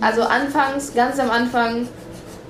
Also 0.00 0.22
anfangs, 0.22 0.94
ganz 0.94 1.18
am 1.18 1.30
Anfang, 1.30 1.88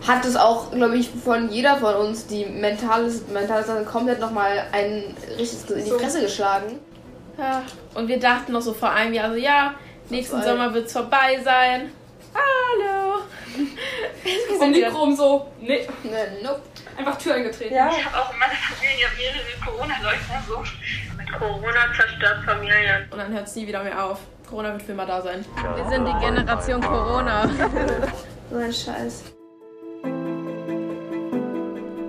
hat 0.07 0.25
es 0.25 0.37
auch, 0.37 0.71
glaube 0.71 0.97
ich, 0.97 1.11
von 1.11 1.51
jeder 1.51 1.77
von 1.77 1.95
uns 1.95 2.27
die 2.27 2.47
mentale, 2.47 3.11
mentale 3.33 3.65
Sache 3.65 3.85
komplett 3.85 4.21
nochmal 4.21 4.65
ein 4.73 5.15
richtiges 5.39 5.71
in 5.71 5.85
die 5.85 5.91
Fresse 5.91 6.23
geschlagen. 6.23 6.79
Ja, 7.39 7.63
und 7.95 8.09
wir 8.09 8.19
dachten 8.19 8.53
noch 8.53 8.61
so 8.61 8.73
vor 8.73 8.91
einem 8.91 9.15
Jahr 9.15 9.31
so, 9.31 9.37
ja, 9.37 9.75
nächsten 10.09 10.37
Voll. 10.37 10.45
Sommer 10.45 10.73
wird 10.75 10.87
es 10.87 10.93
vorbei 10.93 11.41
sein. 11.43 11.93
Hallo. 12.35 13.23
Und 14.61 14.73
die 14.73 14.83
Chrom 14.83 15.17
so, 15.17 15.51
nee. 15.61 15.89
nee 16.03 16.11
nope. 16.43 16.63
Einfach 16.97 17.19
Tür 17.19 17.35
eingetreten. 17.35 17.75
Ja. 17.75 17.91
Ich 17.91 18.05
habe 18.05 18.17
auch 18.19 18.33
in 18.33 18.39
meiner 18.39 18.53
Familie 18.53 19.07
mehrere 19.17 19.65
Corona-Leugner 19.65 20.43
so. 20.47 20.63
Mit 21.17 21.33
Corona 21.33 21.93
zerstört 21.97 22.45
Familien. 22.45 23.09
Und 23.11 23.19
dann 23.19 23.33
hört 23.33 23.47
es 23.47 23.57
nie 23.57 23.67
wieder 23.67 23.83
mehr 23.83 24.05
auf. 24.05 24.21
Corona 24.51 24.73
wird 24.73 24.83
für 24.83 24.93
immer 24.93 25.07
da 25.07 25.23
sein. 25.23 25.45
Wir 25.77 25.89
sind 25.89 26.09
die 26.09 26.27
Generation 26.27 26.81
Corona. 26.81 27.49
so 28.51 28.57
ein 28.57 28.73
Scheiß. 28.73 29.25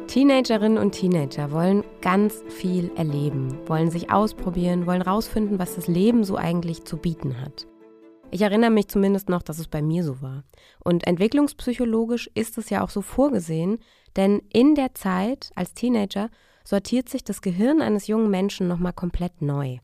Teenagerinnen 0.08 0.80
und 0.80 0.92
Teenager 0.92 1.52
wollen 1.52 1.84
ganz 2.02 2.44
viel 2.50 2.92
erleben, 2.96 3.60
wollen 3.68 3.92
sich 3.92 4.12
ausprobieren, 4.12 4.88
wollen 4.88 5.04
rausfinden, 5.04 5.60
was 5.60 5.76
das 5.76 5.88
Leben 5.88 6.24
so 6.24 6.36
eigentlich 6.36 6.84
zu 6.84 6.98
bieten 6.98 7.40
hat. 7.40 7.68
Ich 8.32 8.42
erinnere 8.42 8.72
mich 8.72 8.88
zumindest 8.88 9.30
noch, 9.30 9.44
dass 9.44 9.60
es 9.60 9.68
bei 9.68 9.84
mir 9.84 10.04
so 10.04 10.22
war. 10.22 10.44
Und 10.84 11.06
entwicklungspsychologisch 11.06 12.28
ist 12.34 12.58
es 12.58 12.72
ja 12.72 12.84
auch 12.84 12.90
so 12.90 13.02
vorgesehen, 13.02 13.78
denn 14.16 14.42
in 14.52 14.74
der 14.74 14.96
Zeit 14.96 15.52
als 15.54 15.76
Teenager 15.76 16.30
sortiert 16.64 17.08
sich 17.08 17.24
das 17.24 17.42
Gehirn 17.42 17.84
eines 17.84 18.08
jungen 18.08 18.32
Menschen 18.32 18.68
nochmal 18.68 18.94
komplett 18.94 19.42
neu. 19.44 19.78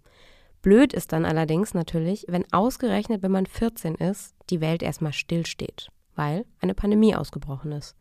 Blöd 0.68 0.92
ist 0.92 1.14
dann 1.14 1.24
allerdings 1.24 1.74
natürlich, 1.74 2.26
wenn 2.28 2.44
ausgerechnet, 2.52 3.24
wenn 3.24 3.32
man 3.32 3.46
14 3.46 3.96
ist, 3.96 4.36
die 4.50 4.60
Welt 4.60 4.84
erstmal 4.84 5.14
stillsteht, 5.14 5.88
weil 6.14 6.44
eine 6.60 6.74
Pandemie 6.74 7.16
ausgebrochen 7.16 7.72
ist. 7.72 7.96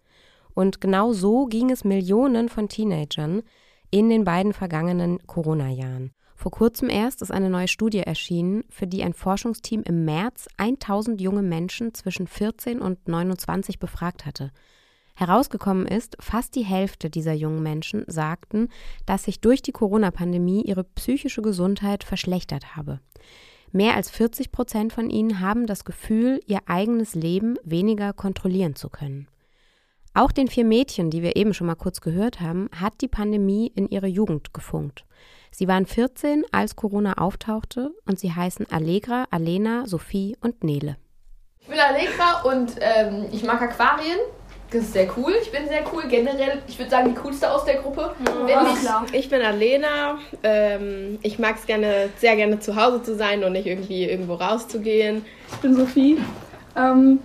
Und 0.52 0.80
genau 0.80 1.12
so 1.12 1.46
ging 1.46 1.70
es 1.70 1.84
Millionen 1.84 2.48
von 2.48 2.68
Teenagern 2.68 3.42
in 3.92 4.08
den 4.08 4.24
beiden 4.24 4.52
vergangenen 4.52 5.24
Corona-Jahren. 5.28 6.10
Vor 6.34 6.50
kurzem 6.50 6.90
erst 6.90 7.22
ist 7.22 7.30
eine 7.30 7.50
neue 7.50 7.68
Studie 7.68 8.00
erschienen, 8.00 8.64
für 8.68 8.88
die 8.88 9.04
ein 9.04 9.14
Forschungsteam 9.14 9.84
im 9.84 10.04
März 10.04 10.48
1000 10.56 11.20
junge 11.20 11.42
Menschen 11.42 11.94
zwischen 11.94 12.26
14 12.26 12.80
und 12.80 13.06
29 13.06 13.78
befragt 13.78 14.26
hatte. 14.26 14.50
Herausgekommen 15.16 15.86
ist, 15.86 16.16
fast 16.20 16.54
die 16.54 16.64
Hälfte 16.64 17.08
dieser 17.08 17.32
jungen 17.32 17.62
Menschen 17.62 18.04
sagten, 18.06 18.68
dass 19.06 19.24
sich 19.24 19.40
durch 19.40 19.62
die 19.62 19.72
Corona-Pandemie 19.72 20.62
ihre 20.62 20.84
psychische 20.84 21.40
Gesundheit 21.40 22.04
verschlechtert 22.04 22.76
habe. 22.76 23.00
Mehr 23.72 23.94
als 23.94 24.10
40 24.10 24.52
Prozent 24.52 24.92
von 24.92 25.08
ihnen 25.08 25.40
haben 25.40 25.66
das 25.66 25.86
Gefühl, 25.86 26.40
ihr 26.46 26.60
eigenes 26.66 27.14
Leben 27.14 27.56
weniger 27.64 28.12
kontrollieren 28.12 28.76
zu 28.76 28.90
können. 28.90 29.26
Auch 30.12 30.32
den 30.32 30.48
vier 30.48 30.64
Mädchen, 30.64 31.10
die 31.10 31.22
wir 31.22 31.36
eben 31.36 31.54
schon 31.54 31.66
mal 31.66 31.74
kurz 31.74 32.00
gehört 32.02 32.40
haben, 32.40 32.68
hat 32.78 33.00
die 33.00 33.08
Pandemie 33.08 33.72
in 33.74 33.88
ihre 33.88 34.06
Jugend 34.06 34.52
gefunkt. 34.52 35.04
Sie 35.50 35.66
waren 35.66 35.86
14, 35.86 36.44
als 36.52 36.76
Corona 36.76 37.14
auftauchte 37.14 37.90
und 38.06 38.18
sie 38.18 38.32
heißen 38.32 38.66
Allegra, 38.70 39.24
Alena, 39.30 39.86
Sophie 39.86 40.36
und 40.42 40.62
Nele. 40.62 40.98
Ich 41.60 41.68
bin 41.68 41.78
Allegra 41.78 42.42
und 42.42 42.76
ähm, 42.80 43.26
ich 43.32 43.42
mag 43.44 43.62
Aquarien. 43.62 44.18
Das 44.70 44.82
ist 44.82 44.92
sehr 44.94 45.08
cool. 45.16 45.32
Ich 45.40 45.52
bin 45.52 45.66
sehr 45.68 45.82
cool. 45.92 46.04
Generell, 46.08 46.62
ich 46.66 46.78
würde 46.78 46.90
sagen, 46.90 47.14
die 47.14 47.20
coolste 47.20 47.50
aus 47.50 47.64
der 47.64 47.76
Gruppe. 47.76 48.14
Mhm. 48.18 48.48
Ich, 49.06 49.14
ich 49.14 49.28
bin 49.30 49.42
Alena. 49.42 50.18
Ähm, 50.42 51.18
ich 51.22 51.38
mag 51.38 51.56
es 51.56 51.66
gerne, 51.66 52.08
sehr 52.18 52.34
gerne 52.36 52.58
zu 52.58 52.74
Hause 52.74 53.02
zu 53.02 53.14
sein 53.14 53.44
und 53.44 53.52
nicht 53.52 53.66
irgendwie 53.66 54.04
irgendwo 54.04 54.34
rauszugehen. 54.34 55.24
Ich 55.52 55.56
bin 55.58 55.74
Sophie. 55.74 56.18
Ähm, 56.76 57.20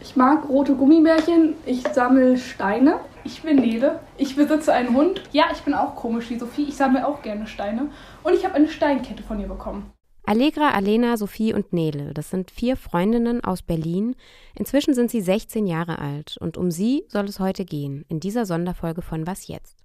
ich 0.00 0.16
mag 0.16 0.48
rote 0.48 0.74
Gummibärchen. 0.74 1.54
Ich 1.66 1.82
sammle 1.92 2.38
Steine. 2.38 3.00
Ich 3.24 3.42
bin 3.42 3.56
Nele. 3.56 4.00
Ich 4.16 4.34
besitze 4.34 4.72
einen 4.72 4.96
Hund. 4.96 5.22
Ja, 5.32 5.44
ich 5.52 5.60
bin 5.60 5.74
auch 5.74 5.94
komisch 5.94 6.30
wie 6.30 6.38
Sophie. 6.38 6.66
Ich 6.68 6.76
sammle 6.76 7.06
auch 7.06 7.20
gerne 7.20 7.46
Steine. 7.46 7.88
Und 8.22 8.34
ich 8.34 8.44
habe 8.44 8.54
eine 8.54 8.68
Steinkette 8.68 9.22
von 9.22 9.38
ihr 9.38 9.48
bekommen. 9.48 9.92
Allegra, 10.30 10.70
Alena, 10.70 11.16
Sophie 11.16 11.52
und 11.52 11.72
Nele, 11.72 12.14
das 12.14 12.30
sind 12.30 12.52
vier 12.52 12.76
Freundinnen 12.76 13.42
aus 13.42 13.62
Berlin. 13.62 14.14
Inzwischen 14.54 14.94
sind 14.94 15.10
sie 15.10 15.20
16 15.20 15.66
Jahre 15.66 15.98
alt 15.98 16.36
und 16.38 16.56
um 16.56 16.70
sie 16.70 17.02
soll 17.08 17.24
es 17.24 17.40
heute 17.40 17.64
gehen, 17.64 18.04
in 18.08 18.20
dieser 18.20 18.46
Sonderfolge 18.46 19.02
von 19.02 19.26
Was 19.26 19.48
jetzt? 19.48 19.76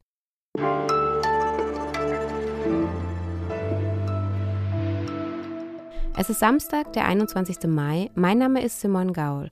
Es 6.16 6.30
ist 6.30 6.42
Samstag, 6.42 6.94
der 6.94 7.06
21. 7.06 7.64
Mai. 7.66 8.12
Mein 8.14 8.38
Name 8.38 8.64
ist 8.64 8.80
Simon 8.80 9.14
Gaul 9.14 9.50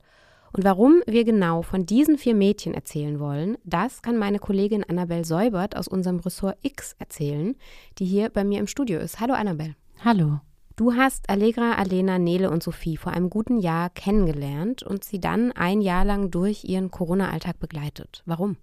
und 0.52 0.62
warum 0.62 1.02
wir 1.08 1.24
genau 1.24 1.62
von 1.62 1.86
diesen 1.86 2.18
vier 2.18 2.36
Mädchen 2.36 2.72
erzählen 2.72 3.18
wollen, 3.18 3.58
das 3.64 4.00
kann 4.00 4.16
meine 4.16 4.38
Kollegin 4.38 4.84
Annabel 4.84 5.24
Säubert 5.24 5.76
aus 5.76 5.88
unserem 5.88 6.20
Ressort 6.20 6.56
X 6.62 6.94
erzählen, 7.00 7.56
die 7.98 8.04
hier 8.04 8.30
bei 8.30 8.44
mir 8.44 8.60
im 8.60 8.68
Studio 8.68 9.00
ist. 9.00 9.18
Hallo 9.18 9.34
Annabel. 9.34 9.74
Hallo. 10.04 10.38
Du 10.76 10.94
hast 10.94 11.30
Allegra, 11.30 11.74
Alena, 11.74 12.18
Nele 12.18 12.50
und 12.50 12.62
Sophie 12.62 12.96
vor 12.96 13.12
einem 13.12 13.30
guten 13.30 13.58
Jahr 13.60 13.90
kennengelernt 13.90 14.82
und 14.82 15.04
sie 15.04 15.20
dann 15.20 15.52
ein 15.52 15.80
Jahr 15.80 16.04
lang 16.04 16.32
durch 16.32 16.64
ihren 16.64 16.90
Corona-Alltag 16.90 17.60
begleitet. 17.60 18.22
Warum? 18.26 18.56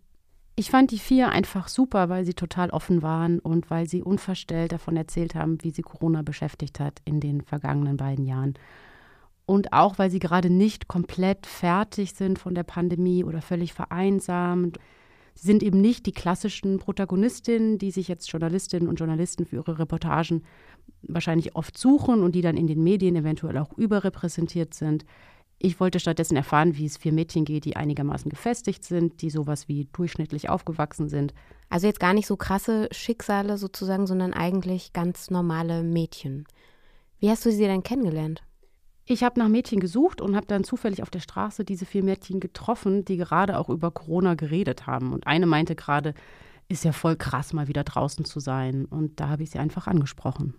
Ich 0.58 0.70
fand 0.70 0.92
die 0.92 1.00
vier 1.00 1.30
einfach 1.30 1.70
super, 1.70 2.10
weil 2.10 2.26
sie 2.26 2.34
total 2.34 2.70
offen 2.72 3.02
waren 3.02 3.40
und 3.40 3.70
weil 3.72 3.88
sie 3.88 4.04
unverstellt 4.04 4.74
davon 4.74 4.98
erzählt 4.98 5.36
haben, 5.36 5.64
wie 5.64 5.72
sie 5.72 5.82
Corona 5.82 6.22
beschäftigt 6.22 6.82
hat 6.82 7.00
in 7.06 7.22
den 7.22 7.42
vergangenen 7.42 7.96
beiden 7.96 8.26
Jahren 8.26 8.56
und 9.46 9.74
auch, 9.74 10.00
weil 10.00 10.10
sie 10.10 10.20
gerade 10.20 10.50
nicht 10.50 10.88
komplett 10.88 11.46
fertig 11.46 12.14
sind 12.14 12.40
von 12.40 12.56
der 12.56 12.64
Pandemie 12.64 13.24
oder 13.24 13.42
völlig 13.42 13.74
vereinsamt. 13.74 14.78
Sie 15.36 15.48
sind 15.48 15.64
eben 15.64 15.82
nicht 15.82 16.06
die 16.06 16.12
klassischen 16.14 16.80
Protagonistinnen, 16.80 17.78
die 17.78 17.92
sich 17.92 18.08
jetzt 18.08 18.32
Journalistinnen 18.32 18.88
und 18.88 19.00
Journalisten 19.00 19.46
für 19.46 19.58
ihre 19.58 19.80
Reportagen 19.80 20.44
wahrscheinlich 21.04 21.56
oft 21.56 21.78
suchen 21.78 22.24
und 22.24 22.34
die 22.34 22.42
dann 22.42 22.58
in 22.58 22.68
den 22.68 22.84
Medien 22.84 23.16
eventuell 23.16 23.58
auch 23.58 23.74
überrepräsentiert 23.78 24.74
sind. 24.74 25.06
Ich 25.58 25.80
wollte 25.80 26.00
stattdessen 26.00 26.36
erfahren, 26.36 26.76
wie 26.78 26.86
es 26.86 26.98
vier 26.98 27.14
Mädchen 27.14 27.46
geht, 27.46 27.66
die 27.66 27.76
einigermaßen 27.76 28.30
gefestigt 28.30 28.84
sind, 28.84 29.22
die 29.22 29.30
sowas 29.30 29.68
wie 29.68 29.88
durchschnittlich 29.94 30.50
aufgewachsen 30.50 31.08
sind. 31.08 31.34
Also 31.70 31.88
jetzt 31.88 32.00
gar 32.00 32.14
nicht 32.14 32.26
so 32.26 32.36
krasse 32.36 32.90
Schicksale 32.92 33.58
sozusagen, 33.58 34.08
sondern 34.08 34.34
eigentlich 34.34 34.92
ganz 34.92 35.30
normale 35.30 35.84
Mädchen. 35.84 36.46
Wie 37.20 37.30
hast 37.30 37.46
du 37.46 37.52
sie 37.52 37.66
denn 37.66 37.84
kennengelernt? 37.84 38.42
Ich 39.06 39.24
habe 39.24 39.40
nach 39.40 39.50
Mädchen 39.50 39.80
gesucht 39.80 40.22
und 40.22 40.36
habe 40.36 40.48
dann 40.48 40.64
zufällig 40.64 41.04
auf 41.04 41.10
der 41.10 41.20
Straße 41.20 41.66
diese 41.66 41.86
vier 41.86 42.04
Mädchen 42.04 42.40
getroffen, 42.40 43.06
die 43.06 43.18
gerade 43.18 43.60
auch 43.60 43.70
über 43.70 43.92
Corona 43.92 44.34
geredet 44.34 44.88
haben. 44.88 45.14
Und 45.14 45.28
eine 45.28 45.46
meinte 45.46 45.76
gerade, 45.76 46.14
ist 46.70 46.86
ja 46.86 46.92
voll 46.92 47.18
krass, 47.18 47.54
mal 47.54 47.68
wieder 47.68 47.84
draußen 47.84 48.26
zu 48.26 48.40
sein. 48.40 48.86
Und 48.86 49.20
da 49.20 49.30
habe 49.30 49.44
ich 49.44 49.52
sie 49.52 49.60
einfach 49.60 49.88
angesprochen. 49.88 50.56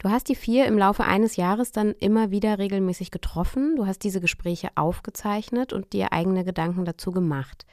Du 0.00 0.10
hast 0.10 0.28
die 0.28 0.36
vier 0.36 0.66
im 0.66 0.78
Laufe 0.78 1.02
eines 1.02 1.34
Jahres 1.34 1.72
dann 1.72 1.92
immer 1.98 2.30
wieder 2.30 2.60
regelmäßig 2.60 3.10
getroffen. 3.10 3.74
Du 3.74 3.84
hast 3.84 4.04
diese 4.04 4.20
Gespräche 4.20 4.68
aufgezeichnet 4.76 5.72
und 5.72 5.92
dir 5.92 6.12
eigene 6.12 6.44
Gedanken 6.44 6.84
dazu 6.84 7.10
gemacht. 7.10 7.66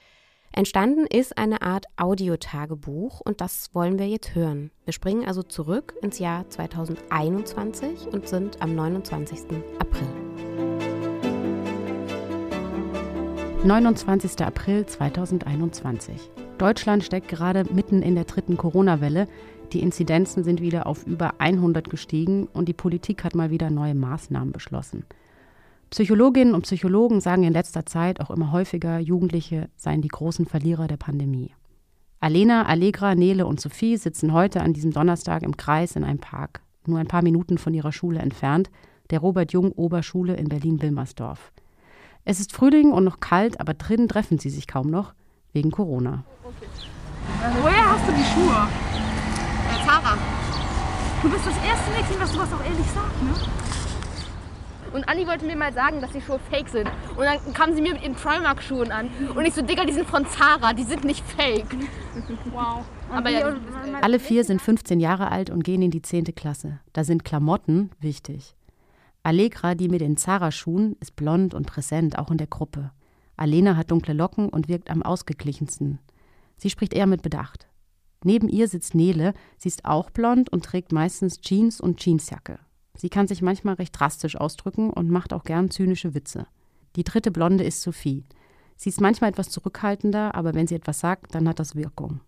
Entstanden 0.51 1.05
ist 1.05 1.37
eine 1.37 1.61
Art 1.61 1.85
Audiotagebuch 1.97 3.21
und 3.21 3.41
das 3.41 3.75
wollen 3.75 3.99
wir 3.99 4.07
jetzt 4.07 4.33
hören. 4.33 4.71
Wir 4.85 4.93
springen 4.93 5.27
also 5.27 5.43
zurück 5.43 5.93
ins 6.01 6.17
Jahr 6.17 6.49
2021 6.49 8.07
und 8.07 8.27
sind 8.27 8.59
am 8.59 8.73
29. 8.73 9.41
April. 9.77 10.07
29. 13.63 14.41
April 14.41 14.87
2021. 14.87 16.31
Deutschland 16.57 17.03
steckt 17.03 17.27
gerade 17.27 17.65
mitten 17.71 18.01
in 18.01 18.15
der 18.15 18.23
dritten 18.23 18.57
Corona-Welle. 18.57 19.27
Die 19.73 19.81
Inzidenzen 19.81 20.43
sind 20.43 20.61
wieder 20.61 20.87
auf 20.87 21.05
über 21.05 21.35
100 21.39 21.89
gestiegen 21.89 22.47
und 22.53 22.69
die 22.69 22.73
Politik 22.73 23.23
hat 23.23 23.35
mal 23.35 23.49
wieder 23.49 23.69
neue 23.69 23.95
Maßnahmen 23.95 24.51
beschlossen. 24.51 25.05
Psychologinnen 25.89 26.53
und 26.53 26.63
Psychologen 26.63 27.21
sagen 27.21 27.43
in 27.43 27.53
letzter 27.53 27.85
Zeit 27.85 28.19
auch 28.19 28.31
immer 28.31 28.51
häufiger, 28.51 28.99
Jugendliche 28.99 29.69
seien 29.75 30.01
die 30.01 30.07
großen 30.07 30.45
Verlierer 30.45 30.87
der 30.87 30.97
Pandemie. 30.97 31.51
Alena, 32.19 32.65
Allegra, 32.65 33.15
Nele 33.15 33.45
und 33.45 33.59
Sophie 33.61 33.97
sitzen 33.97 34.33
heute 34.33 34.61
an 34.61 34.73
diesem 34.73 34.91
Donnerstag 34.91 35.43
im 35.43 35.57
Kreis 35.57 35.95
in 35.95 36.03
einem 36.03 36.19
Park, 36.19 36.61
nur 36.85 36.99
ein 36.99 37.07
paar 37.07 37.21
Minuten 37.21 37.57
von 37.57 37.73
ihrer 37.73 37.91
Schule 37.91 38.19
entfernt, 38.19 38.69
der 39.09 39.19
Robert 39.19 39.53
Jung 39.53 39.71
Oberschule 39.71 40.35
in 40.35 40.49
Berlin-Wilmersdorf. 40.49 41.51
Es 42.23 42.39
ist 42.39 42.53
Frühling 42.53 42.91
und 42.91 43.03
noch 43.03 43.19
kalt, 43.19 43.59
aber 43.59 43.73
drinnen 43.73 44.07
treffen 44.07 44.39
sie 44.39 44.49
sich 44.49 44.67
kaum 44.67 44.89
noch, 44.89 45.13
wegen 45.53 45.71
Corona. 45.71 46.23
Okay. 46.43 46.65
Woher 47.61 47.91
hast 47.91 48.07
du 48.07 48.11
die 48.11 48.23
Schuhe? 48.23 48.67
Zara. 49.95 50.17
Du 51.21 51.29
bist 51.29 51.45
das 51.45 51.55
erste 51.63 51.89
Mädchen, 51.91 52.19
was 52.19 52.33
sowas 52.33 52.51
auch 52.51 52.63
ehrlich 52.65 52.85
sagt, 52.87 53.23
ne? 53.23 53.33
Und 54.93 55.07
Anni 55.09 55.25
wollte 55.25 55.45
mir 55.45 55.55
mal 55.55 55.73
sagen, 55.73 56.01
dass 56.01 56.11
die 56.11 56.21
Schuhe 56.21 56.39
fake 56.49 56.69
sind. 56.69 56.89
Und 57.15 57.23
dann 57.23 57.53
kam 57.53 57.73
sie 57.75 57.81
mir 57.81 57.93
mit 57.93 58.03
ihren 58.03 58.15
Primark-Schuhen 58.15 58.91
an. 58.91 59.09
Und 59.35 59.45
ich 59.45 59.53
so, 59.53 59.61
Digga, 59.61 59.85
die 59.85 59.93
sind 59.93 60.07
von 60.07 60.25
Zara, 60.25 60.73
die 60.73 60.83
sind 60.83 61.03
nicht 61.03 61.23
fake. 61.25 61.65
Wow. 62.51 62.85
Aber 63.09 63.29
ja, 63.29 63.55
Alle 64.01 64.19
vier 64.19 64.43
sind 64.43 64.61
15 64.61 64.99
Jahre 64.99 65.31
alt 65.31 65.49
und 65.49 65.63
gehen 65.63 65.81
in 65.81 65.91
die 65.91 66.01
10. 66.01 66.25
Klasse. 66.35 66.79
Da 66.93 67.03
sind 67.03 67.25
Klamotten 67.25 67.91
wichtig. 67.99 68.55
Allegra, 69.23 69.75
die 69.75 69.89
mit 69.89 70.01
den 70.01 70.17
Zara-Schuhen, 70.17 70.95
ist 70.99 71.15
blond 71.15 71.53
und 71.53 71.67
präsent, 71.67 72.17
auch 72.17 72.31
in 72.31 72.37
der 72.37 72.47
Gruppe. 72.47 72.91
Alena 73.37 73.75
hat 73.75 73.91
dunkle 73.91 74.13
Locken 74.13 74.49
und 74.49 74.67
wirkt 74.69 74.89
am 74.89 75.03
ausgeglichensten. 75.03 75.99
Sie 76.57 76.69
spricht 76.69 76.93
eher 76.93 77.07
mit 77.07 77.21
Bedacht. 77.21 77.67
Neben 78.25 78.49
ihr 78.49 78.67
sitzt 78.67 78.95
Nele, 78.95 79.35
sie 79.59 79.69
ist 79.69 79.85
auch 79.85 80.09
blond 80.09 80.51
und 80.51 80.65
trägt 80.65 80.91
meistens 80.91 81.41
Jeans 81.41 81.79
und 81.79 82.03
Jeansjacke. 82.03 82.57
Sie 82.97 83.09
kann 83.09 83.27
sich 83.27 83.43
manchmal 83.43 83.75
recht 83.75 83.97
drastisch 83.99 84.35
ausdrücken 84.35 84.89
und 84.89 85.11
macht 85.11 85.31
auch 85.31 85.43
gern 85.43 85.69
zynische 85.69 86.15
Witze. 86.15 86.47
Die 86.95 87.03
dritte 87.03 87.29
Blonde 87.29 87.63
ist 87.63 87.83
Sophie. 87.83 88.25
Sie 88.77 88.89
ist 88.89 88.99
manchmal 88.99 89.29
etwas 89.29 89.51
zurückhaltender, 89.51 90.33
aber 90.33 90.55
wenn 90.55 90.65
sie 90.65 90.73
etwas 90.73 91.01
sagt, 91.01 91.35
dann 91.35 91.47
hat 91.47 91.59
das 91.59 91.75
Wirkung. 91.75 92.19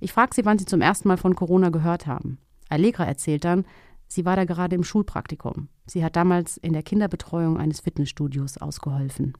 Ich 0.00 0.14
frage 0.14 0.34
sie, 0.34 0.46
wann 0.46 0.58
sie 0.58 0.64
zum 0.64 0.80
ersten 0.80 1.08
Mal 1.08 1.18
von 1.18 1.34
Corona 1.34 1.68
gehört 1.68 2.06
haben. 2.06 2.38
Allegra 2.70 3.04
erzählt 3.04 3.44
dann, 3.44 3.66
sie 4.08 4.24
war 4.24 4.36
da 4.36 4.46
gerade 4.46 4.76
im 4.76 4.82
Schulpraktikum. 4.82 5.68
Sie 5.86 6.02
hat 6.02 6.16
damals 6.16 6.56
in 6.56 6.72
der 6.72 6.82
Kinderbetreuung 6.82 7.58
eines 7.58 7.80
Fitnessstudios 7.80 8.56
ausgeholfen. 8.56 9.34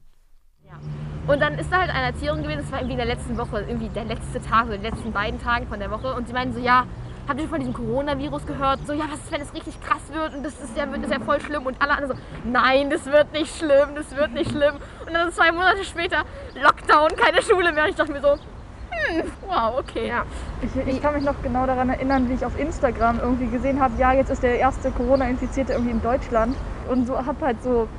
Und 1.27 1.41
dann 1.41 1.59
ist 1.59 1.71
da 1.71 1.81
halt 1.81 1.89
eine 1.89 2.07
Erzieherin 2.07 2.41
gewesen, 2.41 2.59
das 2.61 2.71
war 2.71 2.79
irgendwie 2.79 2.93
in 2.93 3.05
der 3.05 3.07
letzten 3.07 3.37
Woche, 3.37 3.59
irgendwie 3.67 3.89
der 3.89 4.05
letzte 4.05 4.41
Tag 4.41 4.67
oder 4.67 4.77
die 4.77 4.87
letzten 4.87 5.11
beiden 5.11 5.41
Tagen 5.41 5.67
von 5.67 5.79
der 5.79 5.91
Woche. 5.91 6.13
Und 6.15 6.27
sie 6.27 6.33
meinen 6.33 6.53
so, 6.53 6.59
ja, 6.59 6.85
habt 7.27 7.41
ihr 7.41 7.49
von 7.49 7.59
diesem 7.59 7.73
Coronavirus 7.73 8.45
gehört? 8.45 8.79
So, 8.87 8.93
ja, 8.93 9.05
was 9.11 9.19
ist, 9.19 9.31
wenn 9.31 9.41
es 9.41 9.53
richtig 9.53 9.81
krass 9.81 10.01
wird 10.13 10.33
und 10.35 10.43
das 10.43 10.53
ist 10.53 10.77
ja, 10.77 10.89
wird, 10.89 11.03
ist 11.03 11.11
ja 11.11 11.19
voll 11.19 11.41
schlimm. 11.41 11.65
Und 11.65 11.81
alle 11.81 11.91
anderen 11.91 12.15
so, 12.17 12.49
nein, 12.49 12.89
das 12.89 13.05
wird 13.05 13.33
nicht 13.33 13.53
schlimm, 13.57 13.89
das 13.95 14.15
wird 14.15 14.31
nicht 14.31 14.51
schlimm. 14.51 14.75
Und 15.05 15.13
dann 15.13 15.29
zwei 15.33 15.51
Monate 15.51 15.83
später, 15.83 16.23
Lockdown, 16.55 17.09
keine 17.17 17.41
Schule 17.41 17.73
mehr. 17.73 17.87
Ich 17.87 17.95
dachte 17.95 18.13
mir 18.13 18.21
so, 18.21 18.31
hm, 18.31 19.23
wow, 19.47 19.73
okay. 19.79 20.07
Ja. 20.07 20.23
Ich, 20.61 20.87
ich 20.87 21.01
kann 21.01 21.13
mich 21.13 21.25
noch 21.25 21.35
genau 21.43 21.65
daran 21.67 21.89
erinnern, 21.89 22.29
wie 22.29 22.35
ich 22.35 22.45
auf 22.45 22.57
Instagram 22.57 23.19
irgendwie 23.19 23.47
gesehen 23.47 23.81
habe, 23.81 23.99
ja, 23.99 24.13
jetzt 24.13 24.29
ist 24.29 24.43
der 24.43 24.59
erste 24.59 24.91
Corona-Infizierte 24.91 25.73
irgendwie 25.73 25.91
in 25.91 26.01
Deutschland. 26.01 26.55
Und 26.89 27.05
so 27.05 27.17
habe 27.17 27.45
halt 27.45 27.61
so 27.61 27.89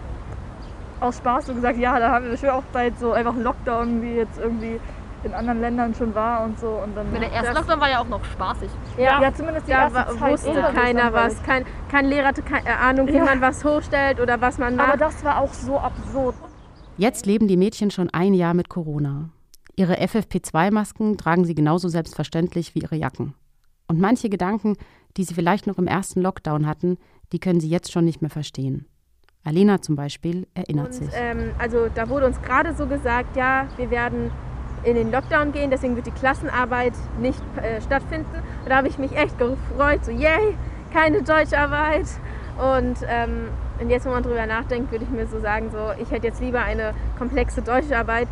aus 1.01 1.19
Spaß 1.19 1.47
so 1.47 1.55
gesagt, 1.55 1.79
ja, 1.79 1.99
da 1.99 2.11
haben 2.11 2.27
wir 2.27 2.37
schon 2.37 2.51
auch 2.51 2.63
bald 2.73 2.99
so 2.99 3.13
einfach 3.13 3.35
einen 3.35 3.43
Lockdown, 3.45 4.03
wie 4.03 4.15
jetzt 4.15 4.39
irgendwie 4.39 4.81
in 5.25 5.35
anderen 5.35 5.61
Ländern 5.61 5.95
schon 5.95 6.15
war 6.15 6.45
und 6.45 6.59
so. 6.61 6.69
Und 6.69 6.97
dann 6.97 7.11
der 7.13 7.33
erste 7.33 7.53
Lockdown 7.53 7.81
war 7.81 7.91
ja 7.91 8.01
auch 8.01 8.09
noch 8.09 8.25
spaßig. 8.25 8.71
Ja, 8.97 9.21
ja 9.21 9.35
zumindest 9.35 9.67
die 9.67 9.73
da 9.73 9.83
erste 9.91 9.95
wa- 9.99 10.19
Zeit 10.19 10.33
wusste 10.33 10.63
keiner 10.75 11.13
was. 11.13 11.43
Kein, 11.43 11.65
kein 11.91 12.07
Lehrer 12.07 12.29
hatte 12.29 12.43
keine 12.43 12.77
Ahnung, 12.79 13.09
wie 13.09 13.15
Ja. 13.17 13.25
man 13.25 13.41
was 13.41 13.65
hochstellt 13.65 14.21
oder 14.21 14.41
was 14.41 14.59
man 14.59 14.77
macht. 14.77 14.89
Aber 14.91 14.97
das 14.99 15.25
war 15.25 15.41
auch 15.41 15.53
so 15.53 15.79
absurd. 15.79 16.35
Jetzt 16.97 17.27
leben 17.27 17.49
die 17.49 17.57
Mädchen 17.57 17.91
schon 17.91 18.11
ein 18.11 18.35
Jahr 18.35 18.55
mit 18.55 18.69
Corona. 18.69 19.31
Ihre 19.77 19.97
FFP2-Masken 20.01 21.17
tragen 21.19 21.45
sie 21.45 21.55
genauso 21.55 21.89
selbstverständlich 21.89 22.75
wie 22.75 22.81
ihre 22.81 22.97
Jacken. 22.97 23.35
Und 23.87 24.01
manche 24.01 24.29
Gedanken, 24.29 24.77
die 25.17 25.25
sie 25.25 25.35
vielleicht 25.35 25.67
noch 25.67 25.79
im 25.79 25.87
ersten 25.87 26.21
Lockdown 26.21 26.67
hatten, 26.67 26.99
die 27.33 27.39
können 27.39 27.61
sie 27.61 27.69
jetzt 27.69 27.93
schon 27.93 28.05
nicht 28.05 28.21
mehr 28.21 28.31
verstehen. 28.31 28.87
Alena 29.45 29.81
zum 29.81 29.97
Beispiel 29.97 30.47
erinnert 30.55 30.89
Und 30.89 30.95
sich. 30.95 31.11
ähm, 31.15 31.53
also 31.59 31.89
da 31.95 32.09
wurde 32.09 32.27
uns 32.27 32.41
gerade 32.43 32.75
so 32.75 32.87
gesagt, 32.87 33.37
ja, 33.37 33.67
wir 33.77 33.91
werden 33.91 34.31
in 34.85 34.95
den 34.95 35.11
Lockdown 35.11 35.53
gehen, 35.53 35.71
deswegen 35.71 35.97
wird 35.97 36.07
die 36.07 36.13
Klassenarbeit 36.13 36.95
nicht 37.21 37.41
äh, 37.57 37.81
stattfinden. 37.81 38.31
Und 38.63 38.69
da 38.69 38.77
habe 38.77 38.89
ich 38.89 38.99
mich 38.99 39.17
echt 39.17 39.39
gefreut, 39.39 40.05
so 40.05 40.11
yay, 40.11 40.57
keine 40.93 41.23
Deutscharbeit. 41.23 42.07
Und, 42.59 42.99
ähm, 43.09 43.49
und 43.81 43.91
jetzt, 43.91 44.07
wo 44.07 44.11
man 44.11 44.23
drüber 44.23 44.47
nachdenkt, 44.47 44.91
würde 44.91 45.05
ich 45.05 45.11
mir 45.11 45.27
so 45.27 45.41
sagen, 45.41 45.71
so 45.71 45.93
ich 46.01 46.11
hätte 46.11 46.27
jetzt 46.27 46.41
lieber 46.41 46.61
eine 46.61 46.93
komplexe 47.19 47.63
Deutscharbeit 47.63 48.29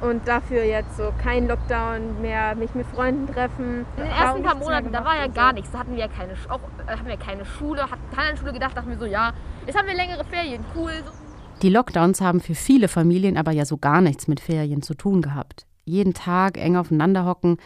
und 0.00 0.26
dafür 0.28 0.64
jetzt 0.64 0.96
so 0.96 1.12
kein 1.22 1.48
Lockdown 1.48 2.20
mehr, 2.20 2.54
mich 2.54 2.74
mit 2.74 2.86
Freunden 2.86 3.26
treffen. 3.32 3.86
In 3.96 4.02
den 4.02 4.12
ersten 4.12 4.42
paar 4.42 4.56
Monaten, 4.56 4.92
da 4.92 5.04
war 5.04 5.16
ja 5.16 5.26
gar 5.26 5.50
so. 5.50 5.54
nichts. 5.54 5.70
Da 5.70 5.78
hatten 5.80 5.92
wir 5.92 6.00
ja 6.00 6.08
keine, 6.08 6.32
auch, 6.48 6.60
äh, 6.86 6.92
hatten 6.92 7.06
wir 7.06 7.16
keine 7.16 7.44
Schule, 7.44 7.82
hatten 7.82 8.02
keine 8.14 8.30
an 8.30 8.36
Schule 8.36 8.52
gedacht, 8.52 8.76
dachten 8.76 8.90
wir 8.90 8.98
so, 8.98 9.06
ja, 9.06 9.32
jetzt 9.66 9.76
haben 9.76 9.88
wir 9.88 9.94
längere 9.94 10.24
Ferien, 10.24 10.64
cool. 10.76 10.92
Die 11.62 11.70
Lockdowns 11.70 12.20
haben 12.20 12.40
für 12.40 12.54
viele 12.54 12.88
Familien 12.88 13.36
aber 13.36 13.52
ja 13.52 13.64
so 13.64 13.78
gar 13.78 14.00
nichts 14.00 14.28
mit 14.28 14.40
Ferien 14.40 14.82
zu 14.82 14.94
tun 14.94 15.22
gehabt. 15.22 15.66
Jeden 15.84 16.14
Tag 16.14 16.58
eng 16.58 16.76
aufeinander 16.76 17.24
hocken. 17.24 17.56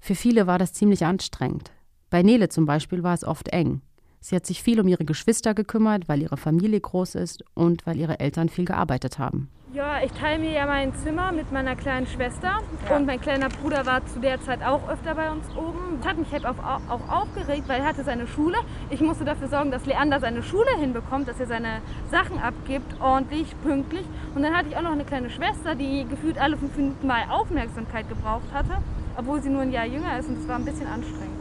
Für 0.00 0.14
viele 0.14 0.46
war 0.46 0.58
das 0.58 0.72
ziemlich 0.72 1.04
anstrengend. 1.04 1.70
Bei 2.10 2.22
Nele 2.22 2.48
zum 2.48 2.66
Beispiel 2.66 3.02
war 3.02 3.14
es 3.14 3.24
oft 3.24 3.48
eng. 3.48 3.82
Sie 4.20 4.34
hat 4.34 4.46
sich 4.46 4.62
viel 4.62 4.80
um 4.80 4.88
ihre 4.88 5.04
Geschwister 5.04 5.54
gekümmert, 5.54 6.08
weil 6.08 6.22
ihre 6.22 6.36
Familie 6.36 6.80
groß 6.80 7.14
ist 7.14 7.44
und 7.54 7.86
weil 7.86 7.96
ihre 7.96 8.18
Eltern 8.18 8.48
viel 8.48 8.64
gearbeitet 8.64 9.18
haben. 9.18 9.50
Ja, 9.72 10.00
ich 10.02 10.12
teile 10.12 10.38
mir 10.38 10.52
ja 10.52 10.64
mein 10.64 10.94
Zimmer 10.94 11.32
mit 11.32 11.50
meiner 11.50 11.74
kleinen 11.74 12.06
Schwester 12.06 12.60
und 12.94 13.04
mein 13.04 13.20
kleiner 13.20 13.48
Bruder 13.48 13.84
war 13.84 14.06
zu 14.06 14.20
der 14.20 14.40
Zeit 14.40 14.62
auch 14.62 14.88
öfter 14.88 15.16
bei 15.16 15.30
uns 15.30 15.44
oben. 15.56 15.98
Das 15.98 16.10
hat 16.10 16.18
mich 16.18 16.30
halt 16.30 16.46
auch, 16.46 16.56
auch 16.56 17.08
aufgeregt, 17.08 17.64
weil 17.66 17.80
er 17.80 17.86
hatte 17.86 18.04
seine 18.04 18.28
Schule. 18.28 18.56
Ich 18.90 19.00
musste 19.00 19.24
dafür 19.24 19.48
sorgen, 19.48 19.72
dass 19.72 19.84
Leander 19.84 20.20
seine 20.20 20.44
Schule 20.44 20.70
hinbekommt, 20.78 21.26
dass 21.26 21.40
er 21.40 21.46
seine 21.46 21.80
Sachen 22.10 22.38
abgibt, 22.38 23.00
ordentlich, 23.00 23.60
pünktlich. 23.62 24.06
Und 24.36 24.42
dann 24.42 24.54
hatte 24.56 24.68
ich 24.68 24.76
auch 24.76 24.82
noch 24.82 24.92
eine 24.92 25.04
kleine 25.04 25.30
Schwester, 25.30 25.74
die 25.74 26.06
gefühlt 26.08 26.38
alle 26.38 26.56
fünf 26.56 26.76
Minuten 26.76 27.06
mal 27.06 27.24
Aufmerksamkeit 27.28 28.08
gebraucht 28.08 28.52
hatte, 28.54 28.78
obwohl 29.16 29.42
sie 29.42 29.50
nur 29.50 29.62
ein 29.62 29.72
Jahr 29.72 29.86
jünger 29.86 30.16
ist 30.16 30.28
und 30.28 30.38
das 30.38 30.48
war 30.48 30.56
ein 30.56 30.64
bisschen 30.64 30.86
anstrengend. 30.86 31.36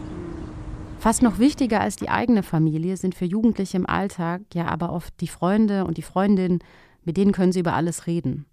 Fast 0.98 1.22
noch 1.22 1.38
wichtiger 1.38 1.82
als 1.82 1.98
die 1.98 2.10
eigene 2.10 2.42
Familie 2.42 2.98
sind 2.98 3.14
für 3.14 3.26
Jugendliche 3.26 3.78
im 3.78 3.88
Alltag 3.88 4.42
ja 4.56 4.66
aber 4.66 4.92
oft 4.92 5.14
die 5.22 5.28
Freunde 5.28 5.86
und 5.86 5.98
die 5.98 6.02
Freundinnen, 6.02 6.60
mit 7.06 7.18
denen 7.18 7.32
können 7.32 7.52
sie 7.52 7.60
über 7.62 7.74
alles 7.74 8.08
reden. 8.08 8.46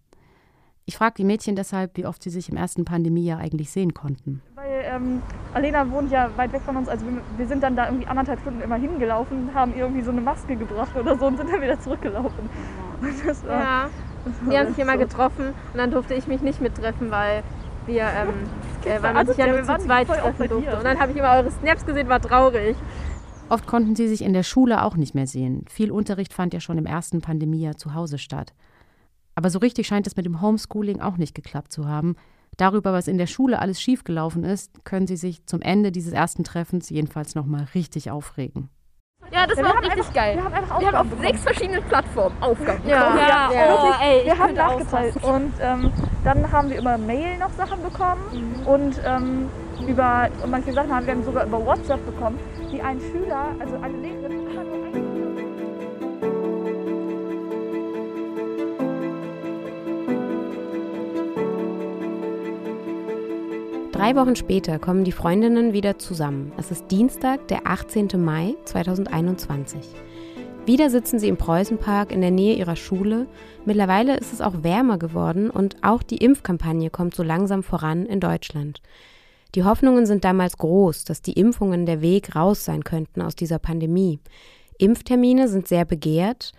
Ich 0.85 0.97
frage 0.97 1.15
die 1.19 1.25
Mädchen 1.25 1.55
deshalb, 1.55 1.97
wie 1.97 2.07
oft 2.07 2.23
sie 2.23 2.31
sich 2.31 2.49
im 2.49 2.57
ersten 2.57 2.85
Pandemiejahr 2.85 3.39
eigentlich 3.39 3.71
sehen 3.71 3.95
konnten. 3.95 4.43
Weil 4.57 4.83
ähm, 4.85 5.23
Alena 5.55 5.89
wohnt 5.91 6.11
ja 6.11 6.29
weit 6.37 6.53
weg 6.53 6.63
von 6.63 6.77
uns, 6.77 6.89
also 6.89 7.07
wir, 7.07 7.21
wir 7.37 7.47
sind 7.47 7.63
dann 7.63 7.77
da 7.77 7.87
irgendwie 7.87 8.07
anderthalb 8.09 8.41
Stunden 8.41 8.61
immer 8.61 8.75
hingelaufen, 8.77 9.55
haben 9.55 9.73
ihr 9.75 9.83
irgendwie 9.83 10.03
so 10.03 10.11
eine 10.11 10.21
Maske 10.21 10.57
gebracht 10.57 10.91
oder 10.97 11.17
so 11.17 11.27
und 11.27 11.37
sind 11.37 11.51
dann 11.53 11.63
wieder 11.63 11.79
zurückgelaufen. 11.81 12.51
Und 13.01 13.27
das 13.27 13.47
war, 13.47 13.61
Ja, 13.61 13.91
das 14.25 14.35
war 14.43 14.51
die 14.51 14.59
haben 14.59 14.69
sich 14.69 14.79
immer 14.79 14.93
so. 14.95 14.99
getroffen 14.99 15.47
und 15.49 15.77
dann 15.79 15.91
durfte 15.93 16.15
ich 16.15 16.27
mich 16.27 16.43
nicht 16.43 16.61
mittreffen, 16.61 17.11
weil 17.13 17.45
wir, 17.87 18.03
ähm, 18.03 18.29
äh, 18.85 18.91
weil 18.95 19.01
man 19.01 19.17
Also, 19.19 19.33
sich 19.33 19.39
ja 19.39 19.47
nur 19.47 19.57
wir 19.67 19.79
zu 19.79 19.85
zweit 19.87 20.09
treffen 20.09 20.49
durfte. 20.49 20.77
Und 20.77 20.85
dann 20.85 20.99
habe 20.99 21.13
ich 21.13 21.19
immer 21.19 21.33
eure 21.37 21.51
Snaps 21.53 21.87
gesehen, 21.87 22.09
war 22.09 22.21
traurig. 22.21 22.77
Oft 23.53 23.67
konnten 23.67 23.95
sie 23.95 24.09
sich 24.09 24.23
in 24.23 24.33
der 24.33 24.45
Schule 24.45 24.83
auch 24.83 24.97
nicht 24.97 25.15
mehr 25.15 25.27
sehen. 25.27 25.67
Viel 25.69 25.91
Unterricht 25.91 26.33
fand 26.33 26.55
ja 26.55 26.61
schon 26.61 26.79
im 26.79 26.87
ersten 26.87 27.21
Pandemiejahr 27.21 27.77
zu 27.77 27.93
Hause 27.93 28.17
statt. 28.17 28.55
Aber 29.35 29.51
so 29.51 29.59
richtig 29.59 29.87
scheint 29.87 30.07
es 30.07 30.17
mit 30.17 30.25
dem 30.25 30.41
Homeschooling 30.41 31.03
auch 31.03 31.19
nicht 31.19 31.35
geklappt 31.35 31.71
zu 31.71 31.87
haben. 31.87 32.17
Darüber, 32.57 32.95
was 32.95 33.09
in 33.09 33.19
der 33.19 33.27
Schule 33.27 33.59
alles 33.59 33.79
schiefgelaufen 33.81 34.43
ist, 34.45 34.85
können 34.85 35.07
sie 35.07 35.17
sich 35.17 35.45
zum 35.45 35.61
Ende 35.61 35.93
dieses 35.93 36.15
ersten 36.15 36.45
Treffens 36.45 36.89
jedenfalls 36.89 37.35
nochmal 37.35 37.67
richtig 37.75 38.11
aufregen. 38.11 38.71
Ja, 39.31 39.47
das 39.47 39.59
Ja, 39.59 39.65
war 39.65 39.71
wir 39.71 39.71
auch 39.73 39.77
haben 39.77 39.85
richtig 39.85 39.99
einfach- 40.01 40.15
geil. 40.15 40.37
Wir 40.37 40.45
haben 40.45 40.55
einfach 40.55 40.81
Wir 40.81 40.87
haben 40.89 40.95
auf 40.97 41.07
bekommen. 41.09 41.23
sechs 41.29 41.43
verschiedenen 41.43 41.83
Plattformen 41.85 42.43
Aufgaben 42.43 42.89
Ja. 42.89 43.05
bekommen. 43.11 43.19
Ja, 43.29 43.49
Wirklich, 43.51 43.95
oh, 44.01 44.03
ey, 44.03 44.25
wir 44.27 44.39
haben 44.39 44.55
nachgezahlt 44.55 45.17
und 45.23 45.53
ähm, 45.61 45.93
dann 46.25 46.53
haben 46.53 46.71
wir 46.71 46.79
über 46.81 46.97
Mail 46.99 47.39
noch 47.39 47.51
Sachen 47.53 47.83
bekommen 47.83 48.63
und 48.67 49.01
ähm, 49.05 49.49
über 49.87 50.29
manche 50.47 50.73
Sachen 50.73 50.95
haben 50.95 51.07
wir 51.07 51.15
dann 51.15 51.25
sogar 51.25 51.47
über 51.47 51.65
WhatsApp 51.65 52.05
bekommen, 52.07 52.39
die 52.73 52.81
ein 52.81 53.01
Schüler, 53.01 53.55
also 53.59 53.77
eine 53.77 53.97
Lehrerin, 53.99 54.43
Drei 64.03 64.17
Wochen 64.17 64.35
später 64.35 64.81
kommen 64.81 65.05
die 65.05 65.13
Freundinnen 65.13 65.73
wieder 65.73 65.97
zusammen. 65.97 66.51
Es 66.57 66.73
ist 66.73 66.91
Dienstag, 66.91 67.47
der 67.47 67.69
18. 67.69 68.09
Mai 68.17 68.57
2021. 68.65 69.79
Wieder 70.67 70.91
sitzen 70.91 71.21
sie 71.21 71.29
im 71.29 71.37
Preußenpark 71.37 72.11
in 72.11 72.21
der 72.21 72.33
Nähe 72.33 72.57
ihrer 72.57 72.75
Schule. 72.75 73.29
Mittlerweile 73.65 74.17
ist 74.17 74.33
es 74.33 74.41
auch 74.41 74.65
wärmer 74.65 74.99
geworden 74.99 75.51
und 75.51 75.77
auch 75.83 76.03
die 76.03 76.17
Impfkampagne 76.17 76.91
kommt 76.91 77.15
so 77.15 77.23
langsam 77.23 77.63
voran 77.63 78.05
in 78.05 78.19
Deutschland. 78.19 78.83
Die 79.55 79.65
Hoffnungen 79.65 80.07
sind 80.07 80.25
damals 80.25 80.57
groß, 80.57 81.05
dass 81.05 81.21
die 81.21 81.35
Impfungen 81.35 81.85
der 81.85 82.01
Weg 82.01 82.35
raus 82.35 82.65
sein 82.65 82.85
könnten 82.85 83.21
aus 83.21 83.37
dieser 83.37 83.59
Pandemie. 83.59 84.19
Impftermine 84.79 85.47
sind 85.49 85.69
sehr 85.69 85.85
begehrt. 85.85 86.53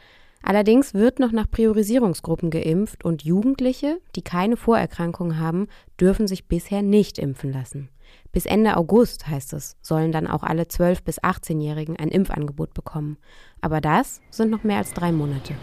Allerdings 0.43 0.93
wird 0.93 1.19
noch 1.19 1.31
nach 1.31 1.49
Priorisierungsgruppen 1.49 2.51
geimpft 2.51 3.03
und 3.03 3.23
Jugendliche, 3.23 3.99
die 4.15 4.21
keine 4.21 4.57
Vorerkrankungen 4.57 5.39
haben, 5.39 5.67
dürfen 5.99 6.27
sich 6.27 6.47
bisher 6.47 6.81
nicht 6.81 7.17
impfen 7.17 7.51
lassen. 7.51 7.89
Bis 8.31 8.45
Ende 8.45 8.77
August, 8.77 9.27
heißt 9.27 9.53
es, 9.53 9.75
sollen 9.81 10.11
dann 10.11 10.27
auch 10.27 10.43
alle 10.43 10.63
12- 10.63 11.03
bis 11.03 11.19
18-Jährigen 11.21 11.97
ein 11.97 12.09
Impfangebot 12.09 12.73
bekommen. 12.73 13.17
Aber 13.61 13.81
das 13.81 14.21
sind 14.29 14.51
noch 14.51 14.63
mehr 14.63 14.77
als 14.77 14.93
drei 14.93 15.11
Monate. 15.11 15.55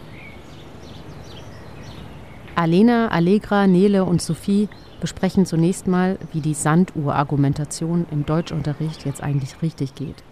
Alena, 2.57 3.09
Allegra, 3.09 3.67
Nele 3.67 4.05
und 4.05 4.21
Sophie 4.21 4.69
besprechen 5.01 5.47
zunächst 5.47 5.87
mal, 5.87 6.19
wie 6.33 6.41
die 6.41 6.55
Sanduhr-Argumentation 6.55 8.07
im 8.11 8.27
Deutschunterricht 8.27 9.05
jetzt 9.05 9.23
eigentlich 9.23 9.61
richtig 9.63 9.95
geht. 9.95 10.23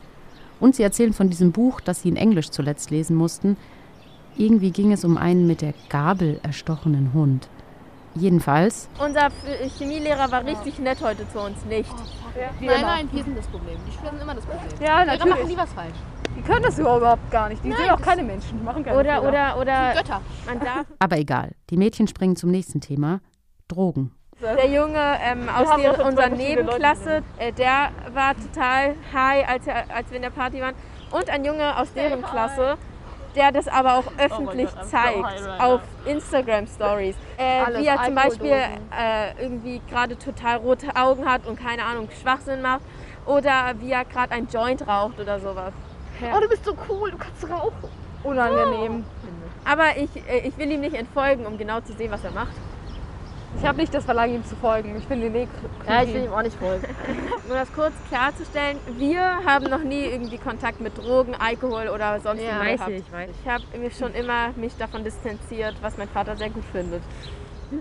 Und 0.61 0.75
sie 0.77 0.83
erzählen 0.83 1.13
von 1.13 1.29
diesem 1.31 1.53
Buch, 1.53 1.81
das 1.81 2.03
sie 2.03 2.09
in 2.09 2.17
Englisch 2.17 2.51
zuletzt 2.51 2.91
lesen 2.91 3.17
mussten. 3.17 3.57
Irgendwie 4.37 4.71
ging 4.71 4.93
es 4.93 5.05
um 5.05 5.17
einen 5.17 5.47
mit 5.47 5.63
der 5.63 5.75
Gabel 5.89 6.41
erstochenen 6.43 7.13
Hund. 7.13 7.49
Jedenfalls, 8.15 8.89
Unser 8.99 9.29
Chemielehrer 9.79 10.31
war 10.33 10.45
richtig 10.45 10.79
nett 10.79 11.01
heute 11.03 11.29
zu 11.31 11.41
uns, 11.41 11.65
nicht? 11.67 11.93
Nein, 12.61 12.81
nein, 12.83 13.09
wir 13.13 13.23
sind 13.23 13.37
das 13.37 13.47
Problem. 13.47 13.77
Die 13.87 13.93
Schüler 13.97 14.11
sind 14.11 14.23
immer 14.23 14.35
das 14.35 14.45
Problem. 14.45 14.69
Ja, 14.81 15.03
Lehrer 15.03 15.17
machen 15.19 15.29
natürlich. 15.29 15.49
nie 15.49 15.57
was 15.57 15.73
falsch. 15.73 15.95
können 16.47 16.63
das 16.63 16.79
überhaupt 16.79 17.31
gar 17.31 17.49
nicht. 17.49 17.63
Die 17.65 17.69
Nein, 17.69 17.79
sehen 17.79 17.91
auch 17.91 18.01
keine 18.01 18.23
Menschen, 18.23 18.59
die 18.59 18.65
machen 18.65 18.83
keine 18.85 18.99
Oder, 18.99 19.21
Fehler. 19.21 19.29
oder, 19.29 19.61
oder. 19.61 19.93
Götter. 19.95 20.21
Man 20.47 20.61
darf. 20.61 20.87
Aber 20.99 21.19
egal, 21.19 21.53
die 21.71 21.77
Mädchen 21.77 22.09
springen 22.09 22.37
zum 22.37 22.51
nächsten 22.51 22.81
Thema. 22.81 23.21
Drogen. 23.69 24.13
Der 24.41 24.69
Junge 24.69 25.19
ähm, 25.21 25.49
aus 25.49 25.69
der, 25.81 26.05
unserer 26.05 26.29
Nebenklasse, 26.29 27.23
äh, 27.39 27.53
der 27.53 27.91
war 28.15 28.37
total 28.37 28.95
high, 29.13 29.49
als, 29.49 29.67
er, 29.67 29.85
als 29.93 30.11
wir 30.11 30.17
in 30.17 30.23
der 30.23 30.31
Party 30.31 30.61
waren. 30.61 30.77
Und 31.11 31.29
ein 31.29 31.45
Junge 31.45 31.77
aus 31.77 31.93
deren 31.93 32.23
Klasse, 32.23 32.77
der 33.35 33.51
das 33.51 33.67
aber 33.67 33.95
auch 33.95 34.05
öffentlich 34.17 34.69
Gott, 34.69 34.79
I'm 34.79 34.85
so 34.85 34.91
zeigt 34.91 35.25
right 35.25 35.61
auf 35.61 35.81
Instagram 36.05 36.67
Stories. 36.69 37.17
Äh, 37.37 37.81
wie 37.81 37.87
er 37.87 38.05
zum 38.05 38.15
Beispiel 38.15 38.53
äh, 38.53 39.43
irgendwie 39.43 39.81
gerade 39.91 40.17
total 40.17 40.59
rote 40.59 40.95
Augen 40.95 41.29
hat 41.29 41.45
und 41.45 41.59
keine 41.59 41.85
Ahnung, 41.85 42.09
Schwachsinn 42.23 42.63
macht. 42.63 42.83
Oder 43.27 43.75
wie 43.81 43.91
er 43.91 44.05
gerade 44.05 44.33
ein 44.33 44.47
Joint 44.47 44.87
raucht 44.87 45.19
oder 45.19 45.41
sowas. 45.41 45.73
Oh, 46.35 46.41
du 46.41 46.49
bist 46.49 46.65
so 46.65 46.77
cool, 46.89 47.11
du 47.11 47.19
kannst 47.19 47.51
rauchen. 47.51 47.91
unangenehm. 48.23 49.05
Aber 49.65 49.97
ich, 49.97 50.11
äh, 50.29 50.47
ich 50.47 50.57
will 50.57 50.71
ihm 50.71 50.81
nicht 50.81 50.95
entfolgen, 50.95 51.45
um 51.45 51.59
genau 51.59 51.81
zu 51.81 51.93
sehen, 51.95 52.13
was 52.13 52.23
er 52.23 52.31
macht. 52.31 52.53
Ich 53.57 53.65
habe 53.65 53.79
nicht 53.79 53.93
das 53.93 54.05
Verlangen, 54.05 54.37
ihm 54.37 54.45
zu 54.45 54.57
folgen. 54.57 54.95
Ich 54.97 55.05
finde 55.05 55.27
ihn 55.27 55.35
eh 55.35 55.47
creepy. 55.47 55.89
Ja, 55.89 56.03
ich 56.03 56.15
will 56.15 56.25
ihm 56.25 56.33
auch 56.33 56.43
nicht 56.43 56.57
folgen. 56.57 56.85
Um 57.49 57.55
das 57.55 57.73
kurz 57.73 57.95
klarzustellen, 58.11 58.77
wir 58.99 59.23
haben 59.23 59.71
noch 59.71 59.83
nie 59.83 60.05
irgendwie 60.05 60.37
Kontakt 60.37 60.83
mit 60.83 60.99
Drogen, 60.99 61.35
Alkohol 61.35 61.89
oder 61.89 62.21
sonst 62.21 62.43
Ja, 62.43 62.61
was 62.61 62.67
weiß 62.67 62.77
gehabt. 62.77 62.93
ich, 62.93 63.13
weiß 63.13 63.31
Ich 63.43 63.51
habe 63.51 63.65
mich 63.79 63.97
schon 63.97 64.13
immer 64.13 64.51
mich 64.57 64.77
davon 64.77 65.03
distanziert, 65.03 65.77
was 65.81 65.97
mein 65.97 66.09
Vater 66.09 66.37
sehr 66.37 66.51
gut 66.51 66.65
findet. 66.73 67.03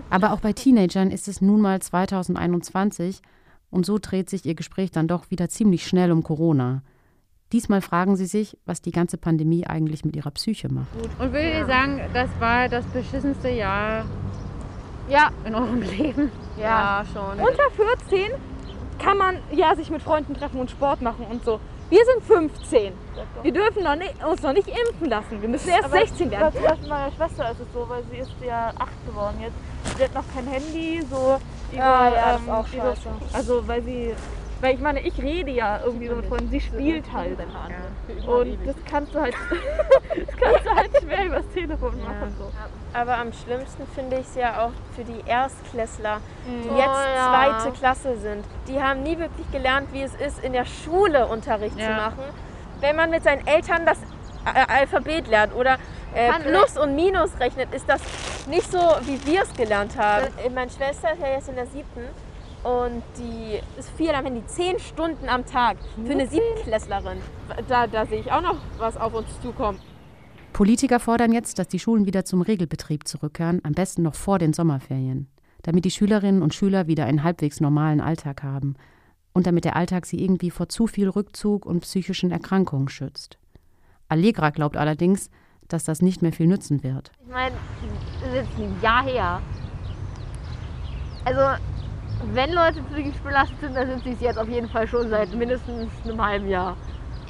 Aber 0.08 0.32
auch 0.32 0.40
bei 0.40 0.52
Teenagern 0.54 1.10
ist 1.10 1.28
es 1.28 1.42
nun 1.42 1.60
mal 1.60 1.80
2021 1.80 3.20
und 3.70 3.84
so 3.84 3.98
dreht 3.98 4.30
sich 4.30 4.46
ihr 4.46 4.54
Gespräch 4.54 4.90
dann 4.90 5.06
doch 5.06 5.30
wieder 5.30 5.48
ziemlich 5.48 5.86
schnell 5.86 6.12
um 6.12 6.22
Corona. 6.22 6.82
Diesmal 7.52 7.80
fragen 7.80 8.16
sie 8.16 8.26
sich, 8.26 8.58
was 8.66 8.82
die 8.82 8.90
ganze 8.90 9.16
Pandemie 9.16 9.66
eigentlich 9.66 10.04
mit 10.04 10.16
ihrer 10.16 10.30
Psyche 10.30 10.72
macht. 10.72 10.88
Und 11.18 11.32
würdet 11.32 11.54
ihr 11.54 11.66
sagen, 11.66 12.00
das 12.12 12.28
war 12.38 12.68
das 12.68 12.84
beschissenste 12.86 13.48
Jahr 13.48 14.04
Ja, 15.08 15.30
in 15.44 15.54
eurem 15.54 15.82
Leben? 15.98 16.30
Ja, 16.56 17.04
schon. 17.12 17.38
Unter 17.38 17.70
14 18.08 18.30
kann 18.98 19.16
man 19.16 19.38
ja 19.52 19.74
sich 19.74 19.90
mit 19.90 20.02
Freunden 20.02 20.34
treffen 20.34 20.60
und 20.60 20.70
Sport 20.70 21.02
machen 21.02 21.26
und 21.30 21.44
so. 21.44 21.60
Wir 21.90 22.04
sind 22.04 22.22
15. 22.24 22.92
Wir 23.42 23.52
dürfen 23.52 23.82
noch 23.82 23.96
nicht, 23.96 24.22
uns 24.22 24.42
noch 24.42 24.52
nicht 24.52 24.68
impfen 24.68 25.08
lassen. 25.08 25.40
Wir 25.40 25.48
müssen 25.48 25.70
erst 25.70 25.90
16 25.90 26.30
werden. 26.30 26.52
Bei 26.62 26.76
meiner 26.86 27.10
Schwester 27.12 27.50
ist 27.50 27.60
es 27.60 27.72
so, 27.72 27.88
weil 27.88 28.02
sie 28.10 28.18
ist 28.18 28.34
ja 28.46 28.72
acht 28.78 29.06
geworden 29.06 29.36
jetzt. 29.40 29.96
Sie 29.96 30.04
hat 30.04 30.14
noch 30.14 30.24
kein 30.34 30.46
Handy, 30.46 31.02
so 31.10 31.38
über, 31.72 31.78
Ja, 31.78 32.08
ja, 32.10 32.36
ähm, 32.36 32.50
auch 32.50 32.68
über-. 32.70 32.94
Also 33.32 33.66
weil 33.66 33.82
sie, 33.84 34.14
weil 34.60 34.74
ich 34.74 34.80
meine, 34.80 35.00
ich 35.00 35.16
rede 35.22 35.50
ja 35.50 35.80
irgendwie 35.82 36.08
so 36.08 36.16
mit 36.16 36.26
Freunden, 36.26 36.50
sie 36.50 36.60
spielt 36.60 37.10
halt. 37.10 37.38
Und 38.26 38.58
das 38.66 38.76
kannst 38.90 39.14
du 39.14 39.20
halt, 39.20 39.34
das 40.14 40.36
kannst 40.36 40.66
du 40.66 40.76
halt 40.76 40.90
schwer 41.02 41.26
übers 41.26 41.48
Telefon 41.54 42.02
machen. 42.02 42.34
So. 42.38 42.50
Aber 42.94 43.18
am 43.18 43.32
schlimmsten 43.32 43.86
finde 43.94 44.16
ich 44.16 44.26
es 44.26 44.34
ja 44.34 44.64
auch 44.64 44.70
für 44.96 45.04
die 45.04 45.20
Erstklässler, 45.26 46.20
die 46.46 46.68
Oh, 46.70 46.76
jetzt 46.76 46.86
ja. 46.88 47.28
zweite 47.62 47.72
Klasse 47.78 48.16
sind. 48.18 48.44
Die 48.66 48.82
haben 48.82 49.02
nie 49.02 49.18
wirklich 49.18 49.50
gelernt, 49.52 49.88
wie 49.92 50.02
es 50.02 50.14
ist, 50.14 50.42
in 50.42 50.52
der 50.52 50.64
Schule 50.64 51.26
Unterricht 51.26 51.76
zu 51.76 51.82
Ja. 51.82 51.96
machen. 51.96 52.24
Wenn 52.80 52.96
man 52.96 53.10
mit 53.10 53.24
seinen 53.24 53.46
Eltern 53.46 53.84
das 53.84 53.98
äh, 53.98 54.72
Alphabet 54.80 55.26
lernt 55.28 55.54
oder 55.54 55.76
äh, 56.14 56.32
Plus 56.40 56.78
und 56.78 56.94
Minus 56.94 57.38
rechnet, 57.40 57.74
ist 57.74 57.88
das 57.88 58.00
nicht 58.46 58.70
so, 58.70 58.78
wie 59.02 59.24
wir 59.26 59.42
es 59.42 59.52
gelernt 59.54 59.96
haben. 59.98 60.26
Äh, 60.42 60.48
Meine 60.48 60.70
Schwester 60.70 61.12
ist 61.12 61.20
ja 61.20 61.28
jetzt 61.28 61.48
in 61.48 61.56
der 61.56 61.66
siebten 61.66 62.02
und 62.64 63.02
die 63.18 63.60
ist 63.78 63.90
viel 63.90 64.10
am 64.10 64.24
Handy, 64.24 64.44
zehn 64.46 64.78
Stunden 64.78 65.28
am 65.28 65.44
Tag 65.46 65.76
für 66.04 66.12
eine 66.12 66.26
Siebtklässlerin. 66.26 67.18
Da, 67.68 67.86
da 67.86 68.06
sehe 68.06 68.20
ich 68.20 68.32
auch 68.32 68.42
noch 68.42 68.56
was 68.78 68.96
auf 68.96 69.14
uns 69.14 69.28
zukommen. 69.40 69.78
Politiker 70.52 70.98
fordern 70.98 71.32
jetzt, 71.32 71.58
dass 71.58 71.68
die 71.68 71.78
Schulen 71.78 72.06
wieder 72.06 72.24
zum 72.24 72.42
Regelbetrieb 72.42 73.06
zurückkehren, 73.06 73.60
am 73.62 73.72
besten 73.72 74.02
noch 74.02 74.14
vor 74.14 74.38
den 74.38 74.52
Sommerferien, 74.52 75.28
damit 75.62 75.84
die 75.84 75.90
Schülerinnen 75.90 76.42
und 76.42 76.54
Schüler 76.54 76.86
wieder 76.86 77.04
einen 77.04 77.22
halbwegs 77.22 77.60
normalen 77.60 78.00
Alltag 78.00 78.42
haben 78.42 78.74
und 79.32 79.46
damit 79.46 79.64
der 79.64 79.76
Alltag 79.76 80.06
sie 80.06 80.20
irgendwie 80.20 80.50
vor 80.50 80.68
zu 80.68 80.86
viel 80.86 81.08
Rückzug 81.08 81.64
und 81.64 81.80
psychischen 81.80 82.32
Erkrankungen 82.32 82.88
schützt. 82.88 83.38
Allegra 84.08 84.50
glaubt 84.50 84.76
allerdings, 84.76 85.30
dass 85.68 85.84
das 85.84 86.02
nicht 86.02 86.22
mehr 86.22 86.32
viel 86.32 86.46
nützen 86.46 86.82
wird. 86.82 87.12
ich 87.24 87.30
meine, 87.30 87.54
das 88.20 88.28
ist 88.30 88.34
jetzt 88.34 88.58
ein 88.58 88.82
Jahr 88.82 89.04
her. 89.04 89.42
Also, 91.24 91.62
wenn 92.32 92.52
Leute 92.52 92.80
psychisch 92.92 93.20
belastet 93.22 93.58
sind, 93.60 93.76
dann 93.76 93.88
sind 93.88 94.04
sie 94.04 94.12
es 94.12 94.20
jetzt 94.20 94.38
auf 94.38 94.48
jeden 94.48 94.68
Fall 94.68 94.86
schon 94.86 95.08
seit 95.08 95.32
mindestens 95.34 95.90
einem 96.04 96.24
halben 96.24 96.48
Jahr. 96.48 96.76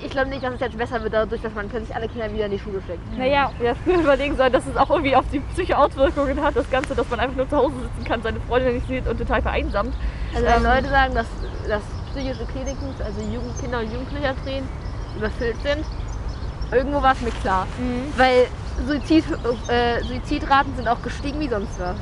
Ich 0.03 0.11
glaube 0.11 0.29
nicht, 0.29 0.45
dass 0.45 0.55
es 0.55 0.61
jetzt 0.61 0.79
besser 0.79 1.03
wird 1.03 1.13
dadurch, 1.13 1.43
dass 1.43 1.53
man 1.55 1.69
plötzlich 1.69 1.95
alle 1.95 2.07
Kinder 2.09 2.33
wieder 2.33 2.45
in 2.47 2.53
die 2.53 2.59
Schule 2.59 2.81
schickt. 2.87 3.19
Naja, 3.19 3.51
wir 3.59 3.75
früher 3.75 3.99
überlegen 4.03 4.37
sollen, 4.37 4.53
dass 4.53 4.65
es 4.67 4.77
auch 4.77 4.89
irgendwie 4.91 5.17
auf 5.17 5.25
die 5.33 5.41
Psyche 5.41 5.77
Auswirkungen 5.77 6.41
hat, 6.41 6.55
das 6.57 6.71
Ganze, 6.71 6.95
dass 6.95 7.09
man 7.11 7.19
einfach 7.19 7.37
nur 7.37 7.49
zu 7.49 7.57
Hause 7.57 7.75
sitzen 7.81 8.05
kann, 8.05 8.23
seine 8.23 8.41
Freunde 8.41 8.73
nicht 8.73 8.87
sieht 8.87 9.07
und 9.09 9.19
total 9.19 9.43
vereinsamt. 9.43 9.95
Also 10.33 10.47
wenn 10.47 10.57
Ähm, 10.57 10.63
Leute 10.63 10.89
sagen, 10.89 11.15
dass, 11.15 11.27
dass 11.67 11.83
psychische 12.13 12.45
Kliniken, 12.47 12.95
also 13.05 13.21
Jugend, 13.23 13.61
Kinder- 13.61 13.81
und 13.81 13.93
Jugendpsychiatrien 13.93 14.65
überfüllt 15.17 15.57
sind, 15.65 15.85
irgendwo 16.71 17.03
war 17.03 17.13
es 17.13 17.21
mir 17.21 17.33
klar. 17.43 17.67
Weil 18.17 18.47
Suizid, 18.87 19.25
äh, 19.69 20.01
Suizidraten 20.05 20.77
sind 20.77 20.87
auch 20.87 21.03
gestiegen 21.03 21.41
wie 21.41 21.49
sonst 21.49 21.79
was. 21.81 21.97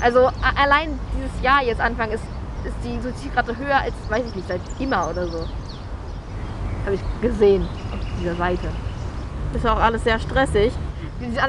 Also 0.00 0.30
allein 0.56 0.98
dieses 1.16 1.42
Jahr 1.42 1.62
jetzt 1.62 1.80
Anfang 1.80 2.10
ist, 2.10 2.24
ist 2.64 2.76
die 2.84 3.00
Suizidrate 3.00 3.56
höher 3.56 3.76
als, 3.80 3.94
weiß 4.08 4.24
ich 4.28 4.34
nicht, 4.34 4.48
seit 4.48 4.60
immer 4.78 5.08
oder 5.10 5.26
so. 5.26 5.38
Habe 6.84 6.94
ich 6.94 7.00
gesehen 7.22 7.62
auf 7.92 8.20
dieser 8.20 8.34
Seite. 8.34 8.68
Ist 9.54 9.66
auch 9.66 9.78
alles 9.78 10.04
sehr 10.04 10.18
stressig. 10.18 10.72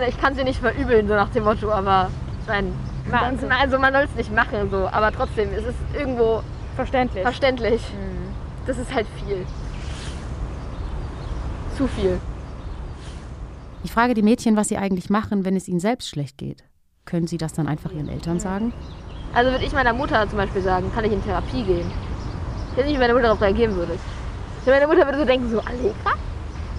Ich 0.07 0.17
kann 0.21 0.35
sie 0.35 0.43
nicht 0.43 0.59
verübeln, 0.59 1.07
so 1.07 1.15
nach 1.15 1.29
dem 1.29 1.43
Motto, 1.43 1.71
aber 1.71 2.09
ich 2.41 2.47
meine, 2.47 2.71
man, 3.09 3.51
also 3.51 3.79
man 3.79 3.93
soll 3.93 4.03
es 4.03 4.15
nicht 4.15 4.33
machen, 4.33 4.69
so, 4.71 4.87
aber 4.87 5.11
trotzdem, 5.11 5.49
es 5.53 5.65
ist 5.65 5.77
irgendwo 5.93 6.41
Verständlich. 6.75 7.23
verständlich. 7.23 7.81
Das 8.67 8.77
ist 8.77 8.93
halt 8.93 9.07
viel. 9.19 9.45
Zu 11.75 11.87
viel. 11.87 12.19
Ich 13.83 13.91
frage 13.91 14.13
die 14.13 14.23
Mädchen, 14.23 14.55
was 14.55 14.69
sie 14.69 14.77
eigentlich 14.77 15.09
machen, 15.09 15.45
wenn 15.45 15.55
es 15.55 15.67
ihnen 15.67 15.79
selbst 15.79 16.09
schlecht 16.09 16.37
geht. 16.37 16.63
Können 17.05 17.27
sie 17.27 17.37
das 17.37 17.53
dann 17.53 17.67
einfach 17.67 17.91
ihren 17.91 18.09
Eltern 18.09 18.39
sagen? 18.39 18.73
Also 19.33 19.51
würde 19.51 19.63
ich 19.65 19.73
meiner 19.73 19.93
Mutter 19.93 20.27
zum 20.27 20.37
Beispiel 20.39 20.61
sagen, 20.61 20.91
kann 20.93 21.05
ich 21.05 21.11
in 21.11 21.23
Therapie 21.23 21.63
gehen. 21.63 21.91
Ich 22.71 22.77
weiß 22.77 22.85
nicht, 22.85 22.95
wie 22.95 22.99
meine 22.99 23.13
Mutter 23.13 23.25
darauf 23.27 23.41
reagieren 23.41 23.75
würde. 23.75 23.93
Ich 24.61 24.65
meine, 24.65 24.85
meine 24.87 24.93
Mutter 24.95 25.05
würde 25.07 25.19
so 25.19 25.25
denken, 25.25 25.49
so, 25.51 25.59
Allegra? 25.59 26.13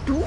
Du? 0.04 0.25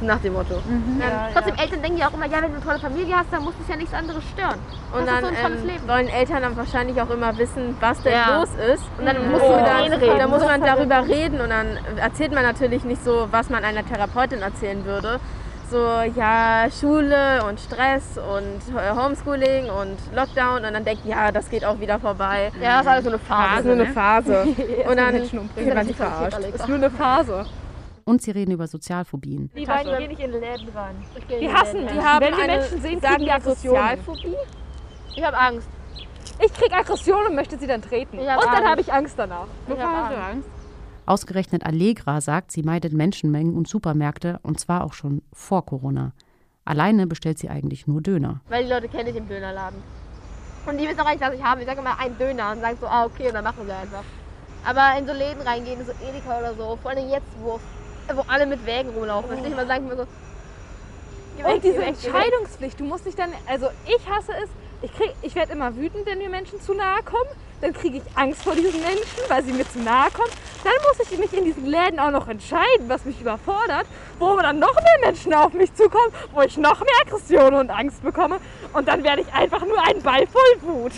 So 0.00 0.06
nach 0.06 0.18
dem 0.20 0.32
Motto. 0.32 0.54
Ja, 1.00 1.28
trotzdem, 1.32 1.54
Eltern 1.56 1.82
denken 1.82 1.98
ja 1.98 2.08
auch 2.08 2.14
immer, 2.14 2.26
ja, 2.26 2.42
wenn 2.42 2.50
du 2.50 2.56
eine 2.56 2.64
tolle 2.64 2.78
Familie 2.78 3.16
hast, 3.16 3.32
dann 3.32 3.44
muss 3.44 3.54
dich 3.56 3.68
ja 3.68 3.76
nichts 3.76 3.94
anderes 3.94 4.22
stören. 4.32 4.58
Und 4.92 5.00
Das 5.00 5.00
ist 5.02 5.08
dann 5.10 5.20
so 5.22 5.28
ein 5.28 5.42
tolles 5.42 5.60
ähm, 5.62 5.66
Leben. 5.68 5.88
wollen 5.88 6.08
Eltern 6.08 6.42
dann 6.42 6.56
wahrscheinlich 6.56 7.00
auch 7.02 7.10
immer 7.10 7.36
wissen, 7.38 7.76
was 7.80 8.00
denn 8.02 8.12
Ja. 8.12 8.38
los 8.40 8.48
ist. 8.74 8.84
Und 8.98 9.06
dann 9.06 9.16
Mhm. 9.18 9.32
du 9.32 9.38
mit 9.38 9.66
dann, 9.66 9.92
reden. 9.92 10.18
dann 10.18 10.30
muss 10.30 10.44
man 10.44 10.60
darüber 10.62 11.06
reden 11.06 11.40
und 11.40 11.50
dann 11.50 11.78
erzählt 11.96 12.32
man 12.32 12.42
natürlich 12.42 12.84
nicht 12.84 13.04
so, 13.04 13.28
was 13.30 13.50
man 13.50 13.64
einer 13.64 13.84
Therapeutin 13.84 14.40
erzählen 14.42 14.84
würde. 14.84 15.20
So, 15.70 15.86
ja, 16.16 16.66
Schule 16.70 17.44
und 17.46 17.60
Stress 17.60 18.16
und 18.16 18.74
äh, 18.74 18.90
Homeschooling 18.96 19.68
und 19.68 19.96
Lockdown 20.14 20.64
und 20.64 20.72
dann 20.72 20.82
denkt, 20.84 21.04
ja, 21.04 21.30
das 21.30 21.50
geht 21.50 21.62
auch 21.62 21.78
wieder 21.78 21.98
vorbei. 22.00 22.50
Ja, 22.62 22.78
das 22.78 22.80
ist 22.82 22.88
alles 22.88 23.04
so 23.04 23.10
eine 23.10 23.18
Das 23.18 23.26
Phase. 23.28 23.58
ist 23.58 23.64
nur 23.66 23.74
eine 23.74 23.84
ne? 23.84 23.92
Phase. 23.92 24.42
und 24.88 24.96
dann 24.96 25.12
Menschen 25.14 25.38
umbringen, 25.40 25.74
man 25.74 25.86
verarscht. 25.94 26.34
verarscht. 26.36 26.54
Ist 26.54 26.68
nur 26.68 26.76
eine 26.78 26.90
Phase. 26.90 27.46
Und 28.04 28.22
sie 28.22 28.30
reden 28.30 28.52
über 28.52 28.66
Sozialphobien. 28.66 29.50
Die 29.54 29.66
beiden 29.66 29.98
gehen 29.98 30.08
nicht 30.08 30.20
in 30.22 30.30
Läden 30.32 30.68
rein. 30.74 30.94
Die 31.28 31.34
in 31.34 31.52
hassen 31.54 31.80
Läden. 31.82 31.88
die. 31.98 32.02
haben 32.02 32.24
Wenn 32.24 32.36
wir 32.38 32.44
eine- 32.44 32.56
Menschen 32.60 32.80
sehen, 32.80 33.00
sagen 33.02 33.14
kriegen 33.16 33.30
die 33.30 33.38
die. 33.42 33.48
Sozialphobie? 33.50 34.36
Ich 35.16 35.22
habe 35.24 35.36
Angst. 35.36 35.68
Ich 36.42 36.52
krieg 36.54 36.72
Aggression 36.72 37.26
und 37.26 37.34
möchte 37.34 37.58
sie 37.58 37.66
dann 37.66 37.82
treten. 37.82 38.18
Und 38.18 38.26
dann 38.26 38.64
habe 38.66 38.80
ich 38.80 38.90
Angst 38.90 39.18
danach. 39.18 39.46
Wovor 39.66 39.84
hast 39.92 40.12
du 40.12 40.16
Angst. 40.16 40.48
Ausgerechnet 41.08 41.64
Allegra 41.64 42.20
sagt, 42.20 42.52
sie 42.52 42.62
meidet 42.62 42.92
Menschenmengen 42.92 43.56
und 43.56 43.66
Supermärkte 43.66 44.40
und 44.42 44.60
zwar 44.60 44.84
auch 44.84 44.92
schon 44.92 45.22
vor 45.32 45.64
Corona. 45.64 46.12
Alleine 46.66 47.06
bestellt 47.06 47.38
sie 47.38 47.48
eigentlich 47.48 47.86
nur 47.86 48.02
Döner. 48.02 48.42
Weil 48.50 48.64
die 48.64 48.70
Leute 48.70 48.88
kennen 48.88 49.08
ich 49.08 49.16
im 49.16 49.26
Dönerladen. 49.26 49.82
Und 50.66 50.76
die 50.76 50.86
wissen 50.86 51.00
auch 51.00 51.10
nicht, 51.10 51.22
was 51.22 51.32
ich 51.32 51.42
habe. 51.42 51.62
Ich 51.62 51.66
sage 51.66 51.80
immer 51.80 51.98
einen 51.98 52.18
Döner 52.18 52.52
und 52.52 52.60
sagen 52.60 52.76
so, 52.78 52.86
ah, 52.86 53.06
okay, 53.06 53.28
und 53.28 53.32
dann 53.32 53.44
machen 53.44 53.64
sie 53.64 53.72
einfach. 53.72 54.04
Aber 54.66 54.98
in 54.98 55.06
so 55.06 55.14
Läden 55.14 55.40
reingehen, 55.40 55.80
so 55.86 55.92
Edeka 55.92 56.40
oder 56.40 56.54
so, 56.54 56.76
vor 56.82 56.90
allem 56.90 57.08
jetzt, 57.08 57.28
wo, 57.40 57.58
wo 58.14 58.24
alle 58.28 58.44
mit 58.44 58.66
Wägen 58.66 58.90
rumlaufen, 58.90 59.30
dass 59.30 59.46
ich 59.46 59.50
immer 59.50 59.64
sagen 59.64 59.88
mir 59.88 59.96
so, 59.96 60.06
geh 61.38 61.44
weg, 61.44 61.54
Und 61.54 61.64
diese. 61.64 61.84
Entscheidungspflicht, 61.84 62.78
du 62.78 62.84
musst 62.84 63.06
dich 63.06 63.14
dann, 63.14 63.30
also 63.46 63.68
ich 63.86 64.06
hasse 64.06 64.32
es, 64.44 64.50
ich, 64.82 64.92
krieg, 64.92 65.14
ich 65.22 65.34
werde 65.34 65.52
immer 65.52 65.74
wütend, 65.74 66.04
wenn 66.04 66.18
mir 66.18 66.28
Menschen 66.28 66.60
zu 66.60 66.74
nahe 66.74 67.02
kommen. 67.02 67.30
Dann 67.60 67.72
kriege 67.72 67.98
ich 67.98 68.02
Angst 68.14 68.42
vor 68.42 68.54
diesen 68.54 68.80
Menschen, 68.80 69.22
weil 69.28 69.44
sie 69.44 69.52
mir 69.52 69.68
zu 69.68 69.80
nahe 69.80 70.10
kommen. 70.10 70.30
Dann 70.62 70.72
muss 70.88 71.10
ich 71.10 71.18
mich 71.18 71.32
in 71.32 71.44
diesen 71.44 71.66
Läden 71.66 71.98
auch 71.98 72.10
noch 72.10 72.28
entscheiden, 72.28 72.88
was 72.88 73.04
mich 73.04 73.20
überfordert, 73.20 73.86
wo 74.18 74.36
dann 74.36 74.58
noch 74.58 74.74
mehr 74.74 75.06
Menschen 75.06 75.34
auf 75.34 75.52
mich 75.52 75.72
zukommen, 75.74 76.12
wo 76.34 76.42
ich 76.42 76.56
noch 76.56 76.80
mehr 76.80 77.00
Aggression 77.04 77.54
und 77.54 77.70
Angst 77.70 78.02
bekomme. 78.02 78.38
Und 78.72 78.88
dann 78.88 79.02
werde 79.02 79.22
ich 79.22 79.32
einfach 79.32 79.64
nur 79.64 79.82
ein 79.82 80.02
Ball 80.02 80.26
voll 80.26 80.62
Wut. 80.62 80.92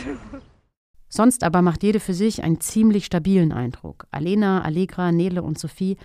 Sonst 1.09 1.43
aber 1.43 1.61
macht 1.61 1.83
jede 1.83 1.99
für 1.99 2.15
sich 2.15 2.43
einen 2.45 2.61
ziemlich 2.61 3.05
stabilen 3.07 3.53
Eindruck. 3.53 4.07
Alena, 4.11 4.63
Allegra, 4.63 5.13
Nele 5.13 5.43
und 5.43 5.59
Sophie. 5.59 5.97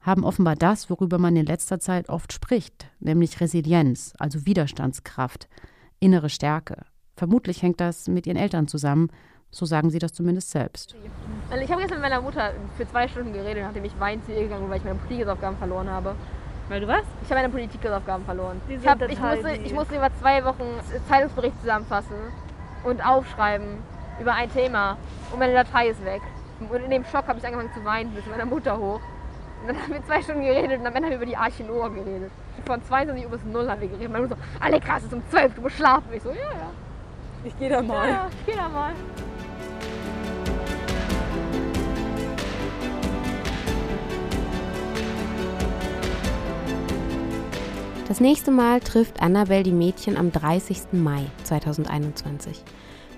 haben 0.00 0.24
offenbar 0.24 0.56
das, 0.56 0.88
worüber 0.88 1.18
man 1.18 1.36
in 1.36 1.44
letzter 1.44 1.78
Zeit 1.78 2.08
oft 2.08 2.32
spricht, 2.32 2.86
nämlich 3.00 3.38
Resilienz, 3.38 4.14
also 4.18 4.46
Widerstandskraft, 4.46 5.46
innere 5.98 6.30
Stärke. 6.30 6.86
Vermutlich 7.16 7.60
hängt 7.60 7.80
das 7.80 8.08
mit 8.08 8.26
ihren 8.26 8.38
Eltern 8.38 8.66
zusammen, 8.66 9.10
so 9.50 9.66
sagen 9.66 9.90
sie 9.90 9.98
das 9.98 10.12
zumindest 10.12 10.50
selbst. 10.50 10.94
Also 11.50 11.64
ich 11.64 11.70
habe 11.70 11.80
gestern 11.80 12.00
mit 12.00 12.08
meiner 12.08 12.22
Mutter 12.22 12.52
für 12.76 12.88
zwei 12.88 13.08
Stunden 13.08 13.32
geredet, 13.32 13.64
nachdem 13.64 13.84
ich 13.84 13.98
weinend 13.98 14.24
zu 14.24 14.32
ihr 14.32 14.42
gegangen 14.42 14.62
bin, 14.62 14.70
weil 14.70 14.78
ich 14.78 14.84
meine 14.84 14.98
Politikaufgaben 14.98 15.56
verloren 15.56 15.90
habe. 15.90 16.14
Weil 16.68 16.80
du 16.80 16.86
was? 16.86 17.02
Ich 17.22 17.30
habe 17.30 17.40
meine 17.40 17.48
Politikaufgaben 17.48 18.24
verloren. 18.24 18.60
Ich, 18.68 18.86
hab, 18.86 19.02
ich, 19.02 19.18
musste, 19.18 19.50
ich 19.50 19.74
musste 19.74 19.96
über 19.96 20.08
zwei 20.20 20.44
Wochen 20.44 20.64
Zeitungsbericht 21.08 21.60
zusammenfassen 21.60 22.14
und 22.84 23.04
aufschreiben 23.04 23.78
über 24.20 24.34
ein 24.34 24.52
Thema. 24.52 24.96
Und 25.32 25.40
meine 25.40 25.52
Datei 25.52 25.88
ist 25.88 26.04
weg. 26.04 26.22
Und 26.60 26.84
in 26.84 26.90
dem 26.90 27.04
Schock 27.04 27.26
habe 27.26 27.38
ich 27.38 27.44
angefangen 27.44 27.72
zu 27.74 27.84
weinen, 27.84 28.12
bis 28.12 28.24
meiner 28.26 28.44
Mutter 28.44 28.78
hoch. 28.78 29.00
Und 29.62 29.68
dann 29.68 29.82
haben 29.82 29.92
wir 29.92 30.04
zwei 30.04 30.22
Stunden 30.22 30.42
geredet 30.42 30.78
und 30.80 30.86
am 30.86 30.94
Ende 30.94 31.06
haben 31.06 31.10
wir 31.10 31.16
über 31.16 31.26
die 31.26 31.36
Arche 31.36 31.64
Noah 31.64 31.90
geredet. 31.90 32.30
Von 32.66 32.82
22 32.82 33.24
Uhr 33.24 33.30
bis 33.32 33.44
0 33.44 33.68
haben 33.68 33.80
wir 33.80 33.88
geredet. 33.88 34.12
Meine 34.12 34.26
Mutter 34.26 34.36
so, 34.36 34.64
alle 34.64 34.80
krass, 34.80 34.98
es 34.98 35.06
ist 35.06 35.12
um 35.12 35.22
12, 35.28 35.54
du 35.54 35.60
musst 35.62 35.76
schlafen. 35.76 36.06
Ich 36.12 36.22
so, 36.22 36.30
ja, 36.30 36.36
ja. 36.36 36.70
Ich 37.44 37.58
gehe 37.58 37.68
da 37.68 37.82
mal. 37.82 38.08
Ja, 38.08 38.14
ja, 38.14 38.28
ich 38.30 38.46
geh 38.46 38.56
da 38.56 38.68
mal. 38.68 38.92
Das 48.10 48.18
nächste 48.18 48.50
Mal 48.50 48.80
trifft 48.80 49.22
Annabelle 49.22 49.62
die 49.62 49.70
Mädchen 49.70 50.16
am 50.16 50.32
30. 50.32 50.94
Mai 50.94 51.26
2021. 51.44 52.64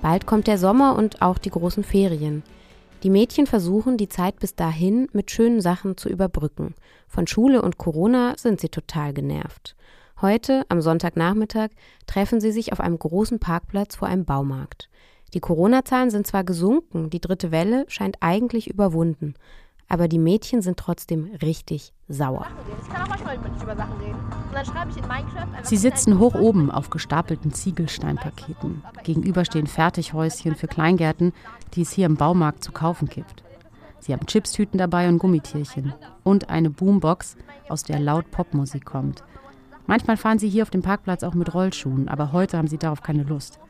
Bald 0.03 0.27
kommt 0.27 0.47
der 0.47 0.59
Sommer 0.59 0.97
und 0.97 1.23
auch 1.23 1.39
die 1.39 1.49
großen 1.49 1.83
Ferien. 1.83 2.43
Die 3.03 3.09
Mädchen 3.09 3.47
versuchen, 3.47 3.97
die 3.97 4.11
Zeit 4.11 4.39
bis 4.39 4.55
dahin 4.55 5.09
mit 5.15 5.31
schönen 5.31 5.63
Sachen 5.63 5.97
zu 5.97 6.11
überbrücken. 6.11 6.75
Von 7.09 7.27
Schule 7.27 7.63
und 7.63 7.79
Corona 7.79 8.35
sind 8.37 8.61
sie 8.61 8.69
total 8.69 9.15
genervt. 9.15 9.77
Heute, 10.21 10.67
am 10.69 10.83
Sonntagnachmittag, 10.83 11.71
treffen 12.07 12.43
sie 12.43 12.53
sich 12.53 12.75
auf 12.75 12.81
einem 12.81 12.99
großen 12.99 13.39
Parkplatz 13.39 13.97
vor 13.97 14.09
einem 14.09 14.27
Baumarkt. 14.27 14.91
Die 15.33 15.41
Corona-Zahlen 15.41 16.11
sind 16.11 16.27
zwar 16.27 16.45
gesunken, 16.45 17.09
die 17.09 17.21
dritte 17.21 17.51
Welle 17.51 17.87
scheint 17.89 18.19
eigentlich 18.21 18.69
überwunden. 18.69 19.37
Aber 19.93 20.09
die 20.09 20.19
Mädchen 20.19 20.63
sind 20.63 20.79
trotzdem 20.79 21.29
richtig 21.43 21.93
sauer. 22.09 22.47
Ich 22.81 22.89
kann 22.89 23.03
auch 23.03 23.09
manchmal 23.09 23.37
mit 23.37 23.53
nicht 23.53 23.63
über 23.63 23.77
Sachen 23.77 23.99
reden. 24.01 24.15
Und 24.15 24.55
dann 24.55 24.65
schreibe 24.65 24.91
ich 24.91 24.97
in 24.97 25.07
Minecraft 25.07 25.43
einfach 25.43 25.65
Sie 25.67 25.77
sitzen 25.77 26.19
hoch 26.19 26.35
oben 26.35 26.71
auf 26.71 26.89
gestapelten 26.89 27.53
Ziegelsteinpaketen. 27.53 28.83
Gegenüber 29.05 29.45
stehen 29.45 29.67
Fertighäuschen 29.67 30.55
für 30.55 30.67
Kleingärten, 30.67 31.35
die 31.75 31.83
es 31.83 31.93
hier 31.93 32.07
im 32.07 32.17
Baumarkt 32.17 32.65
zu 32.65 32.73
kaufen 32.73 33.07
gibt. 33.07 33.45
Sie 34.01 34.15
haben 34.15 34.25
Chipstüten 34.25 34.79
dabei 34.79 35.11
und 35.11 35.19
Gummitierchen. 35.19 35.93
Und 36.23 36.49
eine 36.49 36.71
Boombox, 36.71 37.37
aus 37.69 37.83
der 37.83 38.01
laut 38.01 38.31
Popmusik 38.31 38.87
kommt. 38.87 39.23
Manchmal 39.87 40.17
fahren 40.17 40.39
sie 40.39 40.49
hier 40.49 40.63
auf 40.63 40.71
dem 40.71 40.81
Parkplatz 40.81 41.23
auch 41.23 41.35
mit 41.35 41.53
Rollschuhen, 41.53 42.09
aber 42.09 42.33
heute 42.33 42.57
haben 42.57 42.69
sie 42.69 42.79
darauf 42.79 43.03
keine 43.03 43.25
Lust. 43.25 43.61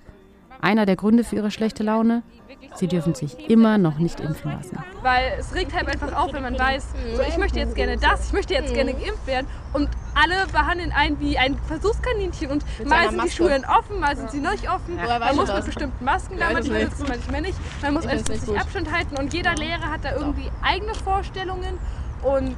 Einer 0.60 0.86
der 0.86 0.96
Gründe 0.96 1.24
für 1.24 1.36
ihre 1.36 1.50
schlechte 1.50 1.82
Laune? 1.82 2.22
Sie 2.74 2.86
dürfen 2.86 3.14
sich 3.14 3.50
immer 3.50 3.76
noch 3.76 3.98
nicht 3.98 4.20
impfen 4.20 4.50
lassen. 4.52 4.78
Weil 5.02 5.32
es 5.38 5.54
regt 5.54 5.74
halt 5.74 5.88
einfach 5.88 6.14
auf, 6.16 6.32
wenn 6.32 6.42
man 6.42 6.58
weiß, 6.58 6.86
so, 7.16 7.22
ich 7.22 7.36
möchte 7.36 7.58
jetzt 7.58 7.74
gerne 7.74 7.98
das, 7.98 8.28
ich 8.28 8.32
möchte 8.32 8.54
jetzt 8.54 8.72
gerne 8.72 8.94
geimpft 8.94 9.26
werden. 9.26 9.46
Und 9.74 9.90
alle 10.14 10.46
behandeln 10.50 10.90
einen 10.92 11.20
wie 11.20 11.36
ein 11.36 11.58
Versuchskaninchen. 11.66 12.50
Und 12.50 12.64
mal 12.86 13.10
sind 13.10 13.24
die. 13.24 13.30
Schulen 13.30 13.64
offen, 13.66 14.00
mal 14.00 14.16
sind 14.16 14.30
sie 14.30 14.40
nicht 14.40 14.70
offen. 14.70 14.96
Man 14.96 15.36
muss 15.36 15.52
mit 15.52 15.64
bestimmten 15.66 16.04
Masken 16.04 16.38
da, 16.38 16.50
manchmal 16.52 16.80
ist 16.82 16.96
sitzen, 16.96 17.06
manchmal 17.08 17.40
nicht. 17.42 17.58
Man 17.82 17.94
muss 17.94 18.04
Ich 18.04 18.10
find's 18.10 18.28
nicht 18.30 18.42
1,50 18.44 18.46
gut. 18.46 18.60
Abstand 18.60 18.92
halten. 18.92 19.16
Und 19.18 19.34
jeder 19.34 19.54
Lehrer 19.54 19.90
hat 19.90 20.04
da 20.04 20.12
irgendwie 20.14 20.50
eigene 20.62 20.94
Vorstellungen 20.94 21.78
und 22.22 22.56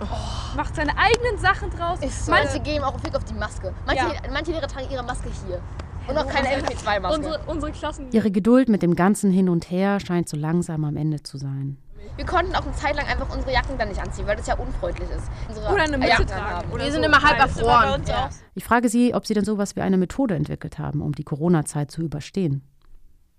macht 0.56 0.76
seine 0.76 0.92
eigenen 0.98 1.38
Sachen 1.38 1.70
draus. 1.70 1.98
Ist 2.00 2.26
so. 2.26 2.30
Manche- 2.32 2.60
geben 2.60 2.84
auch 2.84 3.00
Fick 3.00 3.16
auf 3.16 3.24
die 3.24 3.34
Maske. 3.34 3.72
Manche, 3.86 4.04
Ja. 4.04 4.12
manche 4.32 4.52
Lehrer 4.52 4.68
tragen 4.68 4.90
ihre 4.92 5.02
Maske 5.02 5.28
hier. 5.46 5.60
Und 6.08 6.18
auch 6.18 6.28
keine 6.28 6.48
FP2-Maske. 6.48 7.16
Unsere, 7.16 7.40
unsere 7.46 7.72
Klassen. 7.72 8.06
Ihre 8.12 8.30
Geduld 8.30 8.68
mit 8.68 8.82
dem 8.82 8.94
ganzen 8.94 9.30
Hin 9.30 9.48
und 9.48 9.70
Her 9.70 10.00
scheint 10.00 10.28
so 10.28 10.36
langsam 10.36 10.84
am 10.84 10.96
Ende 10.96 11.22
zu 11.22 11.38
sein. 11.38 11.78
Wir 12.16 12.26
konnten 12.26 12.54
auch 12.54 12.62
eine 12.62 12.74
Zeit 12.74 12.94
lang 12.94 13.06
einfach 13.06 13.34
unsere 13.34 13.52
Jacken 13.52 13.76
dann 13.78 13.88
nicht 13.88 14.00
anziehen, 14.00 14.26
weil 14.26 14.36
das 14.36 14.46
ja 14.46 14.54
unfreundlich 14.56 15.08
ist. 15.10 15.28
Unsere 15.48 15.72
Oder 15.72 15.82
eine 15.84 15.98
Mütze 15.98 16.26
tragen. 16.26 16.70
Wir 16.72 16.84
so. 16.86 16.90
sind 16.92 17.02
immer 17.02 17.22
halb 17.22 17.38
erfroren. 17.38 18.02
Ja. 18.06 18.30
Ich 18.54 18.64
frage 18.64 18.88
Sie, 18.88 19.14
ob 19.14 19.26
Sie 19.26 19.34
denn 19.34 19.44
sowas 19.44 19.74
wie 19.74 19.80
eine 19.80 19.96
Methode 19.96 20.34
entwickelt 20.34 20.78
haben, 20.78 21.00
um 21.00 21.12
die 21.12 21.24
Corona-Zeit 21.24 21.90
zu 21.90 22.02
überstehen. 22.02 22.62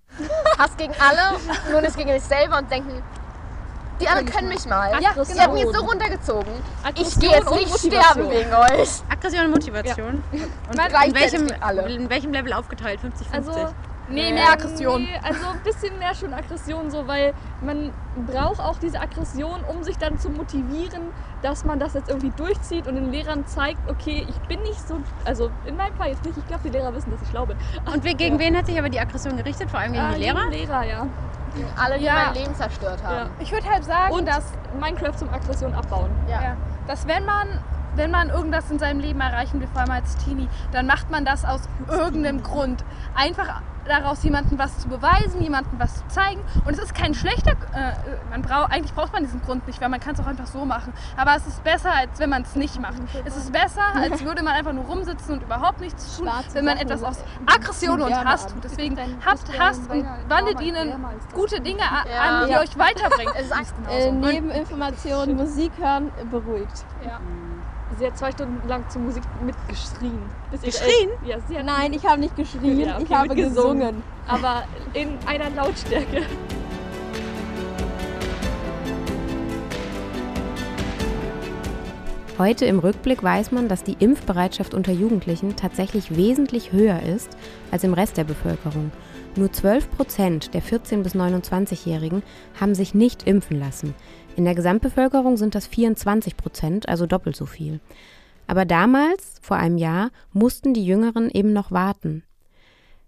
Hass 0.58 0.76
gegen 0.76 0.92
alle, 0.98 1.38
nur 1.70 1.80
nicht 1.80 1.96
gegen 1.96 2.10
dich 2.10 2.22
selber 2.22 2.58
und 2.58 2.70
denken, 2.70 3.02
die 4.00 4.08
anderen 4.08 4.28
können 4.28 4.48
mich 4.48 4.66
mal. 4.66 4.90
Ja. 4.92 4.98
Ihr 5.00 5.08
habt 5.42 5.52
mich 5.52 5.62
jetzt 5.64 5.74
so 5.74 5.84
runtergezogen. 5.84 6.52
Ich 6.52 6.86
Aggression 6.86 7.20
gehe 7.20 7.30
jetzt 7.30 7.50
nicht 7.50 7.78
sterben 7.78 8.30
wegen 8.30 8.52
euch. 8.52 8.90
Aggression 9.08 9.44
und 9.46 9.50
Motivation. 9.52 10.22
Und 10.32 11.06
in 11.06 11.14
welchem, 11.14 11.48
alle. 11.60 11.92
in 11.92 12.10
welchem 12.10 12.32
Level 12.32 12.52
aufgeteilt? 12.52 13.00
50, 13.00 13.28
50? 13.28 13.54
Also, 13.54 13.74
Nee, 14.08 14.32
mehr 14.32 14.52
Aggression. 14.52 15.02
Nee, 15.02 15.20
also 15.22 15.48
ein 15.48 15.60
bisschen 15.64 15.98
mehr 15.98 16.14
schon 16.14 16.32
Aggression, 16.32 16.90
so, 16.90 17.08
weil 17.08 17.34
man 17.60 17.92
braucht 18.26 18.60
auch 18.60 18.78
diese 18.78 19.00
Aggression, 19.00 19.60
um 19.66 19.82
sich 19.82 19.98
dann 19.98 20.18
zu 20.18 20.30
motivieren, 20.30 21.02
dass 21.42 21.64
man 21.64 21.80
das 21.80 21.94
jetzt 21.94 22.08
irgendwie 22.08 22.30
durchzieht 22.30 22.86
und 22.86 22.94
den 22.94 23.10
Lehrern 23.10 23.44
zeigt, 23.46 23.78
okay, 23.90 24.24
ich 24.28 24.38
bin 24.48 24.62
nicht 24.62 24.86
so, 24.86 24.98
also 25.24 25.50
in 25.64 25.76
meinem 25.76 25.94
Fall 25.96 26.10
jetzt 26.10 26.24
nicht, 26.24 26.38
ich 26.38 26.46
glaube, 26.46 26.62
die 26.64 26.70
Lehrer 26.70 26.94
wissen, 26.94 27.10
dass 27.10 27.20
ich 27.22 27.28
schlau 27.30 27.46
bin. 27.46 27.56
Und 27.92 28.04
gegen 28.16 28.38
wen 28.38 28.56
hat 28.56 28.66
sich 28.66 28.78
aber 28.78 28.88
die 28.88 29.00
Aggression 29.00 29.36
gerichtet? 29.36 29.70
Vor 29.70 29.80
allem 29.80 29.92
gegen 29.92 30.04
Ah, 30.04 30.12
die 30.14 30.20
Lehrer? 30.20 30.50
gegen 30.50 30.68
Lehrer, 30.68 30.84
ja. 30.84 31.06
Alle, 31.76 31.98
die 31.98 32.04
Ja. 32.04 32.14
mein 32.26 32.34
Leben 32.34 32.54
zerstört 32.54 33.02
haben. 33.04 33.14
ja. 33.16 33.26
Ich 33.38 33.52
würde 33.52 33.68
halt 33.68 33.84
sagen, 33.84 34.12
Und 34.12 34.26
dass 34.26 34.44
Minecraft 34.80 35.16
zum 35.16 35.28
Aggression 35.32 35.74
abbauen. 35.74 36.10
Ja. 36.28 36.42
Ja, 36.42 36.56
dass 36.86 37.06
wenn 37.06 37.24
man, 37.24 37.48
wenn 37.96 38.10
man 38.10 38.30
irgendwas 38.30 38.70
in 38.70 38.78
seinem 38.78 39.00
Leben 39.00 39.20
erreichen 39.20 39.60
will, 39.60 39.68
vor 39.72 39.82
allem 39.82 39.90
als 39.90 40.16
Teenie, 40.16 40.48
dann 40.72 40.86
macht 40.86 41.10
man 41.10 41.24
das 41.24 41.44
aus 41.44 41.62
irgendeinem 41.88 42.42
Grund. 42.42 42.84
Einfach 43.14 43.60
daraus 43.86 44.24
jemandem 44.24 44.58
was 44.58 44.78
zu 44.80 44.88
beweisen, 44.88 45.40
jemandem 45.40 45.78
was 45.78 45.94
zu 45.98 46.08
zeigen. 46.08 46.40
Und 46.64 46.72
es 46.72 46.80
ist 46.80 46.92
kein 46.92 47.14
schlechter, 47.14 47.52
äh, 47.72 47.92
man 48.30 48.42
braucht, 48.42 48.72
eigentlich 48.72 48.92
braucht 48.92 49.12
man 49.12 49.22
diesen 49.22 49.40
Grund 49.42 49.64
nicht, 49.68 49.80
weil 49.80 49.88
man 49.88 50.00
kann 50.00 50.14
es 50.14 50.20
auch 50.20 50.26
einfach 50.26 50.46
so 50.46 50.64
machen. 50.64 50.92
Aber 51.16 51.36
es 51.36 51.46
ist 51.46 51.62
besser, 51.62 51.92
als 51.94 52.18
wenn 52.18 52.28
man 52.30 52.42
es 52.42 52.56
nicht 52.56 52.80
macht. 52.80 52.96
Es 53.24 53.36
ist 53.36 53.52
besser, 53.52 53.82
als 53.94 54.24
würde 54.24 54.42
man 54.42 54.54
einfach 54.54 54.72
nur 54.72 54.84
rumsitzen 54.86 55.34
und 55.34 55.42
überhaupt 55.44 55.80
nichts 55.80 56.16
tun, 56.16 56.28
wenn 56.52 56.64
man 56.64 56.78
etwas 56.78 57.04
aus 57.04 57.22
Aggression 57.46 58.02
und 58.02 58.12
Hass 58.12 58.48
tut. 58.48 58.64
Deswegen 58.64 58.98
habt 59.24 59.56
Hass 59.56 59.78
und 59.88 60.04
wandelt 60.28 60.60
ihn 60.62 60.74
in 60.74 60.92
gute 61.32 61.60
Dinge 61.60 61.78
Ja. 61.80 62.40
an, 62.40 62.46
die 62.48 62.52
Ja. 62.54 62.60
euch 62.62 62.76
weiterbringen. 62.76 63.34
Es 63.38 63.46
ist 63.46 63.52
eigentlich 63.52 63.68
Äh, 63.88 64.10
genauso. 64.10 64.32
neben 64.32 64.50
Informationen 64.50 65.36
Musik 65.36 65.70
hören 65.78 66.10
beruhigt. 66.28 66.84
Sie 67.98 68.06
hat 68.06 68.18
zwei 68.18 68.30
Stunden 68.30 68.66
lang 68.68 68.88
zur 68.90 69.00
Musik 69.02 69.22
mitgeschrien. 69.44 70.18
Geschrien? 70.62 71.08
El- 71.24 71.28
Ja, 71.30 71.36
sie 71.48 71.56
hat 71.58 71.64
Nein, 71.64 71.92
ich 71.94 72.04
habe 72.04 72.20
nicht 72.20 72.36
geschrien, 72.36 72.80
Ja, 72.80 72.96
okay, 72.96 73.04
ich 73.08 73.14
habe 73.14 73.34
gesungen. 73.34 74.02
aber 74.26 74.64
in 74.92 75.16
einer 75.26 75.48
Lautstärke. 75.50 76.22
Heute 82.38 82.66
im 82.66 82.80
Rückblick 82.80 83.22
weiß 83.22 83.50
man, 83.52 83.66
dass 83.68 83.82
die 83.82 83.96
Impfbereitschaft 83.98 84.74
unter 84.74 84.92
Jugendlichen 84.92 85.56
tatsächlich 85.56 86.16
wesentlich 86.16 86.70
höher 86.72 87.02
ist 87.02 87.30
als 87.70 87.82
im 87.82 87.94
Rest 87.94 88.18
der 88.18 88.24
Bevölkerung. 88.24 88.92
Nur 89.36 89.50
12 89.52 89.90
Prozent 89.90 90.52
der 90.54 90.62
14- 90.62 91.02
bis 91.02 91.14
29-Jährigen 91.14 92.22
haben 92.60 92.74
sich 92.74 92.94
nicht 92.94 93.26
impfen 93.26 93.58
lassen. 93.58 93.94
In 94.36 94.44
der 94.44 94.54
Gesamtbevölkerung 94.54 95.38
sind 95.38 95.54
das 95.54 95.66
24 95.66 96.36
Prozent, 96.36 96.90
also 96.90 97.06
doppelt 97.06 97.34
so 97.34 97.46
viel. 97.46 97.80
Aber 98.46 98.66
damals, 98.66 99.38
vor 99.40 99.56
einem 99.56 99.78
Jahr, 99.78 100.10
mussten 100.34 100.74
die 100.74 100.84
Jüngeren 100.84 101.30
eben 101.30 101.54
noch 101.54 101.72
warten. 101.72 102.22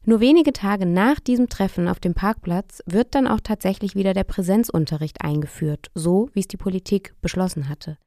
Nur 0.07 0.21
wenige 0.21 0.55
Tage 0.55 0.87
nach 0.87 1.21
diesem 1.21 1.51
Treffen 1.51 1.87
auf 1.87 2.01
dem 2.01 2.15
Parkplatz 2.15 2.83
wird 2.87 3.15
dann 3.15 3.27
auch 3.27 3.41
tatsächlich 3.41 3.95
wieder 3.95 4.15
der 4.15 4.25
Präsenzunterricht 4.25 5.23
eingeführt, 5.23 5.91
so 5.95 6.31
wie 6.33 6.41
es 6.41 6.49
die 6.49 6.57
Politik 6.57 7.13
beschlossen 7.21 7.69
hatte, 7.69 7.99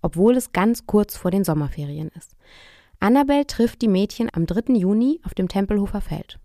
obwohl 0.00 0.36
es 0.36 0.52
ganz 0.52 0.86
kurz 0.86 1.16
vor 1.16 1.32
den 1.32 1.42
Sommerferien 1.42 2.10
ist. 2.16 2.36
Annabelle 3.00 3.46
trifft 3.48 3.82
die 3.82 3.88
Mädchen 3.88 4.28
am 4.32 4.46
3. 4.46 4.74
Juni 4.74 5.20
auf 5.24 5.34
dem 5.34 5.48
Tempelhofer 5.48 6.00
Feld. 6.00 6.38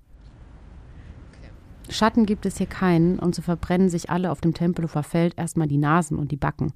Schatten 1.90 2.26
gibt 2.26 2.46
es 2.46 2.58
hier 2.58 2.68
keinen 2.68 3.20
und 3.20 3.36
so 3.36 3.42
verbrennen 3.42 3.90
sich 3.90 4.10
alle 4.10 4.32
auf 4.32 4.42
dem 4.42 4.54
Tempelhofer 4.54 5.04
Feld 5.04 5.38
erstmal 5.38 5.68
die 5.68 5.78
Nasen 5.78 6.18
und 6.18 6.32
die 6.32 6.38
Backen. 6.38 6.74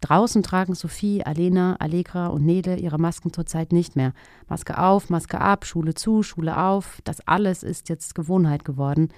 Draußen 0.00 0.42
tragen 0.42 0.74
Sophie, 0.74 1.22
Alena, 1.24 1.76
Allegra 1.78 2.28
und 2.28 2.46
Nele 2.46 2.76
ihre 2.76 2.98
Masken 2.98 3.32
zurzeit 3.32 3.72
nicht 3.72 3.96
mehr. 3.96 4.14
Maske 4.48 4.78
auf, 4.78 5.10
Maske 5.10 5.40
ab, 5.40 5.66
Schule 5.66 5.94
zu, 5.94 6.22
Schule 6.22 6.56
auf. 6.56 7.00
Das 7.04 7.20
alles 7.26 7.62
ist 7.62 7.90
jetzt 7.90 8.14
Gewohnheit 8.14 8.64
geworden. 8.64 9.10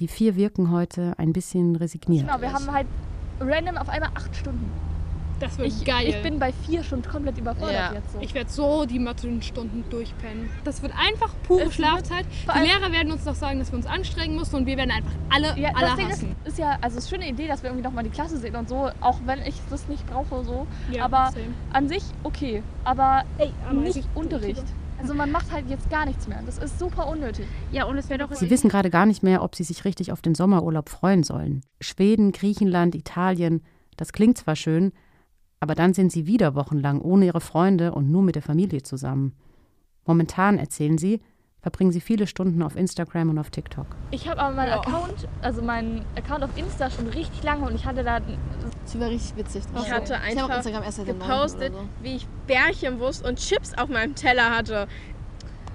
Die 0.00 0.08
vier 0.08 0.36
wirken 0.36 0.70
heute 0.70 1.14
ein 1.18 1.32
bisschen 1.32 1.76
resigniert. 1.76 2.26
Genau, 2.26 2.40
wir 2.40 2.52
haben 2.52 2.70
halt 2.72 2.86
random 3.40 3.76
auf 3.76 3.88
einmal 3.90 4.10
acht 4.14 4.34
Stunden. 4.34 4.70
Das 5.38 5.58
wird 5.58 5.68
ich, 5.68 5.84
geil. 5.84 6.08
Ich 6.08 6.22
bin 6.22 6.38
bei 6.38 6.52
vier 6.52 6.82
schon 6.82 7.02
komplett 7.02 7.36
überfordert 7.38 7.74
Ja. 7.74 7.92
jetzt 7.92 8.12
so. 8.12 8.18
Ich 8.20 8.32
werde 8.34 8.50
so 8.50 8.86
die 8.86 8.98
Mathe-Stunden 8.98 9.84
durchpennen. 9.90 10.48
Das 10.64 10.80
wird 10.82 10.92
einfach 10.98 11.34
pure 11.46 11.64
Es 11.64 11.74
Schlafzeit. 11.74 12.24
Die 12.54 12.58
Lehrer 12.66 12.90
werden 12.90 13.12
uns 13.12 13.24
noch 13.24 13.34
sagen, 13.34 13.58
dass 13.58 13.70
wir 13.70 13.76
uns 13.76 13.86
anstrengen 13.86 14.36
müssen 14.36 14.56
und 14.56 14.66
wir 14.66 14.76
werden 14.78 14.90
einfach 14.90 15.12
alle, 15.28 15.58
Ja, 15.60 15.70
alle 15.74 15.86
das 15.88 15.96
Ding 15.96 16.06
ist, 16.06 16.12
hassen. 16.14 16.36
ist 16.44 16.58
ja, 16.58 16.78
also 16.80 16.96
es 16.98 17.04
ist 17.04 17.12
eine 17.12 17.22
schöne 17.22 17.32
Idee, 17.32 17.48
dass 17.48 17.62
wir 17.62 17.68
irgendwie 17.70 17.84
nochmal 17.86 18.04
die 18.04 18.10
Klasse 18.10 18.38
sehen 18.38 18.56
und 18.56 18.68
so, 18.68 18.88
auch 19.00 19.18
wenn 19.26 19.40
ich 19.42 19.56
das 19.70 19.86
nicht 19.88 20.06
brauche 20.06 20.42
so. 20.44 20.66
Ja, 20.90 21.04
aber 21.04 21.30
same. 21.32 21.46
an 21.72 21.88
sich 21.88 22.02
okay, 22.22 22.62
aber 22.84 23.24
aber 23.68 23.80
nicht 23.80 23.96
ich- 23.96 24.06
Unterricht. 24.14 24.64
Also 24.98 25.12
man 25.12 25.30
macht 25.30 25.52
halt 25.52 25.68
jetzt 25.68 25.90
gar 25.90 26.06
nichts 26.06 26.26
mehr. 26.26 26.40
Das 26.46 26.56
ist 26.56 26.78
super 26.78 27.06
unnötig. 27.08 27.44
Ja, 27.70 27.84
und 27.84 27.98
es 27.98 28.08
wäre 28.08 28.20
doch 28.26 28.32
Sie 28.34 28.48
wissen 28.48 28.70
gerade 28.70 28.88
gar 28.88 29.04
nicht 29.04 29.22
mehr, 29.22 29.42
ob 29.42 29.54
sie 29.54 29.62
sich 29.64 29.84
richtig 29.84 30.10
auf 30.10 30.22
den 30.22 30.34
Sommerurlaub 30.34 30.88
freuen 30.88 31.22
sollen. 31.22 31.60
Schweden, 31.82 32.32
Griechenland, 32.32 32.94
Italien, 32.94 33.62
das 33.98 34.12
klingt 34.12 34.38
zwar 34.38 34.56
schön, 34.56 34.92
aber 35.60 35.74
dann 35.74 35.94
sind 35.94 36.12
sie 36.12 36.26
wieder 36.26 36.54
wochenlang 36.54 37.00
ohne 37.00 37.26
ihre 37.26 37.40
Freunde 37.40 37.92
und 37.92 38.10
nur 38.10 38.22
mit 38.22 38.34
der 38.34 38.42
Familie 38.42 38.82
zusammen. 38.82 39.34
Momentan, 40.04 40.58
erzählen 40.58 40.98
sie, 40.98 41.20
verbringen 41.66 41.90
sie 41.90 42.00
viele 42.00 42.28
Stunden 42.28 42.62
auf 42.62 42.76
Instagram 42.76 43.30
und 43.30 43.38
auf 43.38 43.50
TikTok. 43.50 43.86
Ich 44.12 44.28
habe 44.28 44.40
aber 44.40 44.54
meinen 44.54 44.72
Account, 44.72 45.26
also 45.42 45.62
meinen 45.62 46.04
Account 46.16 46.44
auf 46.44 46.56
Insta 46.56 46.90
schon 46.90 47.08
richtig 47.08 47.42
lange 47.42 47.66
und 47.66 47.74
ich 47.74 47.84
hatte 47.84 48.04
da 48.04 48.20
Das 48.20 49.00
war 49.00 49.08
richtig 49.08 49.36
witzig. 49.36 49.64
Ich 49.74 49.90
hatte 49.90 50.14
Ich 50.14 50.38
einfach 50.38 50.58
Instagram 50.58 50.84
erst 50.84 51.04
gepostet, 51.04 51.72
Neunten 51.72 51.88
wie 52.02 52.16
ich 52.16 52.28
Bärchenwurst 52.46 53.26
und 53.26 53.38
Chips 53.40 53.74
auf 53.74 53.88
meinem 53.88 54.14
Teller 54.14 54.56
hatte. 54.56 54.86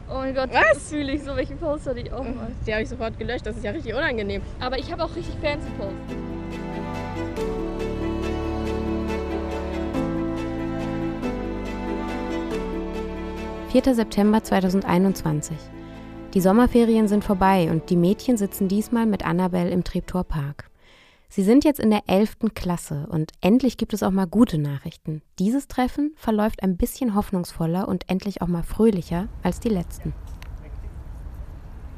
Oh 0.10 0.16
mein 0.16 0.34
Gott, 0.34 0.50
Was? 0.54 0.62
das 0.76 0.90
fühle 0.90 1.12
ich 1.12 1.24
so, 1.24 1.36
welche 1.36 1.56
Post 1.56 1.88
hatte 1.88 2.00
ich 2.00 2.12
auch 2.14 2.24
mal. 2.24 2.48
Die 2.66 2.72
habe 2.72 2.84
ich 2.84 2.90
sofort 2.90 3.20
gelöscht, 3.20 3.46
das 3.46 3.58
ist 3.58 3.64
ja 3.66 3.72
richtig 3.72 3.94
unangenehm. 3.94 4.42
Aber 4.62 4.78
ich 4.78 4.90
habe 4.92 5.04
auch 5.04 5.14
richtig 5.14 5.36
fancy 5.42 5.70
Posts. 5.78 6.41
4. 13.72 13.96
September 13.96 14.44
2021. 14.44 15.56
Die 16.34 16.42
Sommerferien 16.42 17.08
sind 17.08 17.24
vorbei 17.24 17.72
und 17.72 17.90
die 17.90 17.96
Mädchen 17.96 18.36
sitzen 18.36 18.68
diesmal 18.68 19.06
mit 19.06 19.26
Annabelle 19.26 19.70
im 19.70 19.86
Treptower 19.86 20.26
Park. 20.26 20.70
Sie 21.30 21.42
sind 21.42 21.64
jetzt 21.64 21.80
in 21.80 21.90
der 21.90 22.02
11. 22.08 22.54
Klasse 22.54 23.08
und 23.10 23.32
endlich 23.40 23.78
gibt 23.78 23.94
es 23.94 24.04
auch 24.04 24.12
mal 24.12 24.28
gute 24.28 24.58
Nachrichten. 24.58 25.22
Dieses 25.40 25.70
Treffen 25.70 26.12
verläuft 26.18 26.64
ein 26.64 26.76
bisschen 26.76 27.16
hoffnungsvoller 27.16 27.88
und 27.88 28.10
endlich 28.10 28.42
auch 28.42 28.48
mal 28.48 28.64
fröhlicher 28.64 29.30
als 29.42 29.62
die 29.62 29.70
letzten. 29.70 30.14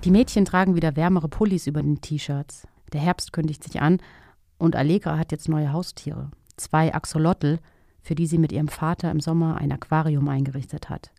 Die 0.04 0.12
Mädchen 0.12 0.46
tragen 0.46 0.76
wieder 0.76 0.96
wärmere 0.96 1.28
Pullis 1.28 1.66
über 1.66 1.82
den 1.82 2.02
T-Shirts. 2.02 2.68
Der 2.94 3.02
Herbst 3.02 3.34
kündigt 3.34 3.64
sich 3.64 3.82
an 3.82 3.98
und 4.60 4.76
Allegra 4.76 5.18
hat 5.18 5.32
jetzt 5.32 5.50
neue 5.50 5.74
Haustiere. 5.74 6.30
Zwei 6.56 6.94
Axolotl, 6.94 7.58
für 8.04 8.14
die 8.14 8.28
sie 8.28 8.38
mit 8.38 8.52
ihrem 8.52 8.68
Vater 8.68 9.10
im 9.10 9.20
Sommer 9.20 9.58
ein 9.58 9.72
Aquarium 9.72 10.30
eingerichtet 10.30 10.92
hat. 10.92 11.13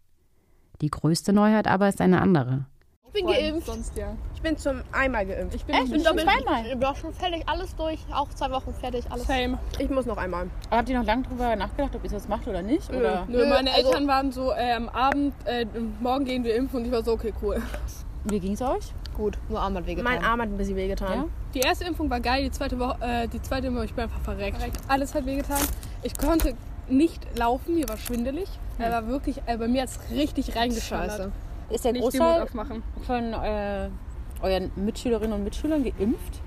Die 0.80 0.90
größte 0.90 1.32
Neuheit 1.32 1.66
aber 1.66 1.88
ist 1.88 2.00
eine 2.00 2.20
andere. 2.20 2.64
Ich 3.06 3.22
bin 3.22 3.26
geimpft. 3.32 3.66
Sonst 3.66 3.96
ja. 3.96 4.16
Ich 4.34 4.42
bin 4.42 4.58
zum 4.58 4.82
einmal 4.90 5.24
geimpft. 5.24 5.54
Ich 5.54 5.64
bin 5.64 5.74
Echt? 5.76 5.84
ich 5.84 5.90
bin 5.92 6.04
Schon 6.04 6.16
doppelt 6.16 6.28
zweimal? 6.44 6.66
Ich 6.66 6.72
bin 6.72 6.84
auch 6.84 6.96
schon 6.96 7.12
fertig, 7.14 7.44
alles 7.46 7.76
durch. 7.76 8.00
Auch 8.12 8.28
zwei 8.30 8.50
Wochen 8.50 8.74
fertig, 8.74 9.04
alles. 9.08 9.26
Same. 9.26 9.58
Ich 9.78 9.88
muss 9.88 10.04
noch 10.04 10.16
einmal. 10.16 10.50
Aber 10.68 10.78
habt 10.78 10.88
ihr 10.88 10.98
noch 10.98 11.06
lange 11.06 11.22
drüber 11.22 11.54
nachgedacht, 11.54 11.94
ob 11.94 12.02
ihr 12.02 12.10
das 12.10 12.26
macht 12.26 12.48
oder 12.48 12.60
nicht? 12.62 12.90
Nö, 12.90 12.98
Oder? 12.98 13.24
nö, 13.28 13.46
meine 13.46 13.72
also- 13.72 13.88
Eltern 13.88 14.08
waren 14.08 14.32
so, 14.32 14.50
äh, 14.50 14.72
am 14.72 14.88
Abend, 14.88 15.32
äh, 15.44 15.64
morgen 16.00 16.24
gehen 16.24 16.42
wir 16.42 16.56
impfen 16.56 16.80
und 16.80 16.87
ich 16.87 16.92
war 16.92 17.04
so, 17.04 17.12
okay, 17.12 17.32
cool. 17.40 17.62
Wie 18.24 18.40
ging's 18.40 18.60
euch? 18.60 18.92
Gut, 19.16 19.38
nur 19.48 19.60
Arm 19.60 19.76
hat 19.76 19.87
wehgetan. 19.87 20.12
Mein 20.12 20.24
Arm 20.24 20.40
hat 20.40 20.48
ein 20.48 20.56
bisschen 20.56 20.74
wehgetan. 20.74 21.12
Ja? 21.12 21.24
Die 21.54 21.60
erste 21.60 21.84
Impfung 21.84 22.10
war 22.10 22.18
geil, 22.18 22.42
die 22.42 22.50
zweite 22.50 22.76
Woche, 22.80 22.96
äh, 23.00 23.28
die 23.28 23.40
zweite 23.40 23.72
Woche, 23.72 23.84
ich 23.84 23.94
bin 23.94 24.04
einfach 24.04 24.20
verreckt. 24.22 24.58
Alles 24.88 25.14
hat 25.14 25.24
wehgetan. 25.24 25.60
Ich 26.02 26.16
konnte 26.18 26.54
nicht 26.88 27.38
laufen, 27.38 27.74
mir 27.74 27.88
war 27.88 27.96
schwindelig. 27.96 28.48
Er 28.78 28.90
war 28.90 29.06
wirklich, 29.08 29.40
äh, 29.46 29.56
bei 29.56 29.68
mir 29.68 29.82
hat 29.82 29.90
es 29.90 29.98
richtig 30.10 30.56
reingeschallert. 30.56 31.10
Scheiße. 31.12 31.32
Ist 31.70 31.84
der 31.84 31.92
Nicht 31.92 32.02
Großteil 32.02 32.46
von 33.06 33.32
äh, 33.32 33.88
euren 34.42 34.70
Mitschülerinnen 34.76 35.32
und 35.32 35.44
Mitschülern 35.44 35.82
geimpft? 35.84 36.40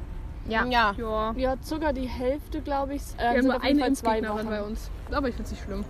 Ja. 0.47 0.65
Ja. 0.65 0.93
Ja. 0.97 1.33
Ja, 1.35 1.55
sogar 1.61 1.93
die 1.93 2.07
Hälfte, 2.07 2.61
glaube 2.61 2.95
ich. 2.95 3.01
Wir 3.17 3.23
Äh, 3.23 3.27
haben 3.29 3.35
sind 3.41 3.45
nur 3.51 3.61
eine 3.63 3.87
Impfgegnerin 3.87 4.37
Wochen. 4.37 4.49
bei 4.49 4.61
uns. 4.63 4.89
Aber 5.11 5.27
ich 5.29 5.35
finde 5.35 5.45
es 5.45 5.51
nicht 5.51 5.63
schlimm. 5.63 5.85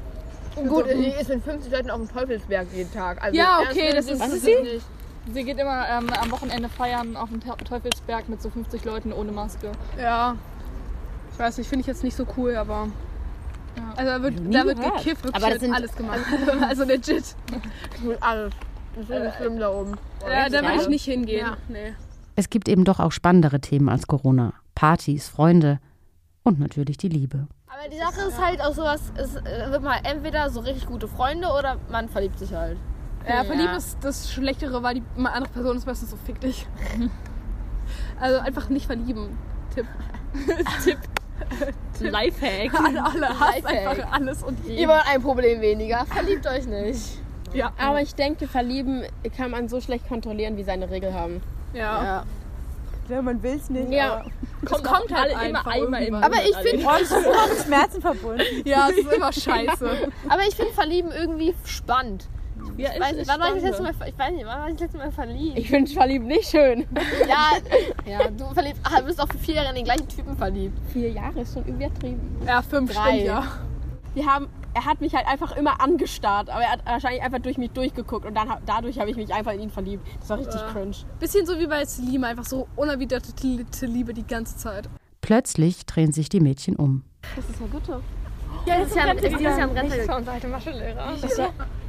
Gut, 0.67 0.85
sie 0.89 1.05
ist 1.07 1.29
mit 1.29 1.43
50 1.43 1.71
Leuten 1.71 1.89
auf 1.91 1.99
dem 1.99 2.09
Teufelsberg 2.11 2.67
jeden 2.73 2.91
Tag. 2.91 3.21
Also 3.21 3.37
Ja, 3.37 3.59
okay, 3.69 3.91
das 3.93 4.05
Sie 4.05 4.13
ist- 4.13 4.19
Was 4.21 4.33
ist 4.33 4.45
nicht. 4.45 4.85
Sie 5.33 5.43
geht 5.43 5.59
immer 5.59 5.87
ähm, 5.89 6.07
am 6.21 6.31
Wochenende 6.31 6.69
feiern 6.69 7.15
auf 7.17 7.29
dem 7.29 7.41
Te- 7.41 7.55
Teufelsberg 7.63 8.29
mit 8.29 8.41
so 8.41 8.49
50 8.49 8.83
Leuten 8.85 9.11
ohne 9.13 9.31
Maske. 9.31 9.71
Ja. 9.99 10.35
Ich 11.33 11.37
weiß 11.39 11.57
nicht, 11.57 11.67
finde 11.67 11.81
ich 11.81 11.87
jetzt 11.87 12.03
nicht 12.03 12.15
so 12.15 12.25
cool, 12.37 12.55
aber. 12.55 12.87
Also 13.95 14.11
da 14.11 14.21
wird, 14.21 14.33
da 14.53 14.65
wird 14.65 14.81
gekifft, 14.81 15.23
wirklich 15.23 15.35
Aber 15.35 15.39
das 15.45 15.49
jetzt 15.53 15.61
sind- 15.61 15.73
alles 15.73 15.95
gemacht. 15.95 16.19
also 16.67 16.83
legit. 16.83 17.35
Alles. 18.19 18.53
Das 18.95 19.09
ist 19.09 19.35
schlimm 19.37 19.59
da 19.59 19.69
oben. 19.71 19.93
Ja, 20.27 20.49
da 20.49 20.61
will 20.61 20.75
Ja? 20.75 20.81
ich 20.81 20.87
nicht 20.89 21.05
hingehen. 21.05 21.39
Ja. 21.45 21.57
Nee. 21.69 21.93
Es 22.35 22.49
gibt 22.49 22.67
eben 22.67 22.83
doch 22.83 22.99
auch 22.99 23.11
spannendere 23.11 23.59
Themen 23.59 23.89
als 23.89 24.07
Corona. 24.07 24.53
Partys, 24.75 25.27
Freunde 25.29 25.79
und 26.43 26.59
natürlich 26.59 26.97
die 26.97 27.09
Liebe. 27.09 27.47
Aber 27.67 27.89
die 27.89 27.97
Sache 27.97 28.27
ist 28.27 28.39
halt 28.43 28.61
auch 28.61 28.73
sowas, 28.73 29.11
es 29.15 29.35
äh, 29.35 29.71
wird 29.71 29.83
mal 29.83 29.99
entweder 30.03 30.49
so 30.49 30.59
richtig 30.61 30.85
gute 30.87 31.07
Freunde 31.07 31.47
oder 31.49 31.77
man 31.89 32.09
verliebt 32.09 32.39
sich 32.39 32.53
halt. 32.53 32.77
Ja, 33.27 33.43
verliebt 33.43 33.75
ist 33.75 33.97
das 34.01 34.31
Schlechtere, 34.31 34.81
weil 34.83 34.95
die 34.95 35.03
andere 35.17 35.51
Person 35.51 35.77
ist 35.77 35.85
meistens 35.85 36.11
so 36.11 36.17
fick 36.17 36.39
dich. 36.41 36.67
Also 38.19 38.39
einfach 38.39 38.67
nicht 38.69 38.85
verlieben. 38.87 39.37
Tipp. 39.73 39.85
Tipp. 40.83 40.97
Lifehack. 41.99 42.79
Alle, 42.79 43.03
alle 43.03 43.39
hasst 43.39 43.63
Lifehack. 43.63 43.87
einfach 43.87 44.11
alles 44.11 44.43
und 44.43 44.65
jeden. 44.65 44.83
Immer 44.83 45.05
ein 45.07 45.21
Problem 45.21 45.61
weniger. 45.61 46.05
Verliebt 46.05 46.47
euch 46.47 46.67
nicht. 46.67 47.19
Ja. 47.53 47.71
Aber 47.77 48.01
ich 48.01 48.13
denke, 48.13 48.47
verlieben 48.47 49.03
kann 49.35 49.51
man 49.51 49.69
so 49.69 49.81
schlecht 49.81 50.07
kontrollieren, 50.07 50.57
wie 50.57 50.63
seine 50.63 50.89
Regel 50.89 51.13
haben. 51.13 51.41
Ja. 51.73 52.25
Ja, 53.09 53.21
man 53.21 53.41
will's 53.41 53.69
nicht. 53.69 53.91
Ja. 53.91 54.25
Kommt, 54.65 54.83
kommt 54.83 55.13
halt 55.13 55.31
immer 55.31 55.65
einmal 55.65 56.01
irgendwann. 56.01 56.23
Aber 56.23 56.37
ich 56.43 56.55
finde, 56.57 56.85
mit 56.85 57.65
Schmerzen 57.65 58.01
verbunden. 58.01 58.43
Ja, 58.65 58.89
es 58.89 58.97
ist 58.97 59.13
immer 59.13 59.31
scheiße. 59.31 60.11
aber 60.29 60.41
ich 60.47 60.55
finde 60.55 60.73
Verlieben 60.73 61.11
irgendwie 61.11 61.55
spannend. 61.63 62.27
Ja, 62.77 62.89
Ich 62.93 62.99
weiß 63.01 63.15
nicht, 63.15 63.27
wann 63.27 63.39
war 63.39 63.47
ich 63.49 63.53
das 63.55 63.63
letzte 63.63 63.83
Mal, 63.83 63.93
ich 64.07 64.17
weiß 64.19 64.31
nicht, 64.33 64.45
wann 64.45 64.59
war 64.59 64.67
ich 64.67 64.73
das 64.73 64.81
letzte 64.81 64.97
Mal 64.97 65.11
verliebt? 65.11 65.57
Ich 65.57 65.69
finde 65.69 65.91
Verliebt 65.91 66.25
nicht 66.25 66.49
schön. 66.49 66.85
ja, 67.27 67.51
ja, 68.05 68.29
du 68.29 68.53
verliebst, 68.53 68.81
ah, 68.83 68.99
du 68.99 69.05
bist 69.05 69.19
auch 69.21 69.27
für 69.27 69.37
vier 69.37 69.55
Jahre 69.55 69.69
in 69.69 69.75
den 69.75 69.85
gleichen 69.85 70.07
Typen 70.07 70.37
verliebt. 70.37 70.77
Vier 70.93 71.09
Jahre 71.11 71.41
ist 71.41 71.53
schon 71.53 71.65
übertrieben. 71.65 72.37
Ja, 72.45 72.61
fünf 72.61 72.93
Drei. 72.93 73.09
stimmt, 73.09 73.23
ja. 73.25 73.43
Wir 74.13 74.25
haben, 74.25 74.47
er 74.73 74.85
hat 74.85 75.01
mich 75.01 75.13
halt 75.15 75.27
einfach 75.27 75.55
immer 75.55 75.79
angestarrt, 75.81 76.49
aber 76.49 76.61
er 76.61 76.71
hat 76.71 76.85
wahrscheinlich 76.85 77.21
einfach 77.21 77.39
durch 77.39 77.57
mich 77.57 77.71
durchgeguckt 77.71 78.25
und 78.25 78.35
dann, 78.35 78.49
dadurch 78.65 78.99
habe 78.99 79.09
ich 79.09 79.15
mich 79.15 79.33
einfach 79.33 79.53
in 79.53 79.59
ihn 79.61 79.69
verliebt. 79.69 80.05
Das 80.19 80.29
war 80.29 80.37
richtig 80.39 80.59
Ja. 80.61 80.67
cringe. 80.71 80.95
Bisschen 81.19 81.45
so 81.45 81.57
wie 81.59 81.67
bei 81.67 81.85
Selima, 81.85 82.27
einfach 82.27 82.45
so 82.45 82.67
unerwiderte 82.75 83.31
Liebe 83.85 84.13
die 84.13 84.25
ganze 84.25 84.57
Zeit. 84.57 84.89
Plötzlich 85.21 85.85
drehen 85.85 86.11
sich 86.13 86.29
die 86.29 86.39
Mädchen 86.39 86.75
um. 86.75 87.03
Das 87.35 87.49
ist 87.49 87.59
ja 87.59 87.67
Güte. 87.67 88.01
Ja, 88.67 88.79
das 88.79 88.89
ist 88.89 88.95
ja, 88.97 89.11
ist 89.11 89.23
dieses 89.23 89.41
Jahr 89.41 89.69
ein. 89.69 89.91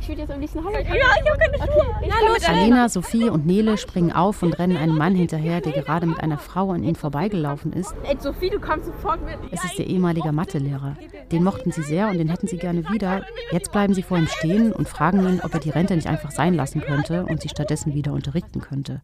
Ich 0.01 0.09
würde 0.09 0.21
jetzt 0.23 0.31
am 0.31 0.41
liebsten 0.41 0.65
Hallo. 0.65 0.79
Ja, 0.79 0.95
ich 0.95 1.31
hab 1.31 1.39
keine 1.39 1.73
Schuhe. 1.73 2.09
Ja, 2.09 2.29
los. 2.29 2.45
Alena, 2.45 2.89
Sophie 2.89 3.29
und 3.29 3.47
Nele 3.47 3.77
springen 3.77 4.13
auf 4.13 4.43
und 4.43 4.59
rennen 4.59 4.77
einem 4.77 4.97
Mann 4.97 5.17
hinterher, 5.17 5.61
der 5.61 5.73
gerade 5.73 6.07
mit 6.07 6.21
einer 6.21 6.39
Frau 6.39 6.71
an 6.71 6.85
ihnen 6.85 6.95
vorbeigelaufen 6.95 7.73
ist. 7.73 7.95
Ey, 8.05 8.17
Sophie, 8.19 8.49
du 8.49 8.61
kommst 8.61 8.87
sofort 8.87 9.25
mit. 9.25 9.39
Es 9.51 9.65
ist 9.65 9.79
ihr 9.79 9.87
ehemaliger 9.87 10.31
Mathelehrer. 10.31 10.97
Den 11.33 11.43
mochten 11.43 11.73
sie 11.73 11.83
sehr 11.83 12.09
und 12.09 12.19
den 12.19 12.29
hätten 12.29 12.47
sie 12.47 12.59
gerne 12.59 12.89
wieder. 12.91 13.27
Jetzt 13.51 13.73
bleiben 13.73 13.93
sie 13.93 14.03
vor 14.03 14.17
ihm 14.17 14.29
stehen 14.29 14.73
und 14.73 14.89
fragen 14.89 15.27
ihn, 15.27 15.41
ob 15.43 15.53
er 15.53 15.61
die 15.61 15.71
Rente 15.71 15.97
nicht 15.97 16.07
einfach 16.07 16.31
sein 16.31 16.55
lassen 16.55 16.81
könnte 16.81 17.27
und 17.27 17.43
sie 17.43 17.49
stattdessen 17.49 17.93
wieder 17.93 18.13
unterrichten 18.13 18.61
könnte. 18.61 19.03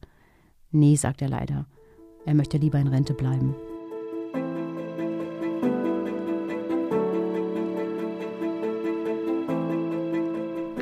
Nee, 0.70 0.94
sagt 0.94 1.22
er 1.22 1.28
leider. 1.28 1.66
Er 2.24 2.34
möchte 2.34 2.56
lieber 2.56 2.78
in 2.78 2.88
Rente 2.88 3.14
bleiben.– 3.14 3.56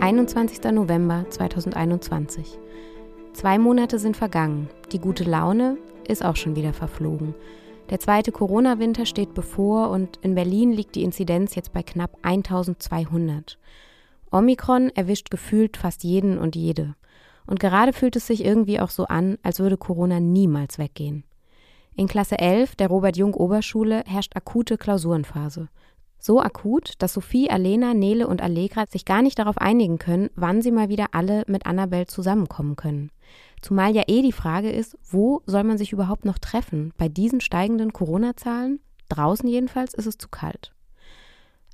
21. 0.02 0.64
November 0.72 1.26
2021. 1.30 2.58
Zwei 3.34 3.56
Monate 3.60 4.00
sind 4.00 4.16
vergangen. 4.16 4.68
Die 4.90 4.98
gute 4.98 5.22
Laune 5.22 5.78
ist 6.08 6.24
auch 6.24 6.34
schon 6.34 6.56
wieder 6.56 6.72
verflogen. 6.72 7.36
Der 7.88 8.00
zweite 8.00 8.32
Corona-Winter 8.32 9.06
steht 9.06 9.32
bevor 9.32 9.90
und 9.90 10.18
in 10.20 10.34
Berlin 10.34 10.72
liegt 10.72 10.96
die 10.96 11.04
Inzidenz 11.04 11.54
jetzt 11.54 11.72
bei 11.72 11.84
knapp 11.84 12.18
1200. 12.22 13.60
Omikron 14.32 14.90
erwischt 14.90 15.30
gefühlt 15.30 15.76
fast 15.76 16.02
jeden 16.02 16.36
und 16.36 16.56
jede. 16.56 16.96
Und 17.46 17.60
gerade 17.60 17.92
fühlt 17.92 18.16
es 18.16 18.26
sich 18.26 18.44
irgendwie 18.44 18.80
auch 18.80 18.90
so 18.90 19.04
an, 19.04 19.38
als 19.44 19.60
würde 19.60 19.76
Corona 19.76 20.18
niemals 20.18 20.78
weggehen. 20.80 21.22
In 21.94 22.08
Klasse 22.08 22.40
11 22.40 22.74
der 22.74 22.88
Robert-Jung-Oberschule 22.88 24.02
herrscht 24.08 24.34
akute 24.34 24.78
Klausurenphase. 24.78 25.68
So 26.24 26.40
akut, 26.40 26.92
dass 26.98 27.14
Sophie, 27.14 27.50
Alena, 27.50 27.94
Nele 27.94 28.28
und 28.28 28.42
Allegra 28.42 28.86
sich 28.86 29.04
gar 29.04 29.22
nicht 29.22 29.40
darauf 29.40 29.58
einigen 29.58 29.98
können, 29.98 30.30
wann 30.36 30.62
sie 30.62 30.70
mal 30.70 30.88
wieder 30.88 31.06
alle 31.14 31.42
mit 31.48 31.66
Annabelle 31.66 32.06
zusammenkommen 32.06 32.76
können. 32.76 33.10
Zumal 33.60 33.92
ja 33.92 34.04
eh 34.06 34.22
die 34.22 34.30
Frage 34.30 34.70
ist, 34.70 34.96
wo 35.02 35.42
soll 35.46 35.64
man 35.64 35.78
sich 35.78 35.92
überhaupt 35.92 36.24
noch 36.24 36.38
treffen? 36.38 36.92
Bei 36.96 37.08
diesen 37.08 37.40
steigenden 37.40 37.92
Corona-Zahlen? 37.92 38.78
Draußen 39.08 39.48
jedenfalls 39.48 39.94
ist 39.94 40.06
es 40.06 40.16
zu 40.16 40.28
kalt. 40.28 40.72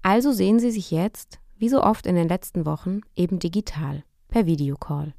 Also 0.00 0.32
sehen 0.32 0.60
sie 0.60 0.70
sich 0.70 0.90
jetzt, 0.90 1.40
wie 1.58 1.68
so 1.68 1.82
oft 1.82 2.06
in 2.06 2.14
den 2.14 2.28
letzten 2.28 2.64
Wochen, 2.64 3.02
eben 3.16 3.38
digital, 3.40 4.02
per 4.28 4.46
Videocall. 4.46 5.12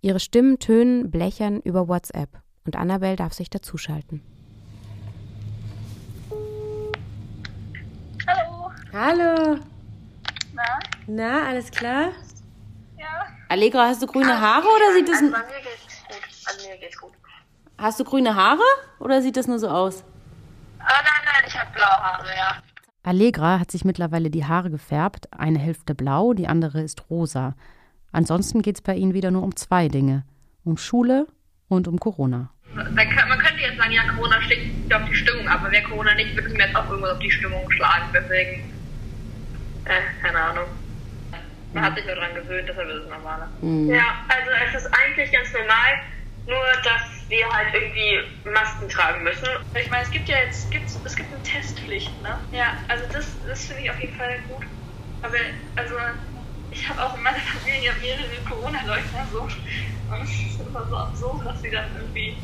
Ihre 0.00 0.18
Stimmen 0.18 0.58
tönen, 0.58 1.08
blechern 1.08 1.60
über 1.60 1.86
WhatsApp 1.86 2.42
und 2.66 2.74
Annabelle 2.74 3.14
darf 3.14 3.32
sich 3.32 3.48
dazuschalten. 3.48 4.22
Hallo. 8.94 9.58
Na? 10.52 10.78
Na, 11.06 11.46
alles 11.48 11.70
klar? 11.70 12.10
Ja. 12.98 13.26
Allegra, 13.48 13.86
hast 13.86 14.02
du 14.02 14.06
grüne 14.06 14.38
Haare 14.38 14.66
oder 14.66 14.92
sieht 14.92 15.08
das... 15.08 15.22
Also 15.22 15.30
bei 15.32 15.38
mir 15.38 15.62
geht's 15.62 15.86
gut. 15.88 16.42
Also 16.46 16.68
mir 16.68 16.76
geht's 16.76 17.00
gut. 17.00 17.12
Hast 17.78 18.00
du 18.00 18.04
grüne 18.04 18.34
Haare 18.34 18.60
oder 18.98 19.22
sieht 19.22 19.38
das 19.38 19.46
nur 19.46 19.58
so 19.58 19.68
aus? 19.68 20.04
Ah, 20.78 20.84
nein, 21.02 21.22
nein, 21.24 21.44
ich 21.46 21.58
habe 21.58 21.70
blaue 21.72 21.88
Haare, 21.88 22.26
ja. 22.36 22.62
Allegra 23.02 23.58
hat 23.58 23.70
sich 23.70 23.86
mittlerweile 23.86 24.28
die 24.28 24.44
Haare 24.44 24.70
gefärbt, 24.70 25.26
eine 25.32 25.58
Hälfte 25.58 25.94
blau, 25.94 26.34
die 26.34 26.46
andere 26.46 26.82
ist 26.82 27.08
rosa. 27.08 27.54
Ansonsten 28.12 28.60
geht 28.60 28.76
es 28.76 28.82
bei 28.82 28.94
ihnen 28.94 29.14
wieder 29.14 29.30
nur 29.30 29.42
um 29.42 29.56
zwei 29.56 29.88
Dinge: 29.88 30.24
um 30.64 30.76
Schule 30.76 31.26
und 31.68 31.88
um 31.88 31.98
Corona. 31.98 32.50
Man 32.74 32.94
könnte, 32.94 33.26
man 33.26 33.38
könnte 33.38 33.60
jetzt 33.62 33.78
sagen, 33.78 33.92
ja, 33.92 34.02
Corona 34.12 34.40
schlägt 34.42 34.92
auf 34.92 35.02
die 35.08 35.14
Stimmung, 35.14 35.48
aber 35.48 35.70
wäre 35.70 35.82
Corona 35.82 36.14
nicht, 36.14 36.34
würde 36.34 36.48
es 36.48 36.54
mir 36.54 36.66
jetzt 36.66 36.76
auch 36.76 36.88
irgendwas 36.88 37.12
auf 37.12 37.18
die 37.20 37.30
Stimmung 37.30 37.70
schlagen. 37.70 38.04
Deswegen, 38.14 38.71
äh, 39.84 40.00
keine 40.20 40.40
Ahnung. 40.40 40.68
Man 41.72 41.84
hat 41.84 41.96
sich 41.96 42.04
nur 42.04 42.14
dran 42.16 42.34
gewöhnt, 42.34 42.68
deshalb 42.68 42.88
ist 42.88 43.04
es 43.04 43.08
normaler. 43.08 43.50
Mhm. 43.62 43.88
Ja, 43.88 44.04
also 44.28 44.50
es 44.50 44.74
ist 44.74 44.92
eigentlich 44.92 45.32
ganz 45.32 45.52
normal, 45.54 45.92
nur 46.44 46.64
dass 46.84 47.24
wir 47.28 47.48
halt 47.48 47.72
irgendwie 47.72 48.20
Masken 48.44 48.88
tragen 48.88 49.22
müssen. 49.22 49.48
Ich 49.80 49.88
meine, 49.90 50.02
es 50.02 50.10
gibt 50.10 50.28
ja 50.28 50.36
jetzt, 50.36 50.70
gibt's, 50.70 51.00
es 51.04 51.16
gibt 51.16 51.32
eine 51.32 51.42
Testpflicht, 51.42 52.20
ne? 52.20 52.38
Ja, 52.50 52.74
also 52.88 53.04
das, 53.12 53.40
das 53.46 53.66
finde 53.66 53.82
ich 53.82 53.90
auf 53.90 54.00
jeden 54.00 54.14
Fall 54.14 54.38
gut. 54.48 54.66
Aber, 55.22 55.36
also, 55.76 55.94
ich 56.70 56.88
habe 56.88 57.02
auch 57.02 57.14
in 57.14 57.22
meiner 57.22 57.38
Familie 57.38 57.92
mehrere 58.00 58.44
Corona-Leugner 58.44 59.26
so. 59.30 59.42
Und 59.42 60.22
es 60.22 60.30
ist 60.30 60.60
immer 60.60 60.86
so 60.86 60.96
absurd, 60.96 61.46
dass 61.46 61.62
sie 61.62 61.70
dann 61.70 61.96
irgendwie, 61.96 62.36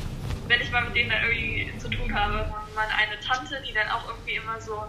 wenn 0.47 0.61
ich 0.61 0.71
mal 0.71 0.85
mit 0.87 0.97
denen 0.97 1.11
dann 1.11 1.23
irgendwie 1.25 1.77
zu 1.77 1.91
tun 1.91 2.15
habe, 2.15 2.51
meine 2.75 2.95
eine 2.95 3.21
Tante, 3.21 3.63
die 3.67 3.75
dann 3.75 3.89
auch 3.89 4.09
irgendwie 4.09 4.37
immer 4.37 4.59
so 4.61 4.89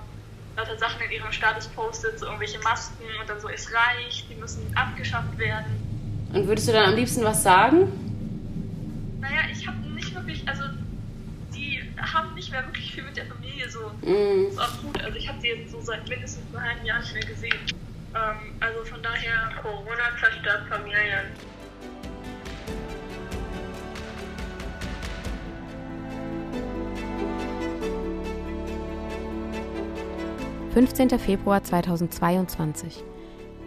lauter 0.60 0.78
Sachen 0.78 1.02
in 1.02 1.12
ihrem 1.12 1.32
Status 1.32 1.68
postet, 1.68 2.20
so 2.20 2.26
irgendwelche 2.26 2.60
Masken 2.60 3.06
und 3.20 3.30
dann 3.30 3.40
so, 3.40 3.50
es 3.50 3.70
reicht, 3.74 4.30
die 4.30 4.36
müssen 4.36 4.62
abgeschafft 4.76 5.38
werden. 5.38 5.72
Und 6.34 6.48
würdest 6.48 6.68
du 6.68 6.74
dann 6.74 6.90
am 6.90 6.96
liebsten 6.96 7.24
was 7.24 7.42
sagen? 7.44 7.92
Naja, 9.20 9.42
ich 9.52 9.66
habe 9.66 9.78
nicht 9.90 10.14
wirklich, 10.14 10.48
also 10.48 10.64
die 11.56 11.82
haben 11.98 12.34
nicht 12.36 12.52
mehr 12.52 12.66
wirklich 12.66 12.94
viel 12.94 13.04
mit 13.04 13.18
der 13.18 13.26
Familie 13.26 13.70
so. 13.70 13.92
Mhm. 14.02 14.50
Ist 14.50 14.60
auch 14.60 14.82
gut. 14.82 15.02
Also 15.04 15.18
ich 15.18 15.28
habe 15.28 15.42
sie 15.42 15.48
jetzt 15.48 15.72
so 15.72 15.82
seit 15.82 16.08
mindestens 16.08 16.44
einem 16.54 16.64
halben 16.64 16.86
Jahr 16.86 17.00
nicht 17.00 17.14
mehr 17.14 17.26
gesehen. 17.26 17.60
Ähm, 18.16 18.54
also 18.60 18.86
von 18.86 19.02
daher, 19.02 19.52
Corona 19.62 20.18
zerstört 20.20 20.68
Familien. 20.70 21.26
15. 30.74 31.18
Februar 31.18 31.64
2022. 31.64 33.04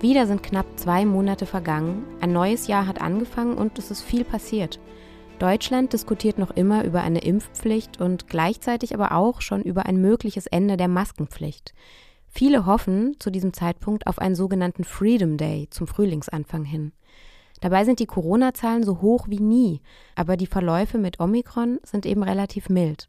Wieder 0.01 0.29
sind 0.29 0.45
knapp 0.45 0.67
zwei 0.77 1.05
Monate 1.05 1.47
vergangen, 1.47 2.05
ein 2.21 2.33
neues 2.33 2.69
Jahr 2.69 2.87
hat 2.87 3.01
angefangen 3.01 3.59
und 3.59 3.77
es 3.77 3.91
ist 3.91 4.03
viel 4.03 4.23
passiert. 4.23 4.79
Deutschland 5.41 5.93
diskutiert 5.93 6.39
noch 6.39 6.53
immer 6.53 6.85
über 6.85 7.03
eine 7.03 7.19
Impfpflicht 7.19 8.01
und 8.01 8.29
gleichzeitig 8.29 8.95
aber 8.95 9.17
auch 9.17 9.41
schon 9.41 9.63
über 9.63 9.87
ein 9.87 10.01
mögliches 10.01 10.47
Ende 10.47 10.77
der 10.77 10.87
Maskenpflicht. 10.87 11.75
Viele 12.29 12.67
hoffen 12.67 13.17
zu 13.19 13.31
diesem 13.31 13.53
Zeitpunkt 13.53 14.07
auf 14.07 14.21
einen 14.21 14.37
sogenannten 14.37 14.85
Freedom 14.85 15.37
Day 15.37 15.67
zum 15.71 15.89
Frühlingsanfang 15.89 16.65
hin. 16.65 16.93
Dabei 17.61 17.85
sind 17.85 17.99
die 17.99 18.07
Corona-Zahlen 18.07 18.85
so 18.85 19.01
hoch 19.01 19.27
wie 19.29 19.41
nie, 19.41 19.81
aber 20.15 20.37
die 20.37 20.47
Verläufe 20.47 20.99
mit 20.99 21.19
Omikron 21.19 21.81
sind 21.83 22.07
eben 22.07 22.23
relativ 22.23 22.69
mild. 22.69 23.09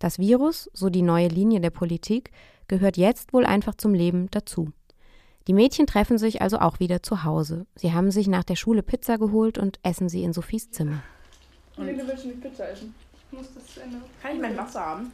Das 0.00 0.18
Virus, 0.18 0.68
so 0.72 0.90
die 0.90 1.02
neue 1.02 1.28
Linie 1.28 1.60
der 1.60 1.70
Politik, 1.70 2.32
gehört 2.68 2.96
jetzt 2.96 3.32
wohl 3.32 3.44
einfach 3.44 3.74
zum 3.74 3.94
Leben 3.94 4.28
dazu. 4.30 4.70
Die 5.48 5.54
Mädchen 5.54 5.86
treffen 5.86 6.18
sich 6.18 6.40
also 6.40 6.58
auch 6.58 6.78
wieder 6.78 7.02
zu 7.02 7.24
Hause. 7.24 7.66
Sie 7.74 7.92
haben 7.92 8.10
sich 8.10 8.28
nach 8.28 8.44
der 8.44 8.56
Schule 8.56 8.82
Pizza 8.82 9.18
geholt 9.18 9.58
und 9.58 9.80
essen 9.82 10.08
sie 10.08 10.22
in 10.22 10.32
Sophies 10.32 10.70
Zimmer. 10.70 11.02
Und 11.76 11.86
du 11.86 12.06
willst 12.06 12.26
nicht 12.26 12.40
Pizza 12.40 12.68
essen. 12.70 12.94
Ich 13.30 13.38
muss 13.38 13.48
das 13.54 13.82
Ende. 13.82 13.98
Kann 14.20 14.36
ich 14.36 14.40
mein 14.40 14.56
Wasser 14.56 14.80
haben? 14.80 15.12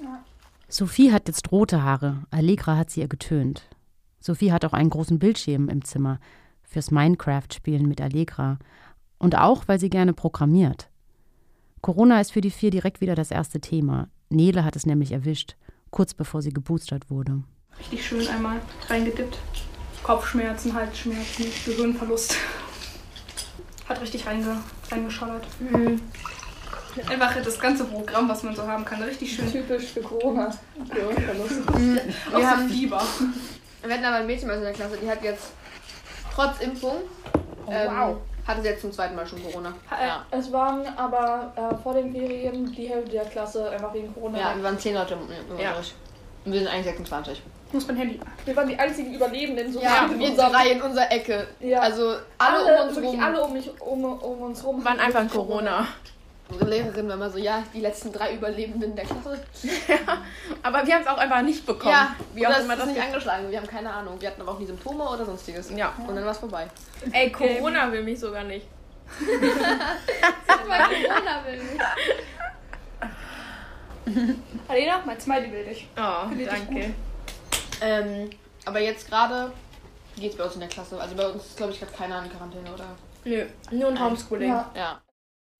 Ja. 0.00 0.24
Sophie 0.68 1.12
hat 1.12 1.28
jetzt 1.28 1.50
rote 1.52 1.82
Haare, 1.82 2.24
Allegra 2.30 2.76
hat 2.76 2.90
sie 2.90 3.00
ihr 3.00 3.08
getönt. 3.08 3.68
Sophie 4.20 4.52
hat 4.52 4.64
auch 4.64 4.72
einen 4.72 4.90
großen 4.90 5.18
Bildschirm 5.18 5.68
im 5.68 5.84
Zimmer 5.84 6.18
fürs 6.64 6.90
Minecraft-Spielen 6.90 7.86
mit 7.86 8.00
Allegra. 8.00 8.58
Und 9.18 9.36
auch, 9.36 9.68
weil 9.68 9.78
sie 9.78 9.88
gerne 9.88 10.12
programmiert. 10.12 10.90
Corona 11.80 12.20
ist 12.20 12.32
für 12.32 12.40
die 12.40 12.50
vier 12.50 12.70
direkt 12.70 13.00
wieder 13.00 13.14
das 13.14 13.30
erste 13.30 13.60
Thema. 13.60 14.08
Nele 14.28 14.64
hat 14.64 14.74
es 14.76 14.86
nämlich 14.86 15.12
erwischt, 15.12 15.56
kurz 15.90 16.14
bevor 16.14 16.42
sie 16.42 16.52
geboostert 16.52 17.10
wurde. 17.10 17.42
Richtig 17.78 18.06
schön 18.06 18.26
einmal 18.28 18.60
reingedippt. 18.88 19.38
Kopfschmerzen, 20.02 20.72
Halsschmerzen, 20.74 21.46
Gehirnverlust. 21.64 22.36
Hat 23.88 24.00
richtig 24.00 24.26
reinge 24.26 24.58
reingeschallert. 24.90 25.46
Mhm. 25.60 26.00
Einfach 27.08 27.34
das 27.42 27.58
ganze 27.58 27.84
Programm, 27.84 28.28
was 28.28 28.42
man 28.42 28.56
so 28.56 28.66
haben 28.66 28.84
kann. 28.84 29.02
Richtig 29.02 29.34
schön. 29.34 29.50
Typisch 29.50 29.92
für 29.92 30.00
Corona. 30.00 30.56
Gehirnverlust. 30.88 31.70
Mhm. 31.70 31.94
Wir 32.30 32.40
so 32.40 32.46
haben 32.46 32.68
Fieber. 32.68 33.02
Wir 33.82 33.94
hatten 33.94 34.04
aber 34.04 34.16
ein 34.16 34.26
Mädchen 34.26 34.50
in 34.50 34.62
der 34.62 34.72
Klasse, 34.72 34.96
die 35.00 35.08
hat 35.08 35.22
jetzt 35.22 35.52
trotz 36.34 36.60
Impfung 36.60 37.02
Oh, 37.66 37.72
ähm, 37.72 37.90
wow. 37.90 38.16
Hatte 38.46 38.62
sie 38.62 38.68
jetzt 38.68 38.80
zum 38.82 38.92
zweiten 38.92 39.14
Mal 39.16 39.26
schon 39.26 39.42
Corona. 39.42 39.70
Äh, 39.90 40.36
Es 40.36 40.52
waren 40.52 40.86
aber 40.96 41.52
äh, 41.56 41.82
vor 41.82 41.94
den 41.94 42.12
Ferien 42.12 42.70
die 42.72 42.86
Hälfte 42.88 43.10
der 43.12 43.24
Klasse 43.24 43.70
einfach 43.70 43.92
wegen 43.92 44.12
Corona. 44.14 44.38
Ja, 44.38 44.56
wir 44.56 44.62
waren 44.62 44.78
zehn 44.78 44.94
Leute 44.94 45.14
im, 45.14 45.20
im 45.22 45.58
Ja. 45.60 45.68
Unterricht. 45.70 45.94
Und 46.44 46.52
wir 46.52 46.60
sind 46.60 46.68
eigentlich 46.68 46.84
26. 46.86 47.42
Ich 47.68 47.72
muss 47.74 47.86
mein 47.88 47.96
Handy. 47.96 48.20
Wir 48.44 48.54
waren 48.56 48.68
die 48.68 48.78
einzigen 48.78 49.12
Überlebenden. 49.12 49.72
So 49.72 49.80
Ja, 49.80 50.06
in 50.06 50.20
wir 50.20 50.30
unserem- 50.30 50.52
drei 50.52 50.70
in 50.70 50.80
unserer 50.82 51.10
Ecke. 51.10 51.48
Ja. 51.58 51.80
Also 51.80 52.14
alle, 52.38 52.58
alle, 52.64 52.82
um 52.82 52.88
uns 52.88 53.02
rum. 53.04 53.20
alle 53.24 53.42
um, 53.44 53.52
mich, 53.52 53.80
um, 53.80 54.04
um 54.04 54.40
uns 54.42 54.64
rum 54.64 54.84
Waren 54.84 55.00
einfach 55.00 55.22
wirklich 55.22 55.32
Corona. 55.32 55.86
Unsere 56.48 56.70
Lehrerin 56.70 57.08
war 57.08 57.16
immer 57.16 57.28
so, 57.30 57.38
ja, 57.38 57.64
die 57.74 57.80
letzten 57.80 58.12
drei 58.12 58.34
Überlebenden 58.34 58.94
der 58.94 59.04
Klasse. 59.04 59.42
Aber 60.62 60.86
wir 60.86 60.94
haben 60.94 61.02
es 61.02 61.08
auch 61.08 61.18
einfach 61.18 61.42
nicht 61.42 61.66
bekommen. 61.66 61.90
Ja, 61.90 62.48
auch 62.48 62.56
es 62.56 62.64
immer 62.64 62.74
ist 62.74 62.80
das 62.80 62.88
nicht 62.88 63.02
angeschlagen. 63.02 63.50
Wir 63.50 63.58
haben 63.58 63.66
keine 63.66 63.92
Ahnung. 63.92 64.20
Wir 64.20 64.28
hatten 64.28 64.40
aber 64.42 64.52
auch 64.52 64.58
nie 64.58 64.66
Symptome 64.66 65.02
oder 65.08 65.24
sonstiges. 65.24 65.70
Ja. 65.70 65.92
Und 66.06 66.14
dann 66.14 66.24
war 66.24 66.32
es 66.32 66.38
vorbei. 66.38 66.68
Ey, 67.10 67.32
Corona 67.32 67.90
will 67.90 68.04
mich 68.04 68.20
sogar 68.20 68.44
nicht. 68.44 68.66
Sag 70.46 70.68
mal, 70.68 70.78
Corona 70.78 71.44
will 71.46 71.62
nicht. 71.62 71.80
Alena, 74.68 75.02
mein 75.04 75.20
Smiley 75.20 75.52
will 75.52 75.64
dich. 75.64 75.88
Oh, 75.96 76.28
Finde 76.28 76.44
ich 76.44 76.48
danke. 76.48 76.94
Ähm, 77.80 78.30
aber 78.64 78.80
jetzt 78.80 79.08
gerade 79.08 79.52
geht's 80.16 80.36
bei 80.36 80.44
uns 80.44 80.54
in 80.54 80.60
der 80.60 80.68
Klasse. 80.68 81.00
Also 81.00 81.16
bei 81.16 81.26
uns 81.26 81.44
ist, 81.44 81.56
glaube 81.56 81.72
ich, 81.72 81.80
gerade 81.80 81.92
keiner 81.92 82.22
in 82.22 82.30
Quarantäne, 82.30 82.72
oder? 82.72 82.86
Nö, 83.24 83.44
nur 83.72 83.88
ein 83.88 84.00
Homeschooling. 84.00 84.48
Ja. 84.48 84.70
Ja. 84.74 85.00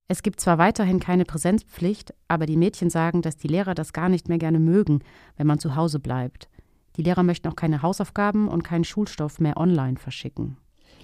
Es 0.09 0.23
gibt 0.23 0.41
zwar 0.41 0.59
weiterhin 0.59 1.01
keine 1.01 1.25
Präsenzpflicht, 1.25 2.15
aber 2.29 2.47
die 2.47 2.57
Mädchen 2.57 2.91
sagen, 2.91 3.23
dass 3.23 3.37
die 3.37 3.49
Lehrer 3.49 3.75
das 3.75 3.93
gar 3.93 4.09
nicht 4.09 4.29
mehr 4.29 4.39
gerne 4.39 4.61
mögen, 4.61 5.01
wenn 5.37 5.49
man 5.49 5.59
zu 5.59 5.75
Hause 5.75 5.99
bleibt. 5.99 6.49
Die 6.97 7.03
Lehrer 7.03 7.25
möchten 7.25 7.49
auch 7.49 7.57
keine 7.57 7.83
Hausaufgaben 7.83 8.47
und 8.49 8.63
keinen 8.63 8.85
Schulstoff 8.85 9.41
mehr 9.41 9.57
online 9.57 9.97
verschicken. 9.97 10.57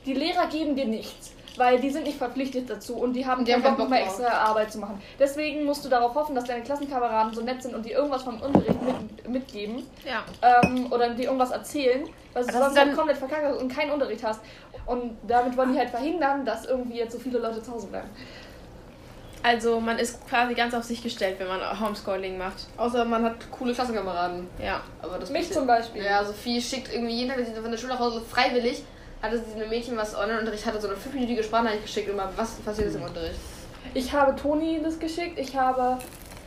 Die 0.07 0.15
Lehrer 0.15 0.47
geben 0.47 0.77
dir 0.77 0.87
nichts, 0.87 1.33
weil 1.57 1.81
die 1.81 1.91
sind 1.91 2.05
nicht 2.05 2.17
verpflichtet 2.17 2.71
dazu 2.71 2.95
und 2.95 3.15
die 3.15 3.27
haben 3.27 3.45
Die 3.45 3.53
haben 3.53 3.61
keinen 3.63 3.77
keinen 3.77 3.89
Bock 3.89 3.91
mehr 3.91 4.05
Bock 4.05 4.09
extra 4.21 4.29
Arbeit 4.39 4.71
zu 4.73 4.79
machen. 4.79 5.01
Deswegen 5.19 5.65
musst 5.65 5.85
du 5.85 5.89
darauf 5.89 6.15
hoffen, 6.15 6.35
dass 6.37 6.45
deine 6.45 6.63
Klassenkameraden 6.63 7.35
so 7.35 7.43
nett 7.43 7.61
sind 7.61 7.75
und 7.75 7.85
dir 7.85 7.93
irgendwas 7.97 8.23
vom 8.23 8.41
Unterricht 8.41 8.81
mit, 8.83 9.29
mitgeben 9.29 9.83
Ja. 10.07 10.25
ähm, 10.63 10.91
oder 10.93 11.13
dir 11.15 11.25
irgendwas 11.25 11.51
erzählen, 11.51 12.05
weil 12.35 12.47
du 12.47 12.53
sonst 12.53 12.77
dann- 12.77 12.95
komplett 12.97 13.19
verkackt 13.19 13.43
hast 13.45 13.61
und 13.61 13.69
keinen 13.69 13.91
Unterricht 13.91 14.23
hast. 14.25 14.41
Und 14.87 15.17
damit 15.27 15.57
wollen 15.57 15.73
die 15.73 15.79
halt 15.79 15.91
verhindern, 15.91 16.45
dass 16.45 16.65
irgendwie 16.67 16.99
jetzt 16.99 17.13
so 17.13 17.19
viele 17.19 17.39
Leute 17.41 17.61
zu 17.63 17.73
Hause 17.73 17.89
bleiben. 17.89 18.09
Also 19.43 19.81
man 19.81 19.99
ist 19.99 20.27
quasi 20.29 20.55
ganz 20.55 20.73
auf 20.75 20.85
sich 20.85 21.03
gestellt, 21.03 21.37
wenn 21.39 21.49
man 21.49 21.81
Homeschooling 21.81 22.39
macht. 22.39 22.67
Außer 22.77 23.05
man 23.05 23.25
hat 23.25 23.51
coole 23.51 23.75
Klassenkameraden. 23.75 24.49
Ja. 24.63 24.83
Aber 25.01 25.19
das 25.19 25.31
Mich 25.31 25.51
zum 25.51 25.67
Beispiel. 25.67 26.05
Ja, 26.05 26.25
Sophie 26.25 26.61
schickt 26.61 26.93
irgendwie 26.93 27.15
jeden 27.15 27.29
Tag, 27.29 27.39
wenn 27.39 27.47
sie 27.47 27.61
von 27.61 27.71
der 27.71 27.79
Schule 27.79 27.95
nach 27.95 28.01
Hause 28.01 28.21
freiwillig, 28.21 28.85
hatte 29.21 29.39
sie 29.39 29.55
einem 29.55 29.69
Mädchen, 29.69 29.97
was 29.97 30.17
Online-Unterricht 30.17 30.65
hatte, 30.65 30.81
so 30.81 30.89
eine 30.89 30.97
fünfminütige 30.97 31.43
Sprachnachricht 31.43 31.83
geschickt, 31.83 32.09
immer, 32.09 32.31
was 32.37 32.55
passiert 32.57 32.89
ist 32.89 32.97
im 32.97 33.03
Unterricht. 33.03 33.39
Ich 33.95 34.13
habe 34.13 34.35
Toni 34.37 34.81
das 34.83 34.99
geschickt, 34.99 35.39
ich 35.39 35.57
habe 35.57 35.99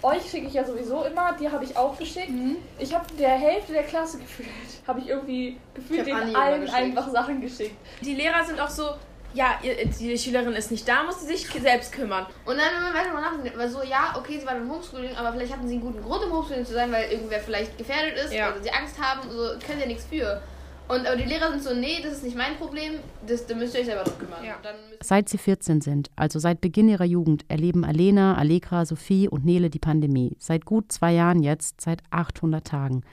euch 0.02 0.30
schicke 0.30 0.48
ich 0.48 0.54
ja 0.54 0.64
sowieso 0.64 1.04
immer, 1.04 1.34
die 1.34 1.50
habe 1.50 1.64
ich 1.64 1.76
auch 1.76 1.98
geschickt. 1.98 2.30
Mhm. 2.30 2.58
Ich 2.78 2.94
habe 2.94 3.06
der 3.20 3.30
Hälfte 3.30 3.74
der 3.74 3.84
Klasse 3.84 4.18
gefühlt, 4.20 4.50
habe 4.88 5.00
ich 5.00 5.10
irgendwie 5.10 5.58
gefühlt 5.74 6.08
Ich 6.08 6.14
den 6.14 6.36
allen 6.36 6.70
einfach 6.70 7.10
Sachen 7.10 7.42
geschickt. 7.42 7.76
Die 8.02 8.14
Lehrer 8.14 8.44
sind 8.46 8.60
auch 8.60 8.70
so, 8.70 8.92
ja, 9.36 9.60
die 10.00 10.18
Schülerin 10.18 10.54
ist 10.54 10.72
nicht 10.72 10.88
da, 10.88 11.04
muss 11.04 11.20
sie 11.22 11.28
sich 11.28 11.46
selbst 11.48 11.92
kümmern. 11.92 12.26
Und 12.46 12.58
dann, 12.58 12.68
wenn 12.76 12.84
man 12.84 12.94
weiter 12.94 13.14
nachdenkt, 13.14 13.58
weil 13.58 13.70
so, 13.70 13.84
ja, 13.84 14.16
okay, 14.18 14.40
sie 14.40 14.46
waren 14.48 14.64
im 14.64 14.72
Homeschooling, 14.72 15.16
aber 15.16 15.34
vielleicht 15.34 15.54
hatten 15.54 15.68
sie 15.68 15.74
einen 15.76 15.84
guten 15.84 16.02
Grund, 16.02 16.24
im 16.24 16.32
Homeschooling 16.34 16.66
zu 16.66 16.74
sein, 16.74 16.92
weil 16.92 17.12
irgendwer 17.12 17.40
vielleicht 17.40 17.78
gefährdet 17.78 18.18
ist 18.18 18.34
Ja. 18.34 18.52
oder 18.52 18.64
sie 18.64 18.72
Angst 18.72 19.00
haben, 19.00 19.30
so, 19.30 19.50
können 19.66 19.78
sie 19.78 19.82
ja 19.82 19.88
nichts 19.88 20.06
für. 20.06 20.42
Und 20.88 21.08
aber 21.08 21.16
die 21.16 21.24
Lehrer 21.24 21.50
sind 21.50 21.64
so, 21.64 21.74
nee, 21.74 22.00
das 22.04 22.14
ist 22.14 22.24
nicht 22.24 22.38
mein 22.38 22.56
Problem, 22.58 22.94
das, 23.28 23.48
da 23.48 23.56
müsst 23.56 23.74
ihr 23.74 23.80
euch 23.82 23.88
selber 23.88 24.04
drum 24.04 24.20
kümmern. 24.20 24.40
Dann 24.62 24.76
Seit 25.02 25.30
sie 25.30 25.40
14 25.40 25.82
sind, 25.82 26.12
also 26.16 26.38
seit 26.40 26.62
Beginn 26.62 26.88
ihrer 26.90 27.06
Jugend, 27.06 27.44
erleben 27.48 27.84
Alena, 27.84 28.36
Allegra, 28.38 28.86
Sophie 28.86 29.28
und 29.28 29.46
Nele 29.46 29.70
die 29.72 29.80
Pandemie. 29.80 30.38
Seit 30.40 30.64
gut 30.66 30.92
zwei 30.92 31.12
Jahren 31.14 31.42
jetzt, 31.42 31.82
seit 31.82 32.04
800 32.12 32.66
Tagen. 32.66 33.04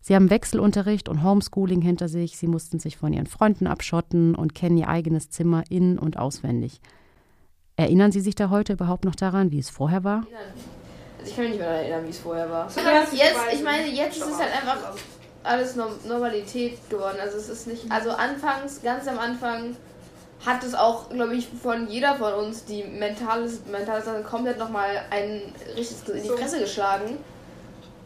Sie 0.00 0.14
haben 0.14 0.30
Wechselunterricht 0.30 1.08
und 1.08 1.22
Homeschooling 1.22 1.80
hinter 1.80 2.08
sich. 2.08 2.38
Sie 2.38 2.46
mussten 2.46 2.78
sich 2.78 2.96
von 2.96 3.12
ihren 3.12 3.26
Freunden 3.26 3.66
abschotten 3.66 4.34
und 4.34 4.54
kennen 4.54 4.78
ihr 4.78 4.88
eigenes 4.88 5.30
Zimmer 5.30 5.64
in- 5.68 5.98
und 5.98 6.16
auswendig. 6.18 6.80
Erinnern 7.76 8.12
Sie 8.12 8.20
sich 8.20 8.34
da 8.34 8.50
heute 8.50 8.74
überhaupt 8.74 9.04
noch 9.04 9.16
daran, 9.16 9.50
wie 9.50 9.58
es 9.58 9.68
vorher 9.68 10.04
war? 10.04 10.24
Also 11.18 11.30
ich 11.30 11.34
kann 11.34 11.44
mich 11.44 11.52
nicht 11.52 11.60
mehr 11.60 11.68
daran 11.68 11.84
erinnern, 11.84 12.04
wie 12.06 12.10
es 12.10 12.18
vorher 12.18 12.50
war. 12.50 12.70
So 12.70 12.80
jetzt, 12.80 13.12
jetzt 13.12 13.40
ich 13.52 13.62
meine, 13.62 13.88
jetzt 13.88 14.16
ist 14.16 14.26
es 14.26 14.38
halt 14.38 14.52
einfach 14.52 14.94
alles 15.42 15.76
Norm 15.76 15.92
Normalität 16.06 16.78
geworden. 16.88 17.18
Also 17.20 17.38
es 17.38 17.48
ist 17.48 17.66
nicht. 17.66 17.90
Also 17.90 18.10
anfangs, 18.10 18.82
ganz 18.82 19.06
am 19.08 19.18
Anfang 19.18 19.76
hat 20.44 20.62
es 20.62 20.74
auch, 20.74 21.08
glaube 21.10 21.34
ich, 21.34 21.48
von 21.48 21.88
jeder 21.88 22.16
von 22.16 22.32
uns 22.34 22.64
die 22.64 22.84
mentale, 22.84 23.50
mentale 23.70 24.02
Sache 24.02 24.22
komplett 24.22 24.58
nochmal 24.58 25.02
ein 25.10 25.42
richtiges 25.76 26.08
in 26.08 26.22
die. 26.22 26.28
Fresse 26.28 26.60
geschlagen. 26.60 27.18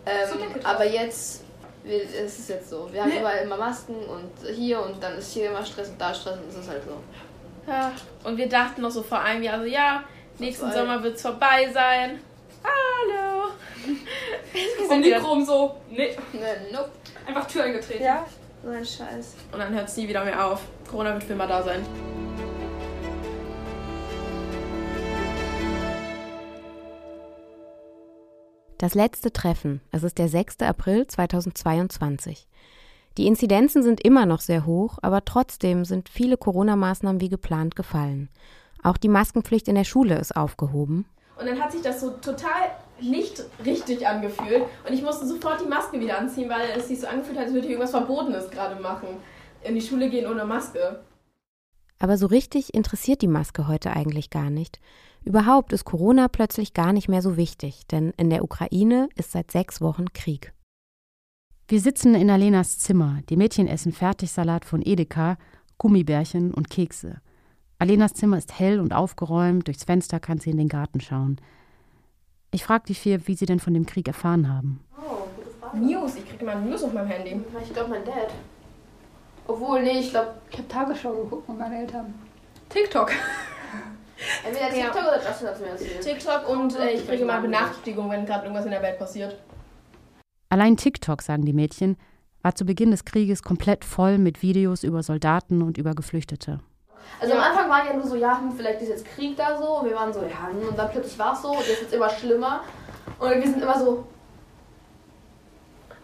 Ähm, 0.07 0.39
aber 0.65 0.87
jetzt, 0.87 1.45
es 1.85 2.39
ist 2.39 2.49
jetzt 2.49 2.71
so. 2.71 2.89
Wir 2.93 3.03
haben 3.03 3.11
Nee. 3.11 3.21
überall 3.21 3.39
immer 3.45 3.57
Masken 3.57 3.95
und 3.95 4.31
hier 4.55 4.81
und 4.83 5.03
dann 5.03 5.17
ist 5.17 5.33
hier 5.33 5.51
immer 5.51 5.65
Stress 5.65 5.89
und 5.89 6.01
da 6.01 6.13
Stress 6.15 6.39
und 6.39 6.49
es 6.49 6.57
ist 6.57 6.69
halt 6.69 6.83
so. 6.85 6.97
Ja, 7.71 7.93
und 8.25 8.37
wir 8.37 8.49
dachten 8.49 8.83
noch 8.83 8.91
so 8.91 9.03
vor 9.03 9.21
einem 9.21 9.43
Jahr 9.43 9.59
so, 9.61 9.65
ja, 9.67 10.03
nächsten 10.39 10.67
Vorbei. 10.67 10.79
Sommer 10.81 11.03
wird 11.03 11.17
es 11.17 11.23
vorbei 11.23 11.71
sein. 11.73 12.21
Hallo. 12.63 13.51
Und 14.91 15.01
Mikro 15.01 15.33
um 15.33 15.45
so, 15.45 15.77
nee. 15.91 16.17
Ne, 16.33 16.67
nope. 16.73 16.91
Einfach 17.27 17.47
Tür 17.47 17.65
eingetreten. 17.65 18.03
Ja. 18.05 18.27
So 18.63 18.71
ein 18.71 18.85
Scheiß. 18.85 19.35
Und 19.53 19.59
dann 19.59 19.73
hört 19.75 19.89
es 19.89 19.97
nie 19.97 20.07
wieder 20.09 20.25
mehr 20.25 20.45
auf. 20.47 20.61
Corona 20.91 21.15
wird 21.15 21.25
für 21.25 21.33
immer 21.33 21.47
da 21.47 21.63
sein. 21.63 21.85
Das 28.81 28.95
letzte 28.95 29.31
Treffen. 29.31 29.83
Es 29.93 30.05
ist 30.05 30.17
der 30.17 30.29
6. 30.31 30.61
April 30.61 31.07
2022. 31.07 32.49
Die 33.19 33.27
Inzidenzen 33.27 33.83
sind 33.83 34.01
immer 34.03 34.25
noch 34.25 34.41
sehr 34.41 34.65
hoch, 34.65 34.97
aber 35.03 35.23
trotzdem 35.27 35.85
sind 35.85 36.09
viele 36.09 36.39
Corona-Maßnahmen 36.39 37.21
wie 37.21 37.29
geplant 37.29 37.77
gefallen. 37.77 38.31
Auch 38.83 38.97
die 38.97 39.11
Maskenpflicht 39.11 39.69
in 39.69 39.75
der 39.75 39.85
Schule 39.85 40.19
ist 40.19 40.35
aufgehoben. 40.35 41.05
Und 41.39 41.47
dann 41.47 41.61
hat 41.61 41.73
sich 41.73 41.83
das 41.83 42.01
so 42.01 42.13
total 42.13 42.71
nicht 43.03 43.45
richtig 43.67 44.09
angefühlt. 44.09 44.63
Und 44.89 44.95
ich 44.95 45.03
musste 45.03 45.27
sofort 45.27 45.61
die 45.61 45.69
Maske 45.69 46.01
wieder 46.01 46.17
anziehen, 46.17 46.49
weil 46.49 46.71
es 46.75 46.89
sich 46.89 47.01
so 47.01 47.07
angefühlt 47.07 47.37
hat, 47.37 47.45
als 47.45 47.53
würde 47.53 47.67
ich 47.67 47.73
irgendwas 47.73 47.91
Verbotenes 47.91 48.51
gerade 48.51 48.81
machen. 48.81 49.09
In 49.63 49.75
die 49.75 49.83
Schule 49.83 50.09
gehen 50.09 50.27
ohne 50.27 50.47
Maske. 50.47 51.05
Aber 51.99 52.17
so 52.17 52.29
richtig 52.29 52.73
interessiert 52.73 53.21
die 53.21 53.29
Maske 53.29 53.69
heute 53.69 53.91
eigentlich 53.91 54.31
gar 54.31 54.49
nicht. 54.49 54.81
Überhaupt 55.25 55.73
ist 55.73 55.85
Corona 55.85 56.29
plötzlich 56.29 56.73
gar 56.73 56.93
nicht 56.93 57.09
mehr 57.09 57.23
so 57.23 57.37
wichtig, 57.37 57.87
denn 57.87 58.13
in 58.17 58.31
der 58.31 58.43
Ukraine 58.43 59.09
ist 59.17 59.33
seit 59.33 59.51
sechs 59.51 59.81
Wochen 59.81 60.13
Krieg. 60.13 60.53
Wir 61.69 61.81
sitzen 61.81 62.15
in 62.15 62.31
Alenas 62.31 62.79
Zimmer. 62.79 63.21
Die 63.29 63.37
Mädchen 63.37 63.69
essen 63.69 63.93
Fertigsalat 63.93 64.65
von 64.65 64.83
Edeka, 64.83 65.37
Gummibärchen 65.79 66.53
und 66.53 66.71
Kekse. 66.71 67.21
Alenas 67.79 68.15
Zimmer 68.15 68.39
ist 68.39 68.59
hell 68.59 68.81
und 68.81 68.93
aufgeräumt, 68.93 69.67
durchs 69.67 69.85
Fenster 69.85 70.21
kann 70.21 70.39
sie 70.39 70.51
in 70.51 70.59
den 70.59 70.69
Garten 70.69 71.01
schauen. 71.01 71.41
Ich 72.51 72.65
frage 72.65 72.85
die 72.89 72.95
vier, 72.95 73.27
wie 73.29 73.35
sie 73.35 73.47
denn 73.47 73.61
von 73.61 73.75
dem 73.75 73.87
Krieg 73.87 74.09
erfahren 74.09 74.53
haben. 74.53 74.81
Oh, 74.99 75.29
gute 75.37 75.51
Frage. 75.61 75.79
News, 75.79 76.17
ich 76.17 76.29
kriege 76.29 76.43
immer 76.43 76.57
News 76.57 76.83
auf 76.83 76.93
meinem 76.93 77.07
Handy. 77.07 77.41
Ich 77.63 77.73
glaube, 77.73 77.91
mein 77.91 78.05
Dad. 78.05 78.33
Obwohl, 79.47 79.83
nee, 79.83 80.01
ich 80.01 80.11
glaube, 80.11 80.35
Ich 80.51 80.59
habe 80.59 80.69
Tagesschau 80.69 81.13
geguckt 81.13 81.49
mit 81.49 81.59
meinen 81.59 81.75
Eltern. 81.75 82.15
TikTok. 82.69 83.13
Entweder 84.47 84.71
TikTok 84.71 85.03
oder 85.03 85.17
Justin 85.23 85.47
hat 85.49 85.55
es 85.55 85.61
mir 85.61 85.69
erzählt. 85.69 86.01
TikTok 86.03 86.49
und 86.49 86.79
äh, 86.79 86.91
ich 86.93 87.07
kriege 87.07 87.23
immer 87.23 87.41
Benachrichtigungen, 87.41 88.11
wenn 88.11 88.27
gerade 88.27 88.45
irgendwas 88.45 88.65
in 88.65 88.71
der 88.73 88.83
Welt 88.83 88.99
passiert. 88.99 89.37
Allein 90.49 90.77
TikTok, 90.77 91.23
sagen 91.23 91.45
die 91.45 91.53
Mädchen, 91.53 91.97
war 92.43 92.55
zu 92.55 92.65
Beginn 92.65 92.91
des 92.91 93.05
Krieges 93.05 93.43
komplett 93.43 93.85
voll 93.85 94.19
mit 94.19 94.43
Videos 94.43 94.83
über 94.83 95.03
Soldaten 95.03 95.63
und 95.63 95.79
über 95.79 95.95
Geflüchtete. 95.95 96.59
Also 97.21 97.35
am 97.35 97.41
Anfang 97.41 97.69
war 97.71 97.87
ja 97.87 97.95
nur 97.95 98.07
so, 98.07 98.17
ja, 98.17 98.39
hm, 98.41 98.53
vielleicht 98.57 98.83
ist 98.83 98.89
jetzt 98.89 99.05
Krieg 99.07 99.37
da 99.37 99.59
so. 99.59 99.79
Und 99.81 99.89
wir 99.89 99.97
waren 99.97 100.13
so, 100.13 100.21
ja, 100.21 100.49
hm, 100.51 100.69
und 100.69 100.79
dann 100.79 100.91
plötzlich 100.91 101.19
war 101.19 101.35
es 101.35 101.43
so. 101.43 101.49
Und 101.51 101.59
jetzt 101.67 101.81
wird 101.81 101.89
es 101.89 101.93
immer 101.93 102.11
schlimmer. 102.11 102.61
Und 103.19 103.31
wir 103.31 103.43
sind 103.43 103.63
immer 103.63 103.79
so, 103.79 104.05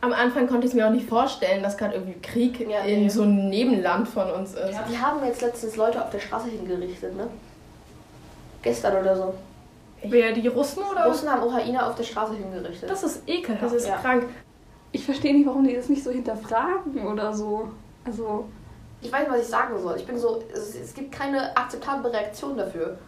Am 0.03 0.13
Anfang 0.13 0.47
konnte 0.47 0.67
ich 0.67 0.73
es 0.73 0.77
mir 0.77 0.87
auch 0.87 0.93
nicht 0.93 1.09
vorstellen, 1.09 1.63
dass 1.63 1.77
gerade 1.77 1.95
irgendwie 1.95 2.21
Krieg 2.21 2.61
Ja, 2.61 2.81
in 2.81 3.03
nee. 3.05 3.09
so 3.09 3.23
einem 3.23 3.49
Nebenland 3.49 4.07
von 4.07 4.31
uns 4.31 4.55
ist. 4.55 4.73
ja, 4.73 4.85
die 4.89 4.99
haben 4.99 5.25
jetzt 5.25 5.41
letztens 5.41 5.75
Leute 5.77 6.03
auf 6.03 6.11
der 6.11 6.21
Straße 6.21 6.49
hingerichtet, 6.49 7.17
ne? 7.17 7.29
Gestern 8.67 8.97
oder 9.01 9.15
so. 9.15 9.35
Wer, 10.03 10.33
die 10.33 10.49
Russen 10.49 10.83
oder? 10.83 11.07
Russen 11.07 11.31
haben 11.31 11.45
Ukrainer 11.45 11.87
auf 11.87 11.95
der 11.95 12.03
Straße 12.03 12.35
hingerichtet. 12.35 12.91
Das 12.91 13.05
ist 13.05 13.23
ekelhaft. 13.29 13.63
Das 13.63 13.73
ist 13.73 13.87
Ja. 13.87 13.97
krank. 13.99 14.25
Ich 14.91 15.05
verstehe 15.05 15.33
nicht, 15.35 15.47
warum 15.47 15.63
die 15.63 15.77
das 15.77 15.89
nicht 15.89 16.03
so 16.03 16.11
hinterfragen 16.11 17.07
oder 17.07 17.33
so. 17.33 17.69
Also, 18.05 18.47
Ich 19.03 19.13
weiß 19.13 19.21
nicht, 19.21 19.31
was 19.31 19.41
ich 19.43 19.47
sagen 19.47 19.81
soll. 19.81 19.97
Ich 19.99 20.05
bin 20.07 20.19
so, 20.19 20.43
es, 20.53 20.75
es 20.75 20.95
gibt 20.95 21.13
keine 21.13 21.57
akzeptable 21.57 22.13
Reaktion 22.13 22.57
dafür. 22.57 22.99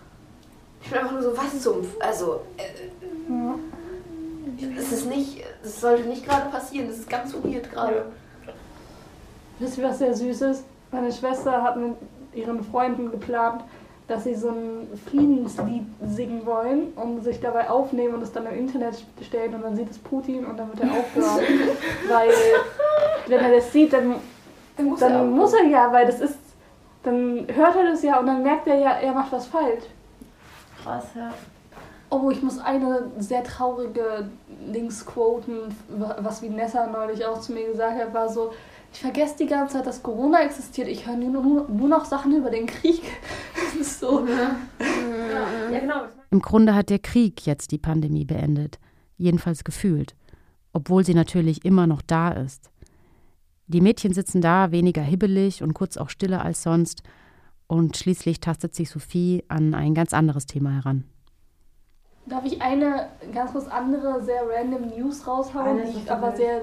Ich 0.81 0.91
bin 0.91 0.99
einfach 1.01 1.13
nur 1.13 1.23
so, 1.23 1.37
was 1.37 1.61
zum, 1.61 1.85
also, 1.99 2.41
äh, 2.57 2.63
ja. 3.29 3.55
es 4.79 4.93
ist 4.93 5.07
nicht, 5.07 5.43
es 5.65 5.81
sollte 5.81 6.05
nicht 6.05 6.25
gerade 6.25 6.51
passieren. 6.51 6.89
Es 6.89 6.99
ist 6.99 7.11
ganz 7.11 7.35
weird 7.35 7.73
gerade. 7.73 8.05
Wisst 9.59 9.77
ihr, 9.77 9.85
was 9.85 9.99
sehr 9.99 10.15
süß 10.15 10.41
ist? 10.43 10.65
Meine 10.93 11.13
Schwester 11.13 11.63
hat 11.65 11.77
mit 11.77 11.95
ihren 12.33 12.63
Freunden 12.63 13.11
geplant, 13.11 13.65
dass 14.09 14.25
sie 14.25 14.35
so 14.35 14.49
ein 14.49 14.89
Friedenslied 15.07 15.85
singen 16.07 16.47
wollen 16.47 16.93
und 16.97 17.23
sich 17.23 17.41
dabei 17.41 17.69
aufnehmen 17.69 18.15
und 18.15 18.23
es 18.23 18.33
dann 18.33 18.47
im 18.47 18.55
Internet 18.55 19.05
stellen 19.23 19.55
und 19.55 19.63
dann 19.63 19.77
sieht 19.77 19.91
es 19.91 19.99
Putin 19.99 20.47
und 20.47 20.57
dann 20.57 20.69
wird 20.71 20.81
er 20.81 20.99
aufhören. 20.99 21.45
weil, 22.09 22.31
wenn 23.27 23.39
er 23.39 23.57
das 23.57 23.71
sieht, 23.71 23.93
dann, 23.93 24.15
Dann 24.79 24.87
muss 24.87 25.01
dann 25.01 25.13
er 25.13 25.25
muss 25.25 25.53
er 25.53 25.65
ja, 25.65 25.93
weil 25.93 26.07
das 26.07 26.21
ist, 26.21 26.39
dann 27.03 27.47
hört 27.55 27.77
er 27.77 27.91
das 27.91 28.03
ja 28.03 28.19
und 28.19 28.27
dann 28.27 28.43
merkt 28.43 28.67
er 28.67 28.79
ja, 28.79 28.93
er 28.93 29.13
macht 29.13 29.31
was 29.31 29.47
falsch. 29.47 29.85
Krass, 30.83 31.09
ja. 31.15 31.31
Oh, 32.11 32.31
ich 32.31 32.43
muss 32.43 32.59
eine 32.59 33.11
sehr 33.19 33.45
traurige 33.45 34.31
Links 34.67 35.05
quoten, 35.05 35.77
was 35.89 36.43
Vanessa 36.43 36.87
neulich 36.87 37.27
auch 37.27 37.39
zu 37.41 37.53
mir 37.53 37.67
gesagt 37.67 38.01
hat, 38.01 38.15
war 38.15 38.31
so, 38.31 38.53
ich 38.93 39.01
vergesse 39.01 39.37
die 39.39 39.47
ganze 39.47 39.75
Zeit, 39.75 39.87
dass 39.87 40.03
Corona 40.03 40.43
existiert. 40.43 40.89
Ich 40.89 41.07
höre 41.07 41.17
nur, 41.17 41.43
nur, 41.43 41.69
nur 41.69 41.89
noch 41.89 42.05
Sachen 42.05 42.37
über 42.37 42.51
den 42.51 42.67
Krieg. 42.67 43.03
Das 43.55 43.87
ist 43.87 44.01
so. 44.01 44.27
Ja, 44.27 45.79
genau. 45.79 46.05
Im 46.31 46.41
Grunde 46.41 46.75
hat 46.75 46.89
der 46.89 46.99
Krieg 46.99 47.45
jetzt 47.45 47.71
die 47.71 47.79
Pandemie 47.79 48.25
beendet, 48.25 48.79
jedenfalls 49.19 49.63
gefühlt, 49.63 50.15
obwohl 50.73 51.05
sie 51.05 51.13
natürlich 51.13 51.67
immer 51.67 51.87
noch 51.87 52.01
da 52.01 52.31
ist. 52.31 52.71
Die 53.67 53.83
Mädchen 53.83 54.15
sitzen 54.15 54.41
da, 54.41 54.71
weniger 54.73 55.03
hibbelig 55.03 55.63
und 55.63 55.75
kurz 55.75 55.99
auch 55.99 56.09
stiller 56.09 56.43
als 56.43 56.63
sonst, 56.63 57.03
und 57.67 57.99
schließlich 57.99 58.41
tastet 58.41 58.75
sich 58.75 58.89
Sophie 58.89 59.45
an 59.49 59.75
ein 59.75 59.95
ganz 59.95 60.15
anderes 60.15 60.47
Thema 60.47 60.71
heran. 60.71 61.05
Darf 62.25 62.45
ich 62.45 62.61
eine 62.63 63.09
ganz 63.35 63.53
kurz 63.53 63.69
andere, 63.69 64.23
sehr 64.23 64.43
random 64.49 64.89
News 64.97 65.27
raushauen, 65.27 65.81
Eine 65.81 65.93
die 65.93 65.99
ich 65.99 66.11
aber 66.11 66.35
sehr 66.35 66.63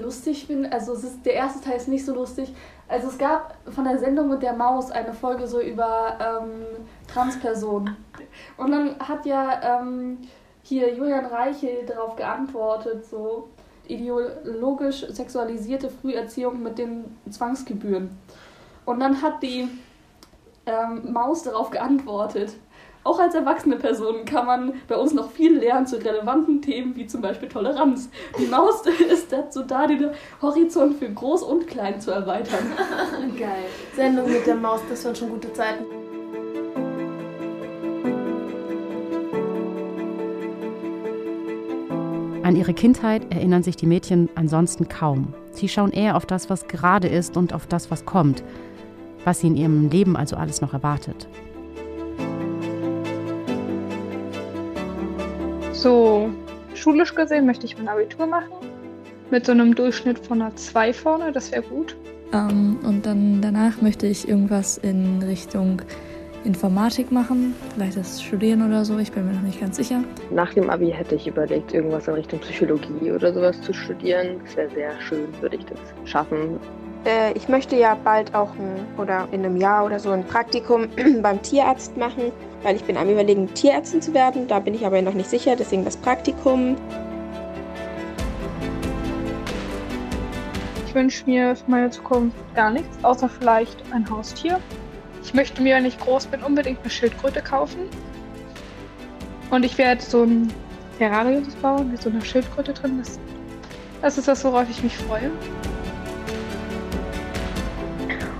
lustig 0.00 0.46
finde? 0.46 0.72
Also 0.72 0.92
es 0.92 1.04
ist, 1.04 1.26
der 1.26 1.34
erste 1.34 1.60
Teil 1.62 1.76
ist 1.76 1.88
nicht 1.88 2.04
so 2.04 2.14
lustig. 2.14 2.54
Also 2.88 3.08
es 3.08 3.18
gab 3.18 3.56
von 3.70 3.84
der 3.84 3.98
Sendung 3.98 4.28
mit 4.28 4.42
der 4.42 4.52
Maus 4.52 4.90
eine 4.90 5.12
Folge 5.12 5.46
so 5.46 5.60
über 5.60 6.18
ähm, 6.20 6.86
Transpersonen. 7.06 7.96
Und 8.56 8.70
dann 8.70 8.98
hat 8.98 9.26
ja 9.26 9.80
ähm, 9.80 10.18
hier 10.62 10.94
Julian 10.94 11.26
Reichel 11.26 11.86
darauf 11.86 12.16
geantwortet, 12.16 13.04
so 13.06 13.48
ideologisch 13.88 15.06
sexualisierte 15.08 15.90
Früherziehung 15.90 16.62
mit 16.62 16.78
den 16.78 17.16
Zwangsgebühren. 17.30 18.16
Und 18.84 19.00
dann 19.00 19.20
hat 19.22 19.42
die 19.42 19.68
ähm, 20.66 21.12
Maus 21.12 21.42
darauf 21.42 21.70
geantwortet. 21.70 22.54
Auch 23.04 23.18
als 23.18 23.34
erwachsene 23.34 23.76
Person 23.76 24.24
kann 24.24 24.46
man 24.46 24.74
bei 24.86 24.96
uns 24.96 25.12
noch 25.12 25.30
viel 25.30 25.58
lernen 25.58 25.86
zu 25.86 25.96
relevanten 25.96 26.62
Themen 26.62 26.94
wie 26.94 27.06
zum 27.06 27.20
Beispiel 27.20 27.48
Toleranz. 27.48 28.08
Die 28.38 28.46
Maus 28.46 28.82
ist 29.10 29.32
dazu 29.32 29.62
da, 29.64 29.86
den 29.88 30.10
Horizont 30.40 30.98
für 30.98 31.10
Groß 31.10 31.42
und 31.42 31.66
Klein 31.66 32.00
zu 32.00 32.12
erweitern. 32.12 32.72
Geil. 33.38 33.64
Sendung 33.96 34.30
mit 34.30 34.46
der 34.46 34.54
Maus, 34.54 34.80
das 34.88 35.04
waren 35.04 35.16
schon 35.16 35.30
gute 35.30 35.52
Zeiten. 35.52 35.84
An 42.44 42.56
ihre 42.56 42.74
Kindheit 42.74 43.32
erinnern 43.32 43.62
sich 43.62 43.76
die 43.76 43.86
Mädchen 43.86 44.28
ansonsten 44.36 44.88
kaum. 44.88 45.34
Sie 45.50 45.68
schauen 45.68 45.90
eher 45.90 46.16
auf 46.16 46.26
das, 46.26 46.50
was 46.50 46.68
gerade 46.68 47.08
ist 47.08 47.36
und 47.36 47.52
auf 47.52 47.66
das, 47.66 47.90
was 47.90 48.04
kommt, 48.04 48.44
was 49.24 49.40
sie 49.40 49.48
in 49.48 49.56
ihrem 49.56 49.90
Leben 49.90 50.16
also 50.16 50.36
alles 50.36 50.60
noch 50.60 50.72
erwartet. 50.72 51.28
So, 55.82 56.30
schulisch 56.74 57.12
gesehen 57.12 57.44
möchte 57.44 57.66
ich 57.66 57.76
mein 57.76 57.88
Abitur 57.88 58.24
machen. 58.24 58.52
Mit 59.32 59.46
so 59.46 59.50
einem 59.50 59.74
Durchschnitt 59.74 60.16
von 60.16 60.40
einer 60.40 60.54
2 60.54 60.92
vorne, 60.92 61.32
das 61.32 61.50
wäre 61.50 61.62
gut. 61.62 61.96
Ähm, 62.32 62.78
und 62.84 63.04
dann 63.04 63.42
danach 63.42 63.82
möchte 63.82 64.06
ich 64.06 64.28
irgendwas 64.28 64.78
in 64.78 65.20
Richtung 65.24 65.82
Informatik 66.44 67.10
machen, 67.10 67.56
vielleicht 67.74 67.96
das 67.96 68.22
Studieren 68.22 68.64
oder 68.64 68.84
so, 68.84 68.96
ich 68.98 69.10
bin 69.10 69.26
mir 69.26 69.32
noch 69.32 69.42
nicht 69.42 69.60
ganz 69.60 69.76
sicher. 69.76 70.04
Nach 70.30 70.54
dem 70.54 70.70
Abi 70.70 70.92
hätte 70.92 71.16
ich 71.16 71.26
überlegt, 71.26 71.74
irgendwas 71.74 72.06
in 72.06 72.14
Richtung 72.14 72.38
Psychologie 72.38 73.10
oder 73.10 73.34
sowas 73.34 73.60
zu 73.62 73.72
studieren. 73.72 74.40
Das 74.44 74.56
wäre 74.56 74.70
sehr 74.70 75.00
schön, 75.00 75.26
würde 75.40 75.56
ich 75.56 75.64
das 75.64 75.80
schaffen. 76.04 76.60
Äh, 77.04 77.32
ich 77.32 77.48
möchte 77.48 77.76
ja 77.76 77.94
bald 77.94 78.34
auch 78.34 78.50
ein, 78.54 78.86
oder 78.98 79.26
in 79.32 79.44
einem 79.44 79.56
Jahr 79.56 79.84
oder 79.84 79.98
so 79.98 80.10
ein 80.10 80.24
Praktikum 80.24 80.88
beim 81.22 81.42
Tierarzt 81.42 81.96
machen, 81.96 82.32
weil 82.62 82.76
ich 82.76 82.84
bin 82.84 82.96
am 82.96 83.08
überlegen, 83.08 83.52
Tierärztin 83.54 84.00
zu 84.00 84.14
werden. 84.14 84.46
Da 84.46 84.60
bin 84.60 84.74
ich 84.74 84.86
aber 84.86 85.02
noch 85.02 85.14
nicht 85.14 85.28
sicher, 85.28 85.56
deswegen 85.56 85.84
das 85.84 85.96
Praktikum. 85.96 86.76
Ich 90.86 90.94
wünsche 90.94 91.24
mir 91.24 91.56
für 91.56 91.70
meine 91.70 91.90
Zukunft 91.90 92.36
gar 92.54 92.70
nichts, 92.70 93.02
außer 93.02 93.28
vielleicht 93.28 93.82
ein 93.92 94.08
Haustier. 94.08 94.60
Ich 95.24 95.32
möchte 95.34 95.62
mir, 95.62 95.76
wenn 95.76 95.86
ich 95.86 95.98
groß 95.98 96.26
bin, 96.26 96.42
unbedingt 96.42 96.80
eine 96.80 96.90
Schildkröte 96.90 97.40
kaufen. 97.40 97.88
Und 99.50 99.64
ich 99.64 99.78
werde 99.78 100.02
so 100.02 100.24
ein 100.24 100.52
Terrarium 100.98 101.46
bauen, 101.62 101.90
mit 101.90 102.02
so 102.02 102.10
einer 102.10 102.20
Schildkröte 102.20 102.74
drin. 102.74 102.98
Das, 102.98 103.18
das 104.02 104.18
ist 104.18 104.28
das, 104.28 104.44
worauf 104.44 104.68
ich 104.68 104.82
mich 104.82 104.96
freue. 104.96 105.30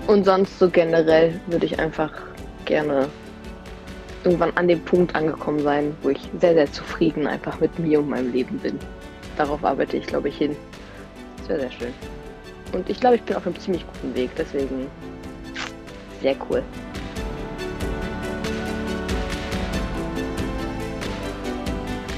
Und 0.06 0.24
sonst 0.24 0.58
so 0.58 0.68
generell 0.68 1.40
würde 1.46 1.66
ich 1.66 1.78
einfach 1.78 2.12
gerne 2.64 3.08
irgendwann 4.24 4.52
an 4.56 4.68
dem 4.68 4.80
Punkt 4.84 5.14
angekommen 5.14 5.60
sein, 5.60 5.96
wo 6.02 6.10
ich 6.10 6.20
sehr, 6.40 6.54
sehr 6.54 6.70
zufrieden 6.70 7.26
einfach 7.26 7.60
mit 7.60 7.78
mir 7.78 8.00
und 8.00 8.08
meinem 8.08 8.32
Leben 8.32 8.58
bin. 8.58 8.78
Darauf 9.36 9.64
arbeite 9.64 9.96
ich, 9.96 10.06
glaube 10.06 10.28
ich, 10.28 10.36
hin. 10.36 10.56
Das 11.38 11.48
wäre 11.48 11.60
sehr 11.60 11.70
schön. 11.72 11.94
Und 12.72 12.88
ich 12.88 13.00
glaube, 13.00 13.16
ich 13.16 13.22
bin 13.22 13.36
auf 13.36 13.46
einem 13.46 13.58
ziemlich 13.58 13.84
guten 13.86 14.14
Weg, 14.14 14.30
deswegen 14.36 14.88
sehr 16.20 16.36
cool. 16.48 16.62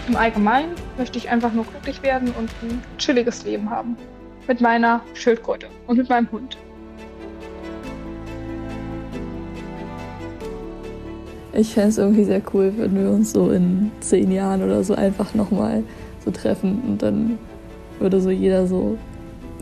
Im 0.06 0.16
Allgemeinen 0.16 0.74
möchte 0.98 1.18
ich 1.18 1.30
einfach 1.30 1.52
nur 1.52 1.64
glücklich 1.64 2.02
werden 2.02 2.32
und 2.38 2.50
ein 2.62 2.82
chilliges 2.98 3.44
Leben 3.44 3.70
haben. 3.70 3.96
Mit 4.46 4.60
meiner 4.60 5.00
Schildkröte 5.14 5.68
und 5.86 5.96
mit 5.96 6.08
meinem 6.08 6.30
Hund. 6.30 6.58
Ich 11.56 11.72
fände 11.72 11.90
es 11.90 11.98
irgendwie 11.98 12.24
sehr 12.24 12.42
cool, 12.52 12.72
wenn 12.76 12.94
wir 12.96 13.10
uns 13.10 13.32
so 13.32 13.50
in 13.50 13.92
zehn 14.00 14.32
Jahren 14.32 14.62
oder 14.62 14.82
so 14.82 14.94
einfach 14.94 15.34
nochmal 15.34 15.84
so 16.24 16.32
treffen 16.32 16.82
und 16.86 17.02
dann 17.02 17.38
würde 18.00 18.20
so 18.20 18.30
jeder 18.30 18.66
so 18.66 18.98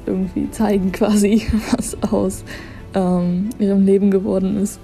irgendwie 0.07 0.51
zeigen 0.51 0.91
quasi, 0.93 1.47
was 1.73 1.97
aus 2.11 2.45
ähm, 2.95 3.51
ihrem 3.59 3.85
Leben 3.85 4.11
geworden 4.11 4.57
ist. 4.57 4.81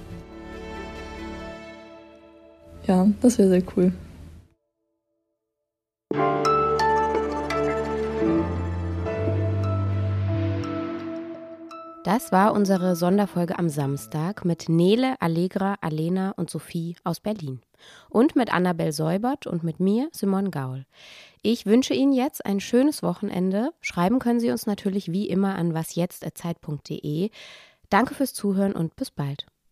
Ja, 2.85 3.07
das 3.21 3.37
wäre 3.37 3.49
sehr 3.49 3.63
cool. 3.75 3.91
Das 12.11 12.31
war 12.31 12.53
unsere 12.53 12.95
Sonderfolge 12.95 13.59
am 13.59 13.69
Samstag 13.69 14.43
mit 14.43 14.67
Nele, 14.67 15.21
Allegra, 15.21 15.75
Alena 15.79 16.31
und 16.31 16.49
Sophie 16.49 16.95
aus 17.03 17.19
Berlin. 17.19 17.61
Und 18.09 18.35
mit 18.35 18.51
Annabel 18.51 18.91
Säubert 18.93 19.45
und 19.45 19.63
mit 19.63 19.79
mir, 19.79 20.09
Simon 20.11 20.49
Gaul. 20.49 20.87
Ich 21.43 21.67
wünsche 21.67 21.93
Ihnen 21.93 22.11
jetzt 22.11 22.47
ein 22.47 22.61
schönes 22.61 23.03
Wochenende. 23.03 23.73
Schreiben 23.79 24.17
können 24.17 24.39
Sie 24.39 24.49
uns 24.49 24.65
natürlich 24.65 25.11
wie 25.11 25.29
immer 25.29 25.53
an 25.53 25.75
wasjetzt.zeit.de. 25.75 27.29
Danke 27.91 28.15
fürs 28.15 28.33
Zuhören 28.33 28.73
und 28.73 28.95
bis 28.95 29.11
bald. 29.11 29.45